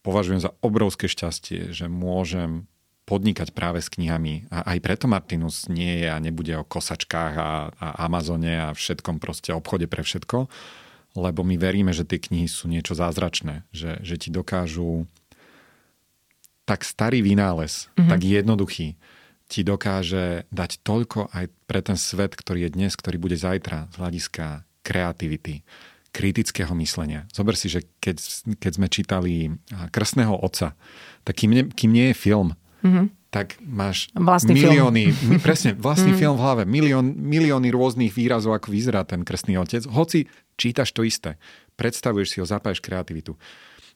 považujem 0.02 0.42
za 0.42 0.52
obrovské 0.62 1.06
šťastie, 1.10 1.74
že 1.74 1.86
môžem 1.90 2.70
podnikať 3.06 3.52
práve 3.52 3.82
s 3.82 3.90
knihami. 3.92 4.48
A 4.54 4.76
aj 4.76 4.78
preto 4.80 5.06
Martinus 5.10 5.68
nie 5.68 6.06
je 6.06 6.08
a 6.08 6.22
nebude 6.22 6.54
o 6.56 6.68
kosačkách 6.68 7.34
a, 7.36 7.52
a 7.74 7.88
Amazone 8.08 8.56
a 8.62 8.68
všetkom 8.72 9.18
proste 9.18 9.52
obchode 9.52 9.90
pre 9.90 10.06
všetko, 10.06 10.48
lebo 11.20 11.42
my 11.44 11.60
veríme, 11.60 11.92
že 11.92 12.08
tie 12.08 12.22
knihy 12.22 12.48
sú 12.48 12.72
niečo 12.72 12.96
zázračné, 12.96 13.68
že, 13.76 14.00
že 14.00 14.16
ti 14.16 14.32
dokážu 14.32 15.10
tak 16.64 16.88
starý 16.88 17.20
vynález, 17.20 17.92
mm-hmm. 18.00 18.08
tak 18.08 18.20
jednoduchý, 18.24 18.96
ti 19.52 19.62
dokáže 19.68 20.48
dať 20.48 20.80
toľko 20.80 21.28
aj 21.36 21.52
pre 21.68 21.84
ten 21.84 22.00
svet, 22.00 22.32
ktorý 22.32 22.72
je 22.72 22.76
dnes, 22.80 22.96
ktorý 22.96 23.20
bude 23.20 23.36
zajtra 23.36 23.92
z 23.92 23.96
hľadiska 24.00 24.64
kreativity, 24.88 25.68
kritického 26.12 26.71
myslenia. 26.76 27.26
Zober 27.32 27.56
si, 27.56 27.71
že 27.71 27.88
keď, 28.04 28.19
keď 28.60 28.71
sme 28.76 28.88
čítali 28.91 29.34
Krstného 29.95 30.36
otca, 30.36 30.76
tak 31.24 31.39
kým, 31.39 31.52
ne, 31.56 31.63
kým 31.71 31.91
nie 31.91 32.12
je 32.12 32.15
film, 32.15 32.54
mm-hmm. 32.84 33.06
tak 33.32 33.56
máš 33.63 34.12
vlastný 34.12 34.60
milióny, 34.60 35.15
film. 35.15 35.39
presne, 35.39 35.71
vlastný 35.88 36.12
mm. 36.12 36.19
film 36.19 36.36
v 36.36 36.43
hlave, 36.43 36.63
milión, 36.67 37.15
milióny 37.15 37.71
rôznych 37.71 38.12
výrazov, 38.12 38.60
ako 38.60 38.76
vyzerá 38.76 39.08
ten 39.08 39.24
krstný 39.24 39.56
otec. 39.56 39.88
Hoci 39.88 40.28
čítaš 40.60 40.91
to 40.91 41.08
isté, 41.08 41.39
predstavuješ 41.80 42.28
si 42.28 42.38
ho, 42.43 42.45
zapájaš 42.45 42.84
kreativitu. 42.84 43.39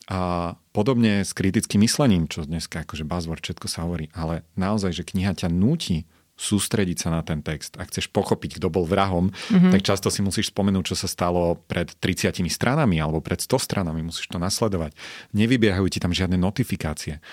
A 0.05 0.53
podobne 0.69 1.25
s 1.25 1.33
kritickým 1.33 1.81
myslením, 1.81 2.29
čo 2.29 2.45
dneska 2.45 2.85
akože 2.85 3.03
buzzword, 3.03 3.41
všetko 3.41 3.67
sa 3.67 3.89
hovorí, 3.89 4.13
ale 4.13 4.45
naozaj, 4.53 5.01
že 5.01 5.03
kniha 5.03 5.33
ťa 5.33 5.49
núti 5.49 6.05
sústrediť 6.35 7.07
sa 7.07 7.09
na 7.11 7.23
ten 7.23 7.39
text. 7.39 7.79
Ak 7.79 7.89
chceš 7.89 8.11
pochopiť, 8.11 8.59
kto 8.59 8.67
bol 8.67 8.83
vrahom, 8.83 9.31
mm-hmm. 9.31 9.71
tak 9.71 9.81
často 9.87 10.11
si 10.11 10.19
musíš 10.19 10.51
spomenúť, 10.51 10.91
čo 10.91 10.95
sa 10.99 11.07
stalo 11.07 11.63
pred 11.67 11.87
30 11.99 12.43
stranami 12.51 12.99
alebo 12.99 13.23
pred 13.23 13.39
100 13.39 13.55
stranami. 13.55 14.03
Musíš 14.03 14.27
to 14.27 14.39
nasledovať. 14.39 14.91
Nevybiehajú 15.31 15.87
ti 15.87 16.03
tam 16.03 16.11
žiadne 16.11 16.35
notifikácie. 16.35 17.23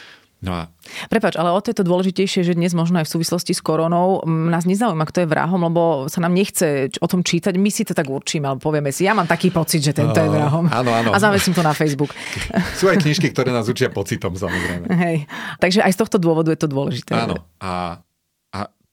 No 0.43 0.59
a... 0.59 0.63
Prepač, 1.07 1.39
ale 1.39 1.55
o 1.55 1.61
to 1.63 1.71
je 1.71 1.79
to 1.79 1.87
dôležitejšie, 1.87 2.43
že 2.43 2.59
dnes 2.59 2.75
možno 2.75 2.99
aj 2.99 3.07
v 3.07 3.15
súvislosti 3.15 3.55
s 3.55 3.63
koronou 3.63 4.27
nás 4.27 4.67
nezaujíma, 4.67 5.07
kto 5.07 5.23
je 5.23 5.31
vrahom, 5.31 5.63
lebo 5.63 6.11
sa 6.11 6.19
nám 6.19 6.35
nechce 6.35 6.91
o 6.99 7.07
tom 7.07 7.23
čítať. 7.23 7.55
My 7.55 7.71
si 7.71 7.87
to 7.87 7.95
tak 7.95 8.11
určíme, 8.11 8.51
alebo 8.51 8.59
povieme 8.59 8.91
si, 8.91 9.07
ja 9.07 9.15
mám 9.15 9.31
taký 9.31 9.55
pocit, 9.55 9.87
že 9.87 9.95
tento 9.95 10.19
uh, 10.19 10.27
je 10.27 10.31
vrahom. 10.35 10.67
Áno, 10.67 10.91
áno. 10.91 11.11
A 11.15 11.19
zavesím 11.23 11.55
to 11.55 11.63
na 11.63 11.71
Facebook. 11.71 12.11
Sú 12.79 12.91
aj 12.91 12.99
knižky, 13.07 13.31
ktoré 13.31 13.55
nás 13.55 13.71
učia 13.71 13.87
pocitom, 13.95 14.35
samozrejme. 14.35 14.91
Hej. 14.91 15.31
Takže 15.63 15.79
aj 15.87 15.95
z 15.95 15.99
tohto 16.03 16.19
dôvodu 16.19 16.51
je 16.51 16.59
to 16.59 16.67
dôležité. 16.67 17.15
Áno. 17.15 17.47
A 17.63 18.03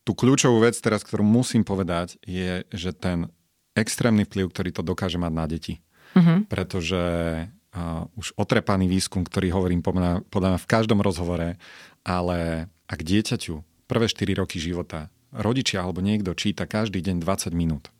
tú 0.09 0.17
kľúčovú 0.17 0.65
vec 0.65 0.73
teraz, 0.81 1.05
ktorú 1.05 1.21
musím 1.21 1.61
povedať, 1.61 2.17
je, 2.25 2.65
že 2.73 2.97
ten 2.97 3.29
extrémny 3.77 4.25
vplyv, 4.25 4.49
ktorý 4.49 4.73
to 4.73 4.81
dokáže 4.81 5.21
mať 5.21 5.33
na 5.37 5.45
deti. 5.45 5.85
Uh-huh. 6.17 6.49
Pretože 6.49 7.03
uh, 7.45 8.09
už 8.17 8.33
otrepaný 8.33 8.89
výskum, 8.89 9.21
ktorý 9.21 9.53
hovorím 9.53 9.85
podľa, 9.85 10.25
podľa 10.33 10.57
mňa 10.57 10.59
v 10.65 10.71
každom 10.73 11.05
rozhovore, 11.05 11.61
ale 12.01 12.65
ak 12.89 13.05
dieťaťu 13.05 13.85
prvé 13.85 14.09
4 14.09 14.41
roky 14.41 14.57
života 14.57 15.13
rodičia 15.29 15.85
alebo 15.85 16.01
niekto 16.01 16.33
číta 16.33 16.65
každý 16.65 17.05
deň 17.05 17.21
20 17.21 17.53
minút, 17.53 17.93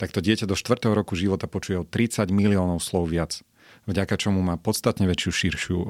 tak 0.00 0.16
to 0.16 0.24
dieťa 0.24 0.48
do 0.48 0.56
4. 0.56 0.80
roku 0.96 1.12
života 1.12 1.44
počuje 1.44 1.76
o 1.76 1.84
30 1.84 2.32
miliónov 2.32 2.80
slov 2.80 3.12
viac 3.12 3.44
vďaka 3.86 4.16
čomu 4.16 4.40
má 4.40 4.56
podstatne 4.56 5.04
väčšiu, 5.04 5.30
širšiu 5.30 5.76
uh, 5.76 5.86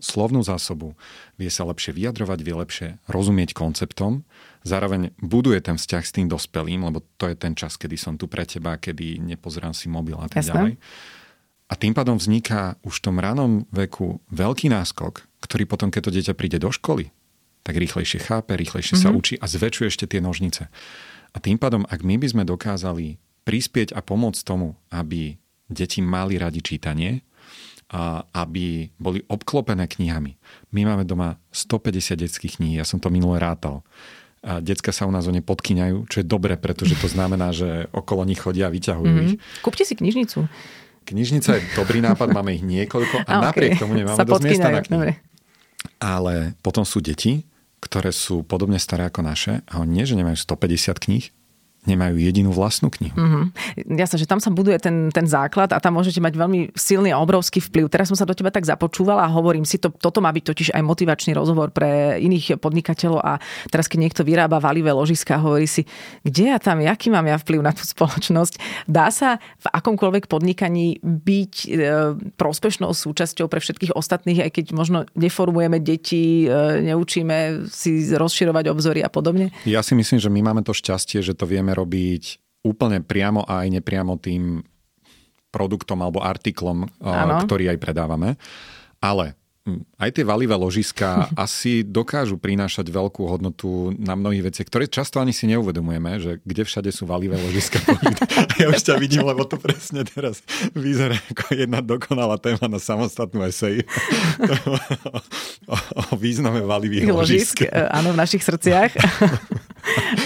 slovnú 0.00 0.44
zásobu, 0.44 0.94
vie 1.40 1.48
sa 1.48 1.64
lepšie 1.64 1.96
vyjadrovať, 1.96 2.38
vie 2.44 2.54
lepšie 2.54 2.88
rozumieť 3.08 3.56
konceptom, 3.56 4.24
zároveň 4.62 5.14
buduje 5.20 5.58
ten 5.60 5.76
vzťah 5.76 6.02
s 6.04 6.14
tým 6.14 6.26
dospelým, 6.26 6.86
lebo 6.86 7.04
to 7.16 7.30
je 7.30 7.36
ten 7.38 7.52
čas, 7.54 7.78
kedy 7.78 7.96
som 7.98 8.14
tu 8.14 8.26
pre 8.26 8.46
teba, 8.46 8.78
kedy 8.78 9.22
nepozerám 9.22 9.74
si 9.74 9.86
mobil 9.90 10.18
a 10.18 10.26
tak 10.26 10.42
Jasne. 10.42 10.52
ďalej. 10.54 10.74
A 11.68 11.74
tým 11.76 11.92
pádom 11.92 12.16
vzniká 12.16 12.80
už 12.80 13.00
v 13.00 13.04
tom 13.04 13.16
ranom 13.20 13.68
veku 13.68 14.24
veľký 14.32 14.72
náskok, 14.72 15.28
ktorý 15.44 15.68
potom, 15.68 15.92
keď 15.92 16.02
to 16.08 16.14
dieťa 16.16 16.34
príde 16.34 16.56
do 16.56 16.72
školy, 16.72 17.12
tak 17.60 17.76
rýchlejšie 17.76 18.24
chápe, 18.24 18.56
rýchlejšie 18.56 18.96
mm-hmm. 18.96 19.12
sa 19.12 19.12
mhm. 19.12 19.18
učí 19.20 19.34
a 19.36 19.46
zväčšuje 19.46 19.86
ešte 19.92 20.06
tie 20.08 20.20
nožnice. 20.24 20.72
A 21.28 21.36
tým 21.36 21.60
pádom, 21.60 21.84
ak 21.84 22.00
my 22.00 22.16
by 22.16 22.26
sme 22.32 22.42
dokázali 22.48 23.20
prispieť 23.44 23.92
a 23.92 24.00
pomôcť 24.00 24.40
tomu, 24.48 24.80
aby 24.88 25.36
deti 25.68 26.00
mali 26.00 26.40
radi 26.40 26.64
čítanie, 26.64 27.20
a 27.88 28.20
aby 28.44 28.92
boli 29.00 29.24
obklopené 29.32 29.88
knihami. 29.88 30.36
My 30.76 30.84
máme 30.84 31.08
doma 31.08 31.40
150 31.56 32.20
detských 32.20 32.60
kníh, 32.60 32.76
ja 32.76 32.84
som 32.84 33.00
to 33.00 33.08
minule 33.08 33.40
rátal. 33.40 33.80
A 34.38 34.62
decka 34.62 34.94
sa 34.94 35.04
u 35.04 35.12
nás 35.12 35.26
o 35.26 35.32
ne 35.34 35.42
podkyňajú, 35.42 36.06
čo 36.06 36.16
je 36.22 36.26
dobre, 36.26 36.54
pretože 36.54 36.94
to 36.94 37.10
znamená, 37.10 37.50
že 37.50 37.90
okolo 37.90 38.22
nich 38.22 38.38
chodia 38.38 38.70
a 38.70 38.74
vyťahujú 38.74 39.10
mm-hmm. 39.10 39.26
ich. 39.34 39.34
Kúpte 39.66 39.82
si 39.82 39.98
knižnicu. 39.98 40.46
Knižnica 41.08 41.58
je 41.58 41.62
dobrý 41.74 41.98
nápad, 42.04 42.30
máme 42.30 42.54
ich 42.54 42.62
niekoľko 42.62 43.24
a, 43.24 43.30
a 43.40 43.50
napriek 43.50 43.74
okay. 43.74 43.82
tomu 43.82 43.98
nemáme 43.98 44.14
sa 44.14 44.28
dosť 44.28 44.44
miesta 44.46 44.70
na 44.70 44.84
knihy. 44.84 45.12
Ale 45.98 46.54
potom 46.62 46.86
sú 46.86 47.02
deti, 47.02 47.48
ktoré 47.82 48.14
sú 48.14 48.46
podobne 48.46 48.78
staré 48.78 49.06
ako 49.06 49.26
naše 49.26 49.52
a 49.66 49.82
oni 49.82 50.02
nie, 50.02 50.04
že 50.06 50.18
nemajú 50.18 50.38
150 50.38 50.98
kníh, 50.98 51.24
nemajú 51.86 52.18
jedinú 52.18 52.50
vlastnú 52.50 52.90
knihu. 52.90 53.14
Mm-hmm. 53.14 53.44
Jasne, 53.96 54.18
že 54.18 54.26
tam 54.28 54.42
sa 54.42 54.50
buduje 54.50 54.76
ten, 54.82 55.08
ten 55.14 55.24
základ 55.24 55.70
a 55.70 55.78
tam 55.78 55.96
môžete 55.96 56.18
mať 56.20 56.34
veľmi 56.36 56.60
silný 56.76 57.14
a 57.14 57.22
obrovský 57.22 57.62
vplyv. 57.64 57.88
Teraz 57.88 58.12
som 58.12 58.18
sa 58.18 58.28
do 58.28 58.36
teba 58.36 58.52
tak 58.52 58.68
započúvala 58.68 59.24
a 59.24 59.32
hovorím 59.32 59.64
si, 59.64 59.80
to, 59.80 59.88
toto 59.88 60.20
má 60.20 60.28
byť 60.34 60.44
totiž 60.44 60.68
aj 60.76 60.82
motivačný 60.84 61.32
rozhovor 61.32 61.72
pre 61.72 62.20
iných 62.20 62.60
podnikateľov 62.60 63.20
a 63.24 63.32
teraz 63.72 63.88
keď 63.88 63.98
niekto 64.04 64.22
vyrába 64.26 64.60
valivé 64.60 64.92
ložiska 64.92 65.40
hovorí 65.40 65.64
si, 65.64 65.88
kde 66.26 66.52
ja 66.52 66.58
tam, 66.60 66.84
aký 66.84 67.08
mám 67.08 67.24
ja 67.24 67.40
vplyv 67.40 67.60
na 67.64 67.72
tú 67.72 67.86
spoločnosť. 67.86 68.84
Dá 68.84 69.08
sa 69.08 69.40
v 69.62 69.66
akomkoľvek 69.72 70.28
podnikaní 70.28 71.00
byť 71.00 71.54
e, 71.64 71.68
prospešnou 72.36 72.92
súčasťou 72.92 73.48
pre 73.48 73.62
všetkých 73.64 73.96
ostatných, 73.96 74.44
aj 74.44 74.50
keď 74.60 74.66
možno 74.76 74.98
deformujeme 75.16 75.80
deti, 75.80 76.44
e, 76.44 76.84
neučíme 76.92 77.68
si 77.70 78.12
rozširovať 78.12 78.64
obzory 78.68 79.00
a 79.00 79.08
podobne? 79.08 79.54
Ja 79.64 79.80
si 79.80 79.96
myslím, 79.96 80.20
že 80.20 80.28
my 80.28 80.40
máme 80.44 80.62
to 80.66 80.76
šťastie, 80.76 81.24
že 81.24 81.32
to 81.32 81.48
vieme 81.48 81.67
môžeme 81.68 81.76
robiť 81.76 82.24
úplne 82.64 83.04
priamo 83.04 83.44
a 83.44 83.64
aj 83.64 83.68
nepriamo 83.80 84.16
tým 84.16 84.64
produktom 85.52 86.00
alebo 86.00 86.24
artiklom, 86.24 86.88
ano. 87.00 87.44
ktorý 87.44 87.76
aj 87.76 87.78
predávame. 87.80 88.36
Ale 89.00 89.36
aj 89.98 90.14
tie 90.14 90.22
valivé 90.22 90.54
ložiska 90.54 91.26
asi 91.34 91.82
dokážu 91.82 92.38
prinášať 92.38 92.86
veľkú 92.86 93.26
hodnotu 93.26 93.92
na 93.98 94.14
mnohých 94.14 94.50
veciach, 94.50 94.66
ktoré 94.70 94.86
často 94.86 95.18
ani 95.18 95.34
si 95.34 95.50
neuvedomujeme, 95.50 96.22
že 96.22 96.32
kde 96.46 96.62
všade 96.62 96.90
sú 96.94 97.04
valivé 97.04 97.34
ložiska. 97.34 97.82
ja 98.62 98.70
už 98.70 98.80
ťa 98.86 98.94
vidím, 99.02 99.26
lebo 99.26 99.42
to 99.42 99.58
presne 99.58 100.06
teraz 100.06 100.40
vyzerá 100.72 101.18
ako 101.34 101.44
jedna 101.50 101.82
dokonalá 101.82 102.38
téma 102.38 102.70
na 102.70 102.78
samostatnú 102.78 103.42
esej 103.42 103.82
o, 105.74 105.76
o 105.76 106.02
význame 106.14 106.62
valivých 106.62 107.10
ložisk. 107.10 107.66
E, 107.66 107.70
áno, 107.90 108.14
v 108.14 108.18
našich 108.22 108.46
srdciach. 108.46 108.94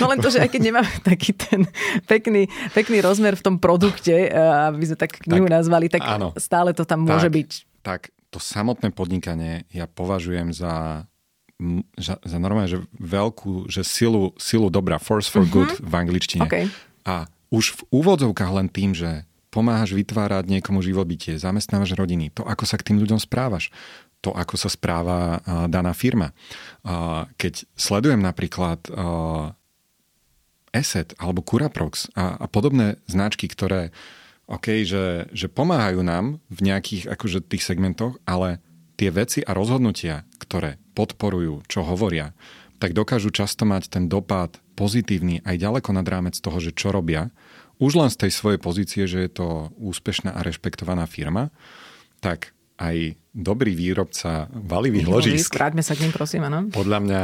No 0.00 0.11
len 0.12 0.20
to, 0.20 0.28
že 0.28 0.44
aj 0.44 0.52
keď 0.52 0.62
nemáme 0.68 0.92
taký 1.00 1.32
ten 1.32 1.64
pekný, 2.04 2.50
pekný 2.76 3.00
rozmer 3.00 3.40
v 3.40 3.42
tom 3.44 3.56
produkte, 3.56 4.28
e, 4.28 4.30
aby 4.68 4.85
sme 4.85 4.98
tak 5.00 5.16
knihu 5.24 5.48
tak, 5.48 5.54
nazvali, 5.56 5.87
tak 5.88 6.04
áno, 6.04 6.37
stále 6.37 6.76
to 6.76 6.85
tam 6.85 7.08
môže 7.08 7.32
byť. 7.32 7.50
Tak 7.80 8.12
to 8.32 8.40
samotné 8.40 8.96
podnikanie 8.96 9.62
ja 9.70 9.87
považujem 9.87 10.51
za 10.51 11.07
za, 11.94 12.18
za 12.18 12.38
normálne, 12.42 12.66
že 12.66 12.83
veľkú, 12.98 13.70
že 13.70 13.87
silu, 13.87 14.35
silu 14.35 14.66
dobra, 14.66 14.98
force 14.98 15.31
for 15.31 15.46
uh-huh. 15.46 15.62
good 15.62 15.72
v 15.79 15.92
angličtine. 15.94 16.42
Okay. 16.42 16.66
A 17.07 17.31
už 17.55 17.79
v 17.79 18.03
úvodzovkách 18.03 18.51
len 18.51 18.66
tým, 18.66 18.96
že 18.96 19.22
pomáhaš 19.53 19.92
vytvárať 19.92 20.48
niekomu 20.48 20.81
živobytie, 20.81 21.37
zamestnávaš 21.37 21.92
rodiny, 21.94 22.33
to, 22.33 22.42
ako 22.42 22.64
sa 22.64 22.81
k 22.81 22.90
tým 22.90 22.98
ľuďom 22.98 23.20
správaš, 23.20 23.68
to, 24.25 24.33
ako 24.33 24.57
sa 24.57 24.72
správa 24.72 25.38
uh, 25.38 25.68
daná 25.68 25.92
firma. 25.92 26.33
Uh, 26.83 27.29
keď 27.37 27.68
sledujem 27.77 28.22
napríklad 28.22 28.81
uh, 28.88 29.53
Asset 30.72 31.12
alebo 31.20 31.44
Curaprox 31.44 32.09
a, 32.16 32.40
a 32.40 32.46
podobné 32.48 32.96
značky, 33.05 33.44
ktoré 33.44 33.92
OK, 34.48 34.88
že, 34.88 35.29
že 35.31 35.53
pomáhajú 35.53 36.01
nám 36.01 36.40
v 36.48 36.59
nejakých 36.72 37.12
akože 37.12 37.44
tých 37.44 37.61
segmentoch, 37.62 38.16
ale 38.25 38.64
tie 38.96 39.11
veci 39.11 39.40
a 39.40 39.57
rozhodnutia, 39.57 40.28
ktoré 40.38 40.78
podporujú, 40.92 41.64
čo 41.66 41.85
hovoria, 41.87 42.37
tak 42.83 42.92
dokážu 42.98 43.31
často 43.31 43.62
mať 43.62 43.88
ten 43.88 44.05
dopad 44.11 44.59
pozitívny 44.74 45.44
aj 45.46 45.57
ďaleko 45.57 45.90
nad 45.94 46.07
rámec 46.07 46.35
toho, 46.35 46.59
že 46.59 46.74
čo 46.74 46.90
robia, 46.90 47.31
už 47.78 47.98
len 47.98 48.11
z 48.11 48.26
tej 48.26 48.31
svojej 48.35 48.61
pozície, 48.62 49.02
že 49.11 49.26
je 49.26 49.31
to 49.31 49.46
úspešná 49.78 50.35
a 50.35 50.40
rešpektovaná 50.42 51.07
firma, 51.07 51.50
tak 52.22 52.55
aj 52.78 53.18
dobrý 53.35 53.74
výrobca 53.74 54.50
valivých 54.50 55.07
ložísk... 55.07 55.55
Sa 55.55 55.94
k 55.94 56.02
ním, 56.02 56.12
prosím, 56.14 56.46
áno. 56.46 56.70
Podľa 56.70 56.98
mňa 57.02 57.22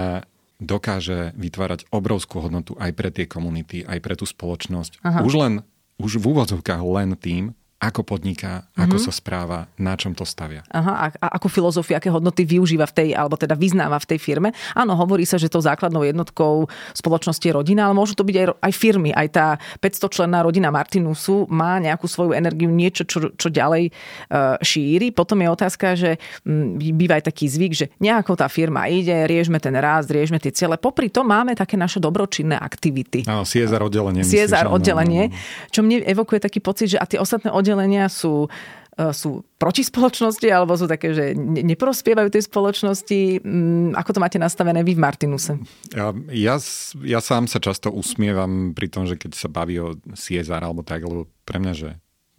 dokáže 0.58 1.34
vytvárať 1.38 1.86
obrovskú 1.94 2.42
hodnotu 2.42 2.74
aj 2.78 2.90
pre 2.94 3.14
tie 3.14 3.30
komunity, 3.30 3.86
aj 3.86 3.98
pre 4.02 4.18
tú 4.18 4.26
spoločnosť. 4.26 5.02
Aha. 5.06 5.22
Už 5.22 5.34
len 5.38 5.52
už 5.98 6.18
v 6.18 6.34
úvodzovkách 6.34 6.82
len 6.82 7.14
tým, 7.18 7.54
ako 7.78 8.02
podniká, 8.02 8.66
ako 8.74 8.98
mm-hmm. 8.98 9.06
sa 9.06 9.12
správa, 9.14 9.58
na 9.78 9.94
čom 9.94 10.10
to 10.10 10.26
stavia. 10.26 10.66
Aha, 10.74 10.94
a, 10.98 11.06
a 11.14 11.26
akú 11.38 11.46
filozofiu, 11.46 11.94
aké 11.94 12.10
hodnoty 12.10 12.42
využíva 12.42 12.90
v 12.90 12.94
tej, 12.94 13.08
alebo 13.14 13.38
teda 13.38 13.54
vyznáva 13.54 14.02
v 14.02 14.08
tej 14.14 14.18
firme. 14.18 14.50
Áno, 14.74 14.98
hovorí 14.98 15.22
sa, 15.22 15.38
že 15.38 15.46
tou 15.46 15.62
základnou 15.62 16.02
jednotkou 16.02 16.66
spoločnosti 16.98 17.38
je 17.38 17.54
rodina, 17.54 17.86
ale 17.86 17.94
môžu 17.94 18.18
to 18.18 18.26
byť 18.26 18.34
aj, 18.34 18.46
aj 18.66 18.72
firmy. 18.74 19.14
Aj 19.14 19.30
tá 19.30 19.62
500 19.78 20.10
členná 20.10 20.42
rodina 20.42 20.74
Martinusu 20.74 21.46
má 21.46 21.78
nejakú 21.78 22.10
svoju 22.10 22.34
energiu, 22.34 22.66
niečo, 22.66 23.06
čo, 23.06 23.30
čo 23.38 23.46
ďalej 23.46 23.94
uh, 23.94 24.58
šíri. 24.58 25.14
Potom 25.14 25.38
je 25.38 25.46
otázka, 25.46 25.94
že 25.94 26.18
m, 26.42 26.82
býva 26.82 27.22
aj 27.22 27.30
taký 27.30 27.46
zvyk, 27.46 27.72
že 27.78 27.86
nejako 28.02 28.34
tá 28.42 28.50
firma 28.50 28.90
ide, 28.90 29.30
riešme 29.30 29.62
ten 29.62 29.78
rast, 29.78 30.10
riešme 30.10 30.42
tie 30.42 30.50
ciele. 30.50 30.82
Popri 30.82 31.14
tom 31.14 31.30
máme 31.30 31.54
také 31.54 31.78
naše 31.78 32.02
dobročinné 32.02 32.58
aktivity. 32.58 33.22
Áno, 33.30 33.46
CSR 33.46 33.86
oddelenie. 33.86 34.26
CSR 34.26 34.66
oddelenie, 34.66 35.30
čo 35.70 35.86
mne 35.86 36.02
evokuje 36.02 36.42
taký 36.42 36.58
pocit, 36.58 36.90
že 36.90 36.98
a 36.98 37.06
tie 37.06 37.22
ostatné 37.22 37.54
oddelenia 37.68 38.08
sú 38.08 38.48
e, 38.96 39.12
sú 39.12 39.44
proti 39.60 39.84
spoločnosti, 39.84 40.48
alebo 40.48 40.72
sú 40.72 40.88
také, 40.88 41.12
že 41.12 41.36
neprospievajú 41.36 42.32
tej 42.32 42.48
spoločnosti. 42.48 43.44
Mm, 43.44 43.92
ako 43.92 44.16
to 44.16 44.22
máte 44.24 44.40
nastavené 44.40 44.80
vy 44.80 44.96
v 44.96 45.04
Martinuse? 45.04 45.60
Ja, 45.92 46.16
ja, 46.32 46.56
ja 47.04 47.20
sám 47.20 47.44
sa 47.44 47.60
často 47.60 47.92
usmievam 47.92 48.72
pri 48.72 48.88
tom, 48.88 49.04
že 49.04 49.20
keď 49.20 49.36
sa 49.36 49.52
baví 49.52 49.76
o 49.76 50.00
CSR 50.16 50.64
alebo 50.64 50.80
tak, 50.80 51.04
lebo 51.04 51.28
pre 51.44 51.60
mňa, 51.60 51.72
že 51.76 51.90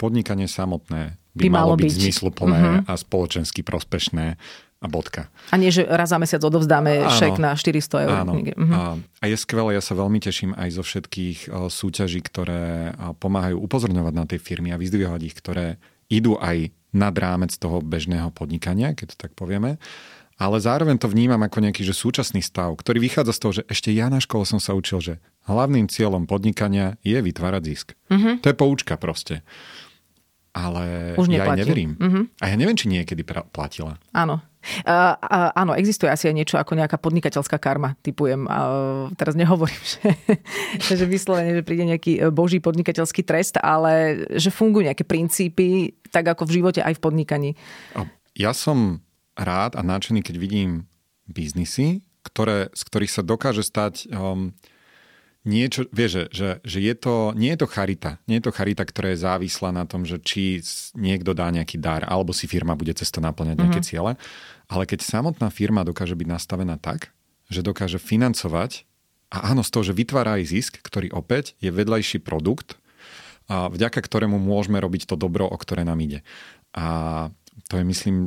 podnikanie 0.01 0.49
samotné 0.49 1.21
by, 1.37 1.43
by 1.45 1.49
malo 1.53 1.77
byť, 1.77 1.85
byť 1.85 1.93
zmysluplné 2.01 2.59
uh-huh. 2.59 2.89
a 2.89 2.93
spoločensky 2.97 3.61
prospešné 3.61 4.41
a 4.79 4.87
bodka. 4.87 5.27
A 5.51 5.59
nie, 5.59 5.75
že 5.75 5.83
raz 5.83 6.07
za 6.07 6.15
mesiac 6.15 6.39
odovzdáme 6.39 7.03
áno, 7.03 7.11
šek 7.11 7.35
na 7.35 7.51
400 7.51 8.05
eur. 8.07 8.15
Áno. 8.23 8.33
Uh-huh. 8.39 8.71
A, 8.71 8.83
a 8.95 9.25
je 9.27 9.35
skvelé, 9.35 9.75
ja 9.75 9.83
sa 9.83 9.91
veľmi 9.91 10.23
teším 10.23 10.55
aj 10.55 10.69
zo 10.79 10.83
všetkých 10.87 11.51
súťaží, 11.67 12.23
ktoré 12.23 12.95
pomáhajú 13.19 13.59
upozorňovať 13.59 14.13
na 14.15 14.23
tie 14.23 14.39
firmy 14.39 14.71
a 14.71 14.79
vyzdvihovať 14.79 15.21
ich, 15.27 15.35
ktoré 15.35 15.75
idú 16.07 16.39
aj 16.39 16.71
nad 16.95 17.11
rámec 17.11 17.51
toho 17.59 17.83
bežného 17.83 18.31
podnikania, 18.31 18.95
keď 18.95 19.13
to 19.13 19.17
tak 19.19 19.35
povieme. 19.35 19.77
Ale 20.39 20.55
zároveň 20.63 20.95
to 20.95 21.11
vnímam 21.11 21.43
ako 21.43 21.59
nejaký 21.59 21.83
že 21.83 21.91
súčasný 21.91 22.39
stav, 22.39 22.71
ktorý 22.79 23.03
vychádza 23.03 23.35
z 23.35 23.41
toho, 23.43 23.53
že 23.59 23.63
ešte 23.67 23.91
ja 23.91 24.07
na 24.07 24.23
škole 24.23 24.47
som 24.47 24.63
sa 24.63 24.71
učil, 24.71 25.03
že 25.03 25.13
hlavným 25.51 25.91
cieľom 25.91 26.23
podnikania 26.23 26.95
je 27.03 27.19
vytvárať 27.19 27.61
zisk. 27.67 27.87
Uh-huh. 28.07 28.39
To 28.39 28.47
je 28.47 28.55
poučka 28.55 28.95
proste 28.95 29.43
ale 30.49 31.13
Už 31.15 31.29
ja 31.29 31.45
aj 31.45 31.61
neverím. 31.61 31.93
Uh-huh. 31.95 32.25
A 32.41 32.51
ja 32.51 32.55
neviem, 32.57 32.75
či 32.75 32.89
niekedy 32.89 33.21
platila. 33.23 34.01
Áno. 34.11 34.41
Áno, 35.55 35.73
existuje 35.75 36.09
asi 36.09 36.29
aj 36.29 36.35
niečo 36.35 36.55
ako 36.57 36.77
nejaká 36.77 36.97
podnikateľská 36.99 37.57
karma, 37.57 37.95
typujem. 38.01 38.45
Uh, 38.45 39.09
teraz 39.15 39.33
nehovorím, 39.33 39.81
že, 40.85 40.95
že 40.95 41.05
vyslovene, 41.05 41.55
že 41.55 41.65
príde 41.65 41.85
nejaký 41.87 42.13
e, 42.17 42.21
boží 42.29 42.59
podnikateľský 42.59 43.23
trest, 43.25 43.57
ale 43.61 44.25
že 44.35 44.53
fungujú 44.53 44.87
nejaké 44.87 45.05
princípy, 45.05 45.97
tak 46.09 46.27
ako 46.31 46.45
v 46.45 46.61
živote 46.61 46.81
aj 46.81 46.97
v 46.97 47.03
podnikaní. 47.03 47.49
Ja 48.33 48.55
som 48.55 49.03
rád 49.35 49.79
a 49.79 49.81
nadšený, 49.85 50.25
keď 50.25 50.35
vidím 50.39 50.71
biznisy, 51.29 52.01
ktoré, 52.25 52.73
z 52.75 52.81
ktorých 52.83 53.13
sa 53.13 53.23
dokáže 53.23 53.63
stať 53.63 54.09
um, 54.11 54.51
niečo, 55.49 55.89
vieš, 55.89 56.11
že, 56.13 56.23
že, 56.29 56.49
že 56.61 56.79
je 56.85 56.93
to, 56.93 57.33
nie 57.33 57.57
je 57.57 57.65
to 57.65 57.67
charita. 57.67 58.21
Nie 58.29 58.37
je 58.37 58.45
to 58.45 58.53
charita, 58.53 58.85
ktorá 58.85 59.17
je 59.17 59.25
závislá 59.25 59.73
na 59.73 59.89
tom, 59.89 60.05
že 60.05 60.21
či 60.21 60.61
niekto 60.93 61.33
dá 61.33 61.49
nejaký 61.49 61.81
dar, 61.81 62.05
alebo 62.05 62.29
si 62.29 62.45
firma 62.45 62.77
bude 62.77 62.93
cez 62.93 63.09
to 63.09 63.17
naplňať 63.17 63.57
nejaké 63.57 63.81
mm-hmm. 63.81 63.89
ciele. 63.89 64.13
Ale 64.69 64.83
keď 64.85 65.01
samotná 65.01 65.49
firma 65.49 65.81
dokáže 65.81 66.13
byť 66.13 66.27
nastavená 66.29 66.77
tak, 66.77 67.09
že 67.49 67.65
dokáže 67.65 67.97
financovať 67.97 68.85
A 69.29 69.53
áno, 69.53 69.61
z 69.61 69.69
toho, 69.69 69.85
že 69.85 69.93
vytvára 69.93 70.41
aj 70.41 70.49
zisk, 70.49 70.73
ktorý 70.81 71.13
opäť 71.13 71.53
je 71.61 71.69
vedľajší 71.69 72.25
produkt, 72.25 72.81
a 73.49 73.69
vďaka 73.69 74.01
ktorému 74.01 74.37
môžeme 74.37 74.77
robiť 74.77 75.09
to 75.09 75.17
dobro, 75.17 75.45
o 75.49 75.57
ktoré 75.57 75.81
nám 75.85 76.01
ide. 76.01 76.21
A 76.73 77.29
to 77.69 77.81
je, 77.81 77.83
myslím, 77.85 78.17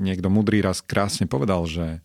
niekto 0.00 0.32
mudrý 0.32 0.64
raz 0.64 0.80
krásne 0.80 1.28
povedal, 1.28 1.64
že 1.68 2.00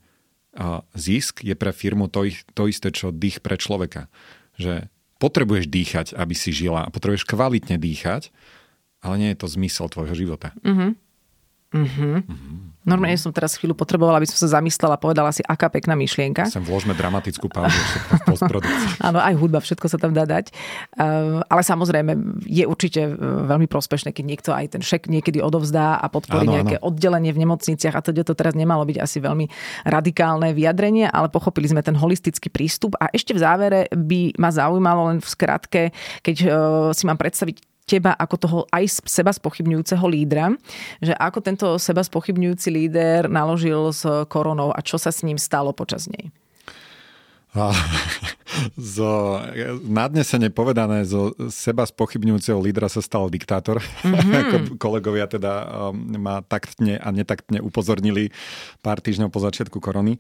zisk 0.96 1.44
je 1.44 1.56
pre 1.56 1.72
firmu 1.72 2.12
to, 2.12 2.28
to 2.56 2.68
isté, 2.68 2.92
čo 2.92 3.16
dých 3.16 3.40
pre 3.40 3.56
človeka. 3.56 4.12
Že 4.58 4.90
potrebuješ 5.18 5.66
dýchať, 5.70 6.08
aby 6.14 6.34
si 6.34 6.54
žila 6.54 6.86
a 6.86 6.94
potrebuješ 6.94 7.26
kvalitne 7.26 7.78
dýchať, 7.78 8.30
ale 9.02 9.16
nie 9.22 9.30
je 9.34 9.40
to 9.40 9.48
zmysel 9.50 9.90
tvojho 9.90 10.14
života. 10.18 10.54
Uh-huh. 10.62 10.98
Uh-huh. 11.76 12.24
Uh-huh. 12.24 12.68
Normálne 12.88 13.20
som 13.20 13.36
teraz 13.36 13.60
chvíľu 13.60 13.76
potrebovala, 13.76 14.24
aby 14.24 14.32
som 14.32 14.40
sa 14.40 14.60
zamyslela 14.60 14.96
a 14.96 15.02
povedala 15.04 15.36
si, 15.36 15.44
aká 15.44 15.68
pekná 15.68 15.92
myšlienka. 16.00 16.48
Sem 16.48 16.64
vložme 16.64 16.96
dramatickú 16.96 17.52
pauzu 17.52 17.76
v 17.76 18.32
postprodukcii. 18.32 19.04
Áno, 19.12 19.20
aj 19.20 19.36
hudba, 19.36 19.60
všetko 19.60 19.92
sa 19.92 20.00
tam 20.00 20.16
dá 20.16 20.24
dať. 20.24 20.56
Uh, 20.96 21.44
ale 21.52 21.68
samozrejme, 21.68 22.16
je 22.48 22.64
určite 22.64 23.02
eh, 23.04 23.20
veľmi 23.20 23.68
prospešné, 23.68 24.16
keď 24.16 24.24
niekto 24.24 24.50
aj 24.56 24.80
ten 24.80 24.82
šek 24.82 25.12
niekedy 25.12 25.44
odovzdá 25.44 26.00
a 26.00 26.08
podporí 26.08 26.48
áno, 26.48 26.56
nejaké 26.56 26.80
áno. 26.80 26.88
oddelenie 26.88 27.36
v 27.36 27.44
nemocniciach 27.44 27.92
a 27.92 28.00
teda 28.00 28.24
to 28.24 28.32
teraz 28.40 28.56
nemalo 28.56 28.88
byť 28.88 29.04
asi 29.04 29.20
veľmi 29.20 29.52
radikálne 29.84 30.56
vyjadrenie, 30.56 31.12
ale 31.12 31.28
pochopili 31.28 31.68
sme 31.68 31.84
ten 31.84 32.00
holistický 32.00 32.48
prístup. 32.48 32.96
A 33.04 33.12
ešte 33.12 33.36
v 33.36 33.44
závere 33.44 33.92
by 33.92 34.40
ma 34.40 34.48
zaujímalo 34.48 35.12
len 35.12 35.20
v 35.20 35.28
skratke, 35.28 35.82
keď 36.24 36.36
uh, 36.48 36.52
si 36.96 37.04
mám 37.04 37.20
predstaviť 37.20 37.77
teba 37.88 38.12
ako 38.20 38.36
toho 38.36 38.60
aj 38.70 39.08
seba 39.08 39.32
spochybňujúceho 39.32 40.04
lídra, 40.06 40.52
že 41.00 41.16
ako 41.16 41.40
tento 41.40 41.68
seba 41.80 42.04
spochybňujúci 42.04 42.68
líder 42.68 43.32
naložil 43.32 43.96
s 43.96 44.04
koronou 44.28 44.76
a 44.76 44.84
čo 44.84 45.00
sa 45.00 45.10
s 45.10 45.24
ním 45.24 45.40
stalo 45.40 45.72
počas 45.72 46.12
nej? 46.12 46.30
zo, 48.98 49.42
nadnesene 49.86 50.54
povedané, 50.54 51.08
zo 51.08 51.34
seba 51.50 51.88
spochybňujúceho 51.88 52.60
lídra 52.60 52.92
sa 52.92 53.02
stal 53.02 53.32
diktátor. 53.32 53.82
Mm-hmm. 54.08 54.80
Kolegovia 54.80 55.28
teda 55.28 55.68
um, 55.92 56.16
ma 56.16 56.40
taktne 56.42 56.96
a 56.98 57.12
netaktne 57.12 57.60
upozornili 57.60 58.32
pár 58.80 59.04
týždňov 59.04 59.30
po 59.30 59.44
začiatku 59.44 59.78
korony. 59.84 60.16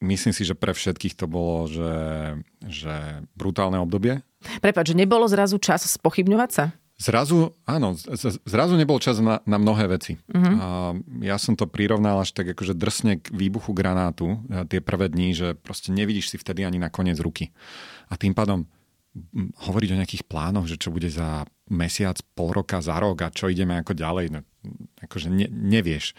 Myslím 0.00 0.34
si, 0.34 0.42
že 0.48 0.56
pre 0.56 0.72
všetkých 0.74 1.14
to 1.14 1.26
bolo, 1.28 1.68
že, 1.68 1.94
že 2.64 3.24
brutálne 3.36 3.78
obdobie. 3.78 4.24
Prepač, 4.64 4.92
že 4.92 4.98
nebolo 4.98 5.28
zrazu 5.28 5.60
čas 5.60 5.84
spochybňovať 5.86 6.50
sa? 6.50 6.64
Zrazu, 7.00 7.56
áno, 7.64 7.96
zrazu 8.44 8.76
nebol 8.76 9.00
čas 9.00 9.24
na, 9.24 9.40
na 9.48 9.56
mnohé 9.56 9.88
veci. 9.88 10.20
Uh-huh. 10.28 10.52
A 10.60 10.66
ja 11.24 11.40
som 11.40 11.56
to 11.56 11.64
prirovnal 11.64 12.20
až 12.20 12.36
tak 12.36 12.52
akože 12.52 12.76
drsne 12.76 13.24
k 13.24 13.32
výbuchu 13.32 13.72
granátu 13.72 14.36
tie 14.68 14.84
prvé 14.84 15.08
dni, 15.08 15.32
že 15.32 15.48
proste 15.56 15.96
nevidíš 15.96 16.28
si 16.28 16.36
vtedy 16.36 16.60
ani 16.60 16.76
na 16.76 16.92
koniec 16.92 17.16
ruky. 17.24 17.56
A 18.12 18.20
tým 18.20 18.36
pádom 18.36 18.68
hovoriť 19.64 19.88
o 19.90 19.98
nejakých 19.98 20.24
plánoch, 20.28 20.68
že 20.68 20.76
čo 20.76 20.92
bude 20.92 21.08
za 21.08 21.48
mesiac, 21.72 22.20
pol 22.36 22.52
roka, 22.52 22.84
za 22.84 23.00
rok 23.00 23.16
a 23.24 23.32
čo 23.32 23.48
ideme 23.48 23.80
ako 23.80 23.96
ďalej, 23.96 24.26
no, 24.30 24.40
akože 25.02 25.32
ne, 25.32 25.48
nevieš. 25.50 26.12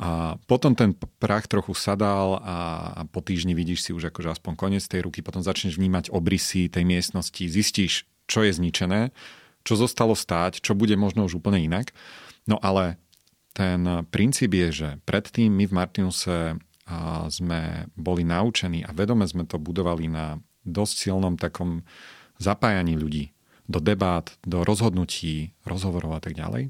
A 0.00 0.40
potom 0.48 0.72
ten 0.74 0.96
prach 1.20 1.46
trochu 1.46 1.76
sadal 1.76 2.40
a, 2.40 2.56
a 2.96 3.00
po 3.06 3.20
týždni 3.22 3.52
vidíš 3.54 3.86
si 3.86 3.90
už 3.92 4.10
akože 4.10 4.40
aspoň 4.40 4.52
koniec 4.56 4.82
tej 4.88 5.06
ruky, 5.06 5.22
potom 5.22 5.44
začneš 5.46 5.78
vnímať 5.78 6.10
obrysy 6.10 6.72
tej 6.72 6.82
miestnosti, 6.82 7.44
zistíš, 7.44 8.08
čo 8.26 8.42
je 8.42 8.56
zničené 8.56 9.12
čo 9.64 9.80
zostalo 9.80 10.12
stáť, 10.12 10.60
čo 10.60 10.76
bude 10.76 10.94
možno 10.94 11.24
už 11.24 11.40
úplne 11.40 11.64
inak. 11.64 11.90
No 12.44 12.60
ale 12.60 13.00
ten 13.56 14.04
princíp 14.12 14.52
je, 14.52 14.68
že 14.70 14.88
predtým 15.08 15.48
my 15.48 15.64
v 15.64 15.76
Martinuse 15.76 16.36
sme 17.32 17.88
boli 17.96 18.28
naučení 18.28 18.84
a 18.84 18.92
vedome 18.92 19.24
sme 19.24 19.48
to 19.48 19.56
budovali 19.56 20.06
na 20.12 20.36
dosť 20.68 20.94
silnom 21.08 21.40
takom 21.40 21.80
zapájaní 22.36 23.00
ľudí 23.00 23.32
do 23.64 23.80
debát, 23.80 24.36
do 24.44 24.60
rozhodnutí, 24.60 25.56
rozhovorov 25.64 26.18
a 26.18 26.20
tak 26.20 26.36
ďalej 26.36 26.68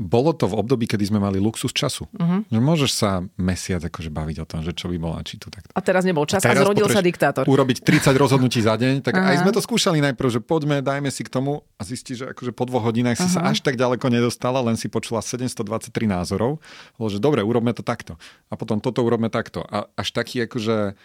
bolo 0.00 0.32
to 0.32 0.48
v 0.48 0.56
období, 0.56 0.88
kedy 0.88 1.12
sme 1.12 1.20
mali 1.20 1.36
luxus 1.36 1.76
času. 1.76 2.08
Uh-huh. 2.16 2.40
Že 2.48 2.60
môžeš 2.64 2.90
sa 2.96 3.20
mesiac 3.36 3.84
akože 3.84 4.08
baviť 4.08 4.36
o 4.40 4.46
tom, 4.48 4.64
že 4.64 4.72
čo 4.72 4.88
by 4.88 4.96
bolo 4.96 5.20
a 5.20 5.20
či 5.20 5.36
tu 5.36 5.52
takto. 5.52 5.68
A 5.76 5.80
teraz 5.84 6.08
nebol 6.08 6.24
čas 6.24 6.40
a, 6.40 6.56
a 6.56 6.56
zrodil 6.56 6.88
sa 6.88 7.04
diktátor. 7.04 7.44
Urobiť 7.44 7.84
30 7.84 8.16
rozhodnutí 8.16 8.64
za 8.64 8.80
deň, 8.80 9.04
tak 9.04 9.20
uh-huh. 9.20 9.28
aj 9.28 9.36
sme 9.44 9.52
to 9.52 9.60
skúšali 9.60 10.00
najprv, 10.00 10.28
že 10.32 10.40
poďme, 10.40 10.80
dajme 10.80 11.12
si 11.12 11.20
k 11.20 11.28
tomu 11.28 11.68
a 11.76 11.84
zistí, 11.84 12.16
že 12.16 12.32
akože 12.32 12.56
po 12.56 12.64
dvoch 12.64 12.88
hodinách 12.88 13.20
si 13.20 13.28
sa 13.28 13.44
až 13.44 13.60
tak 13.60 13.76
ďaleko 13.76 14.08
nedostala, 14.08 14.64
len 14.64 14.80
si 14.80 14.88
počula 14.88 15.20
723 15.20 15.92
názorov. 16.08 16.64
Bolo, 16.96 17.08
že 17.12 17.20
dobre, 17.20 17.44
urobme 17.44 17.76
to 17.76 17.84
takto. 17.84 18.16
A 18.48 18.56
potom 18.56 18.80
toto 18.80 19.04
urobme 19.04 19.28
takto. 19.28 19.68
A 19.68 19.84
až 20.00 20.16
taký 20.16 20.48
akože 20.48 20.96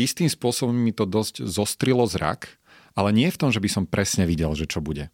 istým 0.00 0.32
spôsobom 0.32 0.72
mi 0.72 0.96
to 0.96 1.04
dosť 1.04 1.44
zostrilo 1.44 2.08
zrak, 2.08 2.48
ale 2.96 3.12
nie 3.12 3.28
v 3.28 3.36
tom, 3.36 3.52
že 3.52 3.60
by 3.60 3.68
som 3.68 3.84
presne 3.84 4.24
videl, 4.24 4.56
že 4.56 4.64
čo 4.64 4.80
bude. 4.80 5.12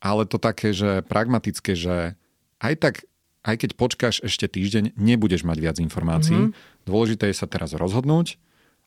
Ale 0.00 0.24
to 0.24 0.40
také, 0.40 0.72
že 0.72 1.04
pragmatické, 1.04 1.76
že 1.76 2.16
aj 2.60 2.74
tak, 2.78 2.94
aj 3.44 3.56
keď 3.56 3.70
počkáš 3.76 4.16
ešte 4.20 4.46
týždeň, 4.46 4.96
nebudeš 5.00 5.48
mať 5.48 5.58
viac 5.58 5.76
informácií. 5.80 6.52
Mm-hmm. 6.52 6.84
Dôležité 6.84 7.32
je 7.32 7.36
sa 7.40 7.48
teraz 7.48 7.72
rozhodnúť, 7.72 8.36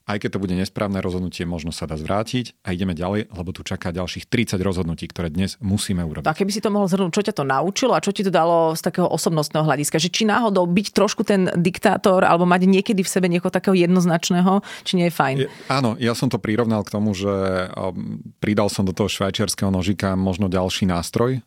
aj 0.04 0.20
keď 0.20 0.36
to 0.36 0.42
bude 0.42 0.52
nesprávne 0.52 1.00
rozhodnutie, 1.00 1.48
možno 1.48 1.72
sa 1.72 1.88
dá 1.88 1.96
zvrátiť 1.96 2.60
a 2.60 2.76
ideme 2.76 2.92
ďalej, 2.92 3.32
lebo 3.32 3.56
tu 3.56 3.64
čaká 3.64 3.88
ďalších 3.88 4.28
30 4.28 4.60
rozhodnutí, 4.60 5.08
ktoré 5.08 5.32
dnes 5.32 5.56
musíme 5.64 6.04
urobiť. 6.04 6.28
A 6.28 6.36
keby 6.36 6.52
si 6.52 6.60
to 6.60 6.68
mohol 6.68 6.84
zhrnúť, 6.84 7.12
čo 7.16 7.24
ťa 7.24 7.34
to 7.40 7.44
naučilo 7.48 7.96
a 7.96 8.04
čo 8.04 8.12
ti 8.12 8.20
to 8.20 8.28
dalo 8.28 8.76
z 8.76 8.84
takého 8.84 9.08
osobnostného 9.08 9.64
hľadiska? 9.64 9.96
Že 9.96 10.12
či 10.12 10.22
náhodou 10.28 10.68
byť 10.68 10.86
trošku 10.92 11.24
ten 11.24 11.48
diktátor 11.56 12.20
alebo 12.20 12.44
mať 12.44 12.68
niekedy 12.68 13.00
v 13.00 13.08
sebe 13.08 13.32
niekoho 13.32 13.48
takého 13.48 13.72
jednoznačného, 13.72 14.60
či 14.84 15.00
nie 15.00 15.08
je 15.08 15.14
fajn? 15.16 15.36
Je, 15.40 15.48
áno, 15.72 15.96
ja 15.96 16.12
som 16.12 16.28
to 16.28 16.36
prirovnal 16.36 16.84
k 16.84 16.92
tomu, 16.92 17.16
že 17.16 17.32
um, 17.72 18.20
pridal 18.44 18.68
som 18.68 18.84
do 18.84 18.92
toho 18.92 19.08
švajčiarského 19.08 19.72
nožika 19.72 20.12
možno 20.20 20.52
ďalší 20.52 20.84
nástroj, 20.84 21.40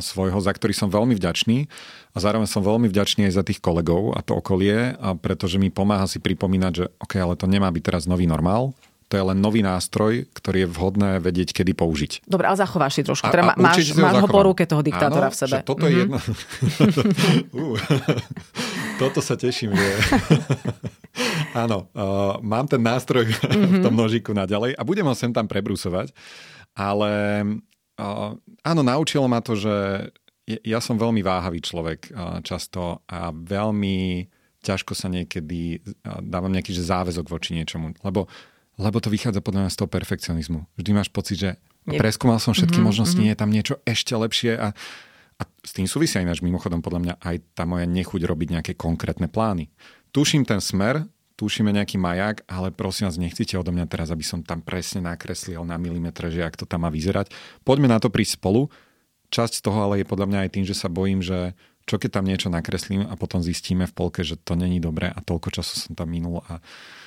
svojho, 0.00 0.38
za 0.38 0.52
ktorý 0.54 0.70
som 0.70 0.86
veľmi 0.86 1.18
vďačný 1.18 1.66
a 2.14 2.18
zároveň 2.22 2.46
som 2.46 2.62
veľmi 2.62 2.86
vďačný 2.86 3.26
aj 3.26 3.34
za 3.34 3.42
tých 3.42 3.58
kolegov 3.58 4.14
a 4.14 4.22
to 4.22 4.38
okolie, 4.38 4.94
a 4.94 5.18
pretože 5.18 5.58
mi 5.58 5.68
pomáha 5.68 6.06
si 6.06 6.22
pripomínať, 6.22 6.72
že 6.72 6.84
OK, 7.02 7.18
ale 7.18 7.34
to 7.34 7.50
nemá 7.50 7.68
byť 7.74 7.82
teraz 7.82 8.02
nový 8.06 8.30
normál, 8.30 8.72
to 9.06 9.14
je 9.14 9.22
len 9.22 9.38
nový 9.38 9.62
nástroj, 9.62 10.26
ktorý 10.34 10.66
je 10.66 10.68
vhodné 10.70 11.10
vedieť, 11.22 11.54
kedy 11.54 11.78
použiť. 11.78 12.26
Dobre, 12.26 12.50
ale 12.50 12.58
zachováš 12.58 12.98
si 12.98 13.02
trošku. 13.06 13.30
Teda 13.30 13.54
a, 13.54 13.54
a 13.54 13.62
máš, 13.62 13.94
máš 13.94 14.18
ho 14.18 14.26
po 14.26 14.42
ruke 14.42 14.66
toho 14.66 14.82
diktátora 14.82 15.30
Áno, 15.30 15.34
v 15.34 15.38
sebe. 15.38 15.56
Toto 15.62 15.86
mm-hmm. 15.86 15.94
je 15.94 16.02
mhm. 16.02 16.10
jedno... 16.10 16.18
toto 19.02 19.20
sa 19.22 19.38
teším, 19.38 19.78
že... 19.78 19.88
Áno, 21.62 21.86
uh, 21.94 22.42
mám 22.42 22.66
ten 22.66 22.82
nástroj 22.82 23.30
mm-hmm. 23.30 23.78
v 23.78 23.84
tom 23.86 23.94
nožiku 23.94 24.34
naďalej 24.34 24.74
a 24.74 24.82
budem 24.82 25.06
ho 25.06 25.14
sem 25.14 25.30
tam 25.30 25.46
prebrusovať, 25.46 26.10
ale 26.74 27.10
áno, 28.62 28.80
naučilo 28.84 29.24
ma 29.28 29.40
to, 29.40 29.56
že 29.56 29.74
ja 30.46 30.78
som 30.78 30.94
veľmi 30.94 31.26
váhavý 31.26 31.58
človek 31.58 32.14
často 32.46 33.02
a 33.10 33.34
veľmi 33.34 34.30
ťažko 34.62 34.94
sa 34.94 35.10
niekedy 35.10 35.82
dávam 36.22 36.50
nejaký 36.50 36.70
že 36.70 36.86
záväzok 36.86 37.26
voči 37.26 37.54
niečomu, 37.54 37.94
lebo, 38.06 38.30
lebo 38.78 38.98
to 39.02 39.10
vychádza 39.10 39.42
podľa 39.42 39.66
mňa 39.66 39.74
z 39.74 39.78
toho 39.78 39.90
perfekcionizmu. 39.90 40.60
Vždy 40.78 40.90
máš 40.94 41.10
pocit, 41.10 41.38
že 41.38 41.50
preskúmal 41.86 42.38
som 42.38 42.54
všetky 42.54 42.78
mm-hmm, 42.78 42.86
možnosti, 42.86 43.14
mm-hmm. 43.14 43.26
nie 43.26 43.34
je 43.34 43.40
tam 43.42 43.50
niečo 43.50 43.74
ešte 43.86 44.14
lepšie 44.14 44.58
a, 44.58 44.74
a 45.38 45.42
s 45.62 45.70
tým 45.74 45.86
súvisia 45.86 46.22
ináč 46.22 46.42
mimochodom 46.42 46.82
podľa 46.82 47.00
mňa 47.02 47.14
aj 47.22 47.36
tá 47.54 47.62
moja 47.62 47.86
nechuť 47.86 48.22
robiť 48.26 48.48
nejaké 48.58 48.72
konkrétne 48.74 49.30
plány. 49.30 49.70
Tuším 50.10 50.46
ten 50.46 50.62
smer, 50.62 51.06
tušíme 51.36 51.68
nejaký 51.68 52.00
maják, 52.00 52.42
ale 52.48 52.72
prosím 52.72 53.08
vás, 53.08 53.20
nechcite 53.20 53.54
odo 53.60 53.70
mňa 53.70 53.86
teraz, 53.86 54.08
aby 54.08 54.24
som 54.24 54.40
tam 54.40 54.64
presne 54.64 55.04
nakreslil 55.04 55.60
na 55.68 55.76
milimetre, 55.76 56.32
že 56.32 56.42
ak 56.42 56.56
to 56.56 56.64
tam 56.64 56.88
má 56.88 56.90
vyzerať. 56.90 57.30
Poďme 57.62 57.92
na 57.92 58.00
to 58.00 58.08
prísť 58.08 58.40
spolu. 58.40 58.72
Časť 59.28 59.60
z 59.60 59.64
toho 59.64 59.78
ale 59.84 60.00
je 60.00 60.08
podľa 60.08 60.26
mňa 60.32 60.38
aj 60.48 60.50
tým, 60.56 60.64
že 60.64 60.74
sa 60.74 60.88
bojím, 60.88 61.20
že 61.20 61.52
čo 61.86 62.02
keď 62.02 62.18
tam 62.18 62.26
niečo 62.26 62.48
nakreslím 62.50 63.06
a 63.06 63.14
potom 63.14 63.38
zistíme 63.44 63.86
v 63.86 63.94
polke, 63.94 64.26
že 64.26 64.34
to 64.34 64.58
není 64.58 64.82
dobré 64.82 65.06
a 65.06 65.22
toľko 65.22 65.54
času 65.54 65.74
som 65.86 65.92
tam 65.94 66.10
minul. 66.10 66.42
A, 66.50 66.58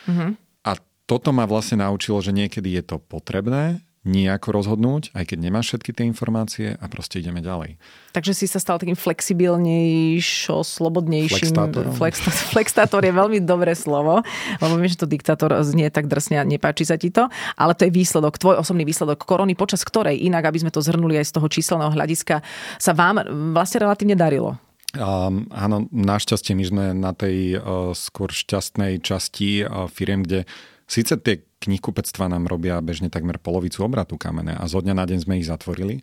mm-hmm. 0.07 0.31
a 0.63 0.71
toto 1.03 1.35
ma 1.35 1.43
vlastne 1.43 1.83
naučilo, 1.83 2.23
že 2.23 2.31
niekedy 2.31 2.79
je 2.79 2.83
to 2.95 2.95
potrebné, 3.01 3.83
nejako 4.07 4.55
rozhodnúť, 4.55 5.11
aj 5.11 5.35
keď 5.35 5.37
nemáš 5.43 5.75
všetky 5.75 5.91
tie 5.91 6.05
informácie 6.07 6.67
a 6.79 6.85
proste 6.87 7.19
ideme 7.19 7.43
ďalej. 7.43 7.75
Takže 8.15 8.31
si 8.31 8.47
sa 8.47 8.63
stal 8.63 8.79
takým 8.79 8.95
flexibilnejšo, 8.95 10.63
slobodnejším. 10.63 11.51
Flextátorom. 11.51 11.91
Flex, 11.91 12.13
flextátor 12.55 13.03
je 13.03 13.11
veľmi 13.11 13.43
dobré 13.43 13.75
slovo, 13.75 14.23
lebo 14.63 14.73
viem, 14.79 14.87
že 14.87 15.03
to 15.03 15.07
diktátor 15.07 15.51
znie 15.67 15.91
tak 15.91 16.07
drsne 16.07 16.39
a 16.39 16.47
nepáči 16.47 16.87
sa 16.87 16.95
ti 16.95 17.11
to, 17.11 17.27
ale 17.59 17.75
to 17.75 17.85
je 17.87 17.91
výsledok, 17.91 18.39
tvoj 18.39 18.63
osobný 18.63 18.87
výsledok 18.87 19.27
korony, 19.27 19.59
počas 19.59 19.83
ktorej, 19.83 20.15
inak 20.15 20.47
aby 20.47 20.63
sme 20.63 20.71
to 20.71 20.79
zhrnuli 20.79 21.19
aj 21.19 21.35
z 21.35 21.35
toho 21.35 21.47
číselného 21.51 21.91
hľadiska, 21.91 22.39
sa 22.79 22.91
vám 22.95 23.19
vlastne 23.51 23.83
relatívne 23.83 24.15
darilo. 24.15 24.55
Um, 24.97 25.45
áno, 25.53 25.85
našťastie 25.93 26.57
my 26.57 26.65
sme 26.65 26.85
na 26.97 27.13
tej 27.13 27.61
uh, 27.61 27.93
skôr 27.93 28.33
šťastnej 28.33 29.05
časti 29.05 29.61
uh, 29.61 29.85
firiem, 29.85 30.25
kde 30.25 30.49
síce 30.89 31.13
tie 31.21 31.45
knihkupectva 31.61 32.25
nám 32.25 32.49
robia 32.49 32.81
bežne 32.81 33.13
takmer 33.13 33.37
polovicu 33.37 33.85
obratu 33.85 34.17
kamené 34.17 34.57
a 34.57 34.65
zo 34.65 34.81
dňa 34.81 34.97
na 34.97 35.05
deň 35.05 35.19
sme 35.23 35.37
ich 35.37 35.45
zatvorili. 35.45 36.01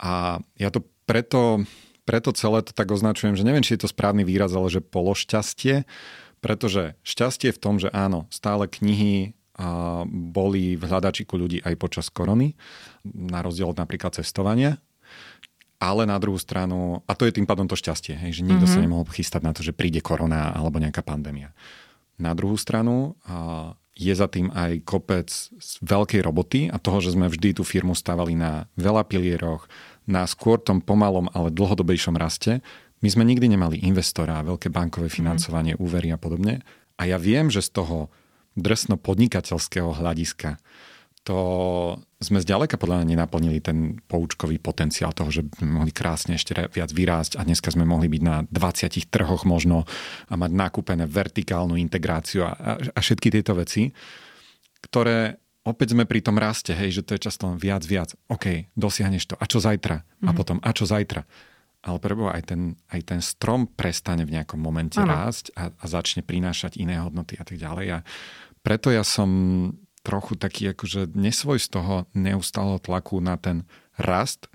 A 0.00 0.42
ja 0.58 0.68
to 0.74 0.82
preto, 1.06 1.62
preto 2.02 2.34
celé 2.34 2.66
to 2.66 2.74
tak 2.74 2.90
označujem, 2.90 3.38
že 3.38 3.46
neviem, 3.46 3.62
či 3.62 3.78
je 3.78 3.86
to 3.86 3.92
správny 3.92 4.26
výraz, 4.26 4.50
ale 4.50 4.66
že 4.72 4.82
pološťastie, 4.82 5.86
pretože 6.42 6.98
šťastie 7.06 7.54
v 7.54 7.62
tom, 7.62 7.78
že 7.78 7.92
áno, 7.94 8.26
stále 8.34 8.66
knihy 8.66 9.38
boli 10.08 10.80
v 10.80 10.82
hľadačiku 10.88 11.36
ľudí 11.36 11.60
aj 11.60 11.76
počas 11.76 12.08
korony, 12.08 12.56
na 13.04 13.44
rozdiel 13.44 13.68
od 13.68 13.76
napríklad 13.76 14.16
cestovania. 14.16 14.80
Ale 15.80 16.08
na 16.08 16.16
druhú 16.16 16.36
stranu, 16.40 17.04
a 17.04 17.12
to 17.16 17.24
je 17.28 17.36
tým 17.36 17.48
pádom 17.48 17.68
to 17.68 17.76
šťastie, 17.76 18.12
hej, 18.12 18.40
že 18.40 18.44
nikto 18.44 18.64
mm-hmm. 18.64 18.80
sa 18.80 18.84
nemohol 18.84 19.04
chystať 19.12 19.44
na 19.44 19.52
to, 19.52 19.60
že 19.60 19.76
príde 19.76 20.00
korona 20.00 20.52
alebo 20.52 20.80
nejaká 20.80 21.00
pandémia. 21.04 21.52
Na 22.20 22.36
druhú 22.36 22.56
stranu 22.56 23.16
je 24.00 24.14
za 24.16 24.24
tým 24.32 24.48
aj 24.56 24.80
kopec 24.88 25.28
veľkej 25.84 26.20
roboty 26.24 26.60
a 26.72 26.80
toho, 26.80 27.04
že 27.04 27.12
sme 27.12 27.28
vždy 27.28 27.60
tú 27.60 27.62
firmu 27.68 27.92
stavali 27.92 28.32
na 28.32 28.64
veľa 28.80 29.04
pilieroch, 29.04 29.68
na 30.08 30.24
skôr 30.24 30.56
tom 30.56 30.80
pomalom, 30.80 31.28
ale 31.36 31.52
dlhodobejšom 31.52 32.16
raste. 32.16 32.64
My 33.04 33.08
sme 33.12 33.28
nikdy 33.28 33.52
nemali 33.52 33.84
investora, 33.84 34.40
veľké 34.40 34.72
bankové 34.72 35.12
mhm. 35.12 35.14
financovanie, 35.14 35.74
mm. 35.76 35.80
úvery 35.84 36.08
a 36.10 36.18
podobne. 36.18 36.64
A 36.96 37.04
ja 37.04 37.20
viem, 37.20 37.52
že 37.52 37.60
z 37.60 37.76
toho 37.76 38.08
drsno 38.56 38.96
podnikateľského 38.98 39.94
hľadiska 39.94 40.58
to 41.30 41.38
sme 42.18 42.42
zďaleka 42.42 42.74
podľa 42.74 43.00
mňa 43.00 43.06
nenaplnili 43.14 43.62
ten 43.62 44.02
poučkový 44.10 44.58
potenciál 44.58 45.14
toho, 45.14 45.30
že 45.30 45.46
by 45.46 45.62
mohli 45.62 45.94
krásne 45.94 46.34
ešte 46.34 46.58
viac 46.74 46.90
vyrásť 46.90 47.38
a 47.38 47.46
dneska 47.46 47.70
sme 47.70 47.86
mohli 47.86 48.10
byť 48.10 48.22
na 48.26 48.42
20 48.50 49.06
trhoch 49.06 49.46
možno 49.46 49.86
a 50.26 50.34
mať 50.34 50.50
nakúpené 50.50 51.06
vertikálnu 51.06 51.78
integráciu 51.78 52.50
a, 52.50 52.58
a, 52.58 52.70
a 52.82 52.98
všetky 52.98 53.30
tieto 53.30 53.54
veci, 53.54 53.94
ktoré 54.82 55.38
opäť 55.62 55.94
sme 55.94 56.02
pri 56.02 56.18
tom 56.18 56.34
raste, 56.34 56.74
hej, 56.74 56.98
že 56.98 57.06
to 57.06 57.14
je 57.14 57.30
často 57.30 57.46
viac, 57.54 57.86
viac. 57.86 58.10
OK, 58.26 58.74
dosiahneš 58.74 59.30
to. 59.30 59.34
A 59.38 59.46
čo 59.46 59.62
zajtra? 59.62 60.02
Mm-hmm. 60.02 60.26
A 60.26 60.30
mhm. 60.34 60.36
potom, 60.36 60.58
a 60.58 60.70
čo 60.74 60.82
zajtra? 60.90 61.22
Ale 61.80 61.96
prebo 62.02 62.26
aj 62.26 62.42
ten, 62.42 62.74
aj 62.90 63.00
ten 63.06 63.20
strom 63.22 63.70
prestane 63.70 64.26
v 64.26 64.34
nejakom 64.34 64.58
momente 64.58 64.98
ano. 64.98 65.14
rásť 65.14 65.54
a, 65.54 65.70
a 65.70 65.84
začne 65.86 66.26
prinášať 66.26 66.74
iné 66.74 66.98
hodnoty 66.98 67.38
a 67.38 67.46
tak 67.46 67.54
ďalej. 67.54 67.86
A 67.96 67.98
preto 68.66 68.90
ja 68.90 69.06
som 69.06 69.30
trochu 70.00 70.36
taký 70.36 70.72
akože 70.72 71.12
nesvoj 71.12 71.60
z 71.60 71.68
toho 71.68 71.94
neustáleho 72.16 72.80
tlaku 72.80 73.20
na 73.20 73.36
ten 73.36 73.68
rast, 74.00 74.48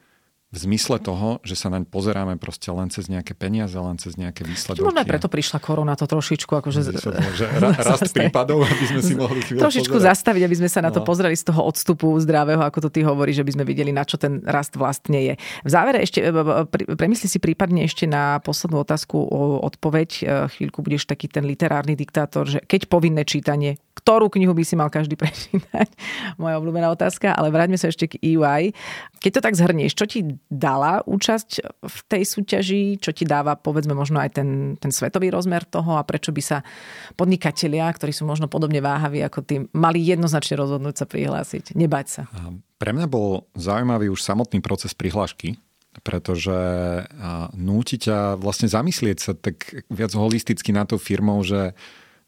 v 0.55 0.57
zmysle 0.71 1.03
toho, 1.03 1.43
že 1.43 1.59
sa 1.59 1.67
naň 1.67 1.83
pozeráme 1.83 2.39
proste 2.39 2.71
len 2.71 2.87
cez 2.87 3.11
nejaké 3.11 3.35
peniaze, 3.35 3.75
len 3.75 3.99
cez 3.99 4.15
nejaké 4.15 4.47
výsledky. 4.47 4.79
Možno 4.79 5.03
aj 5.03 5.09
preto 5.11 5.27
prišla 5.27 5.59
korona 5.59 5.99
to 5.99 6.07
trošičku 6.07 6.47
akože... 6.47 6.79
Že 7.35 7.45
rast 7.91 8.15
prípadov, 8.15 8.63
aby 8.63 8.85
sme 8.87 9.01
si 9.03 9.13
mohli 9.19 9.43
chvíľu 9.43 9.67
Trošičku 9.67 9.99
pozerať. 9.99 10.15
zastaviť, 10.15 10.41
aby 10.47 10.55
sme 10.55 10.69
sa 10.71 10.79
na 10.79 10.95
to 10.95 11.03
no. 11.03 11.05
pozreli 11.05 11.35
z 11.35 11.51
toho 11.51 11.59
odstupu 11.59 12.07
zdravého, 12.23 12.63
ako 12.63 12.87
to 12.87 12.89
ty 12.93 13.03
hovoríš, 13.03 13.43
že 13.43 13.45
by 13.45 13.51
sme 13.59 13.65
videli, 13.67 13.91
na 13.91 14.07
čo 14.07 14.15
ten 14.15 14.39
rast 14.47 14.79
vlastne 14.79 15.19
je. 15.19 15.33
V 15.67 15.69
závere 15.69 15.99
ešte, 15.99 16.23
e, 16.23 16.31
premysli 16.95 17.27
si 17.27 17.43
prípadne 17.43 17.83
ešte 17.83 18.07
na 18.07 18.39
poslednú 18.39 18.79
otázku 18.79 19.19
o 19.19 19.59
odpoveď. 19.59 20.09
E, 20.23 20.23
chvíľku 20.55 20.79
budeš 20.79 21.03
taký 21.03 21.27
ten 21.27 21.43
literárny 21.43 21.99
diktátor, 21.99 22.47
že 22.47 22.63
keď 22.63 22.87
povinné 22.87 23.27
čítanie, 23.27 23.75
ktorú 23.95 24.27
knihu 24.27 24.51
by 24.51 24.63
si 24.67 24.75
mal 24.75 24.91
každý 24.91 25.15
prečítať? 25.21 25.87
Moja 26.35 26.59
obľúbená 26.59 26.91
otázka, 26.91 27.31
ale 27.31 27.49
vráťme 27.49 27.79
sa 27.79 27.89
ešte 27.89 28.11
k 28.11 28.19
EY. 28.19 28.75
Keď 29.23 29.31
to 29.39 29.41
tak 29.41 29.55
zhrnieš, 29.55 29.95
čo 29.95 30.05
ti 30.05 30.19
dala 30.51 31.01
účasť 31.07 31.49
v 31.81 31.97
tej 32.11 32.23
súťaži, 32.27 32.99
čo 32.99 33.15
ti 33.15 33.23
dáva 33.23 33.55
povedzme 33.55 33.95
možno 33.95 34.19
aj 34.19 34.35
ten, 34.35 34.49
ten 34.77 34.91
svetový 34.91 35.31
rozmer 35.31 35.63
toho 35.63 35.95
a 35.95 36.03
prečo 36.03 36.35
by 36.35 36.43
sa 36.43 36.57
podnikatelia, 37.15 37.87
ktorí 37.89 38.11
sú 38.11 38.27
možno 38.27 38.51
podobne 38.51 38.83
váhaví 38.83 39.23
ako 39.23 39.39
ty, 39.41 39.63
mali 39.71 40.03
jednoznačne 40.03 40.59
rozhodnúť 40.59 40.95
sa 41.01 41.05
prihlásiť, 41.07 41.73
nebať 41.73 42.05
sa. 42.05 42.23
Pre 42.75 42.91
mňa 42.91 43.07
bol 43.07 43.47
zaujímavý 43.55 44.11
už 44.11 44.19
samotný 44.19 44.59
proces 44.59 44.91
prihlášky, 44.91 45.55
pretože 46.03 46.55
núti 47.55 47.95
ťa 47.95 48.35
vlastne 48.35 48.67
zamyslieť 48.67 49.17
sa 49.17 49.31
tak 49.31 49.87
viac 49.87 50.11
holisticky 50.11 50.75
na 50.75 50.83
tou 50.83 50.99
firmou, 50.99 51.39
že 51.39 51.71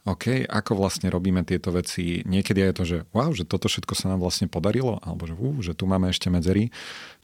OK, 0.08 0.48
ako 0.48 0.80
vlastne 0.80 1.12
robíme 1.12 1.44
tieto 1.44 1.76
veci. 1.76 2.24
Niekedy 2.24 2.64
je 2.64 2.74
to, 2.74 2.84
že 2.88 2.98
wow, 3.12 3.36
že 3.36 3.44
toto 3.44 3.68
všetko 3.68 3.92
sa 3.92 4.16
nám 4.16 4.24
vlastne 4.24 4.48
podarilo, 4.48 5.04
alebo 5.04 5.28
že, 5.28 5.36
uh, 5.36 5.60
že 5.60 5.76
tu 5.76 5.84
máme 5.84 6.08
ešte 6.08 6.32
medzery. 6.32 6.72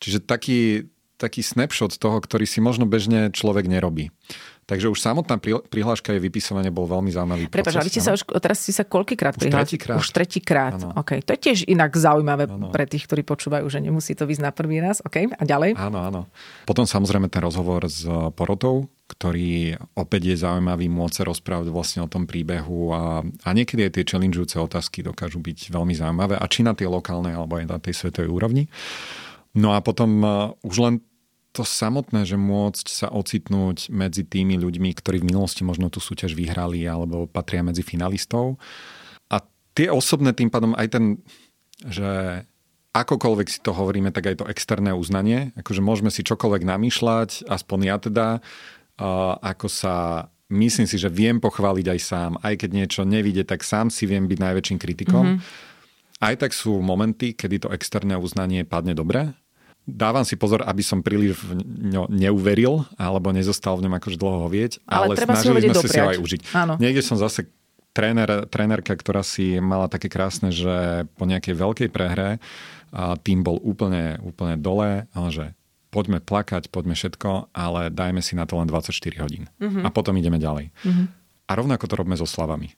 Čiže 0.04 0.20
taký, 0.20 0.92
taký 1.16 1.40
snapshot 1.40 1.96
toho, 1.96 2.20
ktorý 2.20 2.44
si 2.44 2.60
možno 2.60 2.84
bežne 2.84 3.32
človek 3.32 3.72
nerobí. 3.72 4.12
Takže 4.64 4.88
už 4.88 5.00
samotná 5.00 5.36
prihláška 5.68 6.16
je 6.16 6.20
vypisovanie 6.24 6.72
bol 6.72 6.88
veľmi 6.88 7.12
zaujímavý 7.12 7.52
Prepač, 7.52 7.76
ale 7.76 7.92
sa 7.92 8.16
už, 8.16 8.24
teraz 8.40 8.64
si 8.64 8.72
sa 8.72 8.88
koľkýkrát 8.88 9.36
prihlásil? 9.36 9.60
Už 9.60 9.68
tretíkrát. 9.68 9.98
Už 10.00 10.08
tretíkrát, 10.16 10.80
okay. 10.96 11.20
To 11.20 11.36
je 11.36 11.40
tiež 11.40 11.58
inak 11.68 11.92
zaujímavé 11.92 12.48
ano. 12.48 12.72
pre 12.72 12.88
tých, 12.88 13.04
ktorí 13.04 13.28
počúvajú, 13.28 13.68
že 13.68 13.84
nemusí 13.84 14.16
to 14.16 14.24
ísť 14.24 14.44
na 14.44 14.52
prvý 14.56 14.80
raz. 14.80 15.04
Okay. 15.04 15.28
A 15.28 15.44
ďalej? 15.44 15.76
Áno, 15.76 16.00
áno. 16.00 16.22
Potom 16.64 16.88
samozrejme 16.88 17.28
ten 17.28 17.44
rozhovor 17.44 17.84
s 17.92 18.08
porotou, 18.40 18.88
ktorý 19.12 19.76
opäť 20.00 20.32
je 20.32 20.36
zaujímavý 20.40 20.88
môcť 20.88 21.16
sa 21.22 21.24
rozprávať 21.28 21.68
vlastne 21.70 22.00
o 22.02 22.10
tom 22.10 22.24
príbehu 22.24 22.96
a, 22.96 23.22
a 23.22 23.50
niekedy 23.52 23.86
aj 23.86 24.00
tie 24.00 24.08
challengeujúce 24.08 24.56
otázky 24.58 25.04
dokážu 25.04 25.44
byť 25.44 25.76
veľmi 25.76 25.92
zaujímavé 25.92 26.40
a 26.40 26.46
či 26.48 26.64
na 26.64 26.72
tej 26.72 26.88
lokálnej 26.88 27.36
alebo 27.36 27.60
aj 27.60 27.68
na 27.68 27.78
tej 27.84 28.00
svetovej 28.00 28.32
úrovni. 28.32 28.72
No 29.54 29.78
a 29.78 29.84
potom 29.86 30.10
uh, 30.24 30.50
už 30.66 30.76
len 30.82 30.94
to 31.54 31.62
samotné, 31.62 32.26
že 32.26 32.34
môcť 32.34 32.86
sa 32.90 33.08
ocitnúť 33.14 33.94
medzi 33.94 34.26
tými 34.26 34.58
ľuďmi, 34.58 34.90
ktorí 34.98 35.22
v 35.22 35.30
minulosti 35.30 35.62
možno 35.62 35.94
tú 35.94 36.02
súťaž 36.02 36.34
vyhrali 36.34 36.82
alebo 36.82 37.30
patria 37.30 37.62
medzi 37.62 37.86
finalistov. 37.86 38.58
A 39.30 39.38
tie 39.78 39.94
osobné 39.94 40.34
tým 40.34 40.50
pádom 40.50 40.74
aj 40.74 40.88
ten, 40.90 41.22
že 41.86 42.42
akokoľvek 42.98 43.48
si 43.54 43.62
to 43.62 43.70
hovoríme, 43.70 44.10
tak 44.10 44.34
aj 44.34 44.42
to 44.42 44.50
externé 44.50 44.98
uznanie, 44.98 45.54
akože 45.54 45.82
môžeme 45.86 46.10
si 46.10 46.26
čokoľvek 46.26 46.66
namýšľať, 46.66 47.46
aspoň 47.46 47.80
ja 47.86 47.98
teda, 48.02 48.28
ako 49.42 49.68
sa 49.70 50.26
myslím 50.50 50.90
si, 50.90 50.98
že 50.98 51.14
viem 51.14 51.38
pochváliť 51.38 51.86
aj 51.86 52.00
sám, 52.02 52.32
aj 52.42 52.66
keď 52.66 52.70
niečo 52.74 53.02
nevidie, 53.06 53.46
tak 53.46 53.62
sám 53.62 53.94
si 53.94 54.10
viem 54.10 54.26
byť 54.26 54.40
najväčším 54.42 54.78
kritikom. 54.82 55.38
Mm-hmm. 55.38 56.22
Aj 56.22 56.34
tak 56.34 56.54
sú 56.54 56.82
momenty, 56.82 57.38
kedy 57.38 57.66
to 57.66 57.70
externé 57.74 58.18
uznanie 58.18 58.66
padne 58.66 58.98
dobre 58.98 59.38
dávam 59.84 60.24
si 60.24 60.40
pozor, 60.40 60.64
aby 60.64 60.84
som 60.84 61.04
príliš 61.04 61.40
v 61.44 61.60
ňo 61.92 62.08
neuveril 62.08 62.88
alebo 62.96 63.36
nezostal 63.36 63.76
v 63.80 63.88
ňom 63.88 64.00
akože 64.00 64.18
dlho 64.18 64.48
hovieť, 64.48 64.72
ale, 64.88 65.14
ale 65.14 65.16
snažili 65.20 65.60
sme 65.68 65.76
sa 65.76 65.88
si 65.88 66.00
ho 66.00 66.10
aj 66.10 66.20
užiť. 66.20 66.42
Áno. 66.56 66.74
Niekde 66.80 67.04
som 67.04 67.20
zase 67.20 67.52
tréner, 67.94 68.50
trénerka, 68.50 68.96
ktorá 68.96 69.22
si 69.22 69.60
mala 69.62 69.92
také 69.92 70.10
krásne, 70.10 70.50
že 70.50 71.06
po 71.20 71.28
nejakej 71.30 71.54
veľkej 71.54 71.90
prehre 71.94 72.42
a 72.94 73.18
tým 73.18 73.46
bol 73.46 73.62
úplne, 73.62 74.18
úplne 74.24 74.56
dole, 74.58 75.06
ale 75.12 75.30
že 75.30 75.46
poďme 75.94 76.18
plakať, 76.18 76.74
poďme 76.74 76.98
všetko, 76.98 77.54
ale 77.54 77.94
dajme 77.94 78.26
si 78.26 78.34
na 78.34 78.50
to 78.50 78.58
len 78.58 78.66
24 78.66 78.98
hodín. 79.22 79.46
Uh-huh. 79.62 79.86
A 79.86 79.94
potom 79.94 80.18
ideme 80.18 80.42
ďalej. 80.42 80.74
Uh-huh. 80.82 81.06
A 81.46 81.52
rovnako 81.54 81.86
to 81.86 81.94
robíme 82.02 82.18
so 82.18 82.26
slavami. 82.26 82.74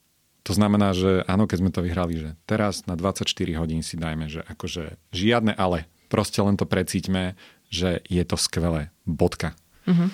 To 0.45 0.53
znamená, 0.53 0.93
že 0.93 1.25
áno, 1.25 1.49
keď 1.49 1.57
sme 1.57 1.71
to 1.73 1.81
vyhrali, 1.81 2.21
že 2.21 2.29
teraz 2.45 2.85
na 2.85 2.93
24 2.93 3.25
hodín 3.57 3.81
si 3.81 3.97
dajme, 3.97 4.29
že 4.29 4.45
akože 4.45 4.99
žiadne 5.09 5.57
ale, 5.57 5.89
Proste 6.15 6.39
len 6.39 6.55
to 6.55 6.63
precíťme, 6.63 7.35
že 7.67 7.99
je 8.07 8.23
to 8.23 8.39
skvelé. 8.39 8.95
Bodka. 9.03 9.51
Uh-huh. 9.83 10.07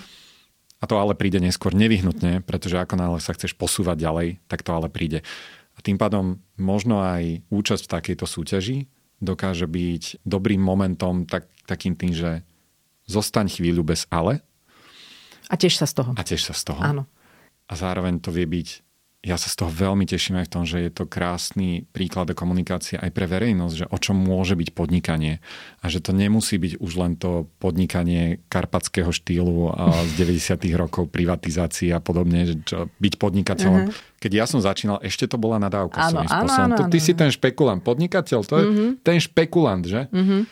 A 0.82 0.84
to 0.90 0.98
ale 0.98 1.14
príde 1.14 1.38
neskôr 1.38 1.70
nevyhnutne, 1.70 2.42
pretože 2.42 2.74
ako 2.74 2.98
náhle 2.98 3.22
sa 3.22 3.38
chceš 3.38 3.54
posúvať 3.54 4.02
ďalej, 4.02 4.28
tak 4.50 4.66
to 4.66 4.74
ale 4.74 4.90
príde. 4.90 5.22
A 5.72 5.78
tým 5.78 5.94
pádom 5.94 6.42
možno 6.58 6.98
aj 7.06 7.46
účasť 7.54 7.86
v 7.86 7.92
takejto 7.94 8.26
súťaži 8.26 8.78
dokáže 9.22 9.70
byť 9.70 10.26
dobrým 10.26 10.58
momentom, 10.58 11.30
tak, 11.30 11.46
takým 11.70 11.94
tým, 11.94 12.10
že 12.10 12.42
zostaň 13.06 13.46
chvíľu 13.54 13.86
bez 13.86 14.10
ale. 14.10 14.42
A 15.46 15.54
tiež 15.54 15.78
sa 15.78 15.86
z 15.86 16.02
toho. 16.02 16.10
A 16.18 16.22
tiež 16.26 16.42
sa 16.42 16.54
z 16.58 16.62
toho. 16.66 16.82
Áno. 16.82 17.06
A 17.70 17.78
zároveň 17.78 18.18
to 18.18 18.34
vie 18.34 18.50
byť 18.50 18.68
ja 19.22 19.38
sa 19.38 19.46
z 19.46 19.54
toho 19.54 19.70
veľmi 19.70 20.02
teším 20.02 20.42
aj 20.42 20.50
v 20.50 20.52
tom, 20.52 20.64
že 20.66 20.82
je 20.82 20.90
to 20.90 21.06
krásny 21.06 21.86
príklad 21.94 22.34
komunikácie 22.34 22.98
aj 22.98 23.14
pre 23.14 23.30
verejnosť, 23.30 23.74
že 23.78 23.86
o 23.86 23.94
čom 23.94 24.18
môže 24.18 24.58
byť 24.58 24.74
podnikanie 24.74 25.38
a 25.78 25.86
že 25.86 26.02
to 26.02 26.10
nemusí 26.10 26.58
byť 26.58 26.82
už 26.82 26.92
len 26.98 27.14
to 27.14 27.46
podnikanie 27.62 28.42
karpatského 28.50 29.14
štýlu 29.14 29.70
a 29.70 30.02
z 30.10 30.12
90. 30.26 30.58
rokov 30.74 31.06
privatizácie 31.14 31.94
a 31.94 32.02
podobne, 32.02 32.50
že 32.50 32.54
čo, 32.66 32.90
byť 32.98 33.14
podnikateľom. 33.22 33.80
Uh-huh. 33.86 34.18
Keď 34.18 34.32
ja 34.34 34.44
som 34.50 34.58
začínal, 34.58 34.98
ešte 35.06 35.30
to 35.30 35.38
bola 35.38 35.62
nadávka 35.62 36.02
áno, 36.02 36.26
áno, 36.26 36.50
áno, 36.50 36.74
to, 36.74 36.84
ty 36.90 36.98
áno. 36.98 37.06
si 37.06 37.12
ten 37.14 37.30
špekulant, 37.30 37.78
podnikateľ, 37.78 38.40
to 38.42 38.54
je 38.58 38.66
uh-huh. 38.66 38.90
ten 39.06 39.22
špekulant, 39.22 39.86
že? 39.86 40.10
Uh-huh. 40.10 40.42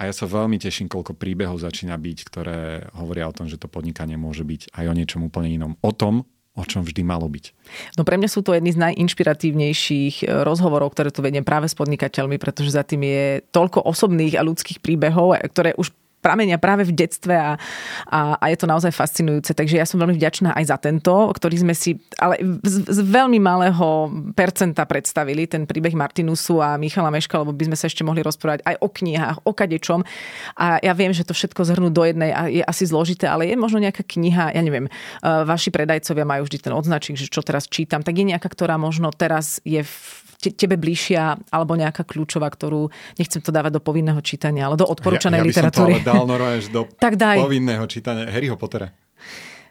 A 0.00 0.08
ja 0.08 0.12
sa 0.16 0.24
veľmi 0.24 0.56
teším, 0.56 0.88
koľko 0.88 1.12
príbehov 1.12 1.60
začína 1.60 1.94
byť, 2.00 2.18
ktoré 2.26 2.88
hovoria 2.96 3.28
o 3.28 3.36
tom, 3.36 3.46
že 3.46 3.60
to 3.60 3.70
podnikanie 3.70 4.16
môže 4.16 4.42
byť 4.42 4.74
aj 4.74 4.84
o 4.90 4.96
niečom 4.96 5.20
úplne 5.22 5.54
inom. 5.54 5.78
O 5.84 5.92
tom, 5.94 6.26
o 6.54 6.62
čom 6.62 6.86
vždy 6.86 7.02
malo 7.02 7.26
byť. 7.26 7.50
No 7.98 8.06
pre 8.06 8.14
mňa 8.14 8.30
sú 8.30 8.46
to 8.46 8.54
jedny 8.54 8.70
z 8.70 8.78
najinšpiratívnejších 8.78 10.22
e, 10.22 10.26
rozhovorov, 10.46 10.94
ktoré 10.94 11.10
tu 11.10 11.18
vediem 11.18 11.42
práve 11.42 11.66
s 11.66 11.74
podnikateľmi, 11.74 12.38
pretože 12.38 12.78
za 12.78 12.86
tým 12.86 13.02
je 13.02 13.42
toľko 13.50 13.82
osobných 13.82 14.38
a 14.38 14.46
ľudských 14.46 14.78
príbehov, 14.78 15.34
ktoré 15.50 15.74
už 15.74 15.90
pramenia 16.24 16.56
práve 16.56 16.88
v 16.88 16.96
detstve 16.96 17.36
a, 17.36 17.60
a, 18.08 18.40
a 18.40 18.44
je 18.48 18.56
to 18.56 18.64
naozaj 18.64 18.88
fascinujúce. 18.96 19.52
Takže 19.52 19.76
ja 19.76 19.84
som 19.84 20.00
veľmi 20.00 20.16
vďačná 20.16 20.56
aj 20.56 20.64
za 20.64 20.76
tento, 20.80 21.12
ktorý 21.12 21.60
sme 21.60 21.76
si 21.76 22.00
ale 22.16 22.40
z, 22.64 22.88
z 22.88 23.00
veľmi 23.04 23.36
malého 23.36 24.08
percenta 24.32 24.88
predstavili, 24.88 25.44
ten 25.44 25.68
príbeh 25.68 25.92
Martinusu 25.92 26.64
a 26.64 26.80
Michala 26.80 27.12
Meška, 27.12 27.44
lebo 27.44 27.52
by 27.52 27.68
sme 27.68 27.76
sa 27.76 27.92
ešte 27.92 28.00
mohli 28.00 28.24
rozprávať 28.24 28.64
aj 28.64 28.80
o 28.80 28.88
knihách, 28.88 29.36
o 29.44 29.52
kadečom. 29.52 30.00
A 30.56 30.80
ja 30.80 30.96
viem, 30.96 31.12
že 31.12 31.28
to 31.28 31.36
všetko 31.36 31.60
zhrnú 31.68 31.92
do 31.92 32.00
jednej 32.08 32.32
a 32.32 32.48
je 32.48 32.64
asi 32.64 32.88
zložité, 32.88 33.28
ale 33.28 33.50
je 33.50 33.60
možno 33.60 33.82
nejaká 33.82 34.06
kniha, 34.06 34.56
ja 34.56 34.62
neviem, 34.64 34.88
vaši 35.20 35.68
predajcovia 35.74 36.24
majú 36.24 36.48
vždy 36.48 36.58
ten 36.70 36.72
odznačík, 36.72 37.18
že 37.18 37.28
čo 37.28 37.44
teraz 37.44 37.68
čítam, 37.68 38.00
tak 38.00 38.14
je 38.14 38.24
nejaká, 38.24 38.48
ktorá 38.48 38.80
možno 38.80 39.10
teraz 39.12 39.58
je 39.66 39.84
v 39.84 39.96
tebe 40.52 40.76
bližšia 40.76 41.48
alebo 41.48 41.72
nejaká 41.78 42.04
kľúčová, 42.04 42.52
ktorú 42.52 42.92
nechcem 43.16 43.40
to 43.40 43.48
dávať 43.48 43.78
do 43.78 43.80
povinného 43.80 44.20
čítania, 44.20 44.68
ale 44.68 44.76
do 44.76 44.84
odporúčanej 44.84 45.40
ja, 45.40 45.44
ja 45.44 45.48
literatúry. 45.48 45.92
Ja 46.04 46.12
dal 46.12 46.26
do 46.68 46.80
tak 47.04 47.16
daj. 47.16 47.40
povinného 47.40 47.84
čítania 47.88 48.28
Harryho 48.28 48.60
Pottera. 48.60 48.92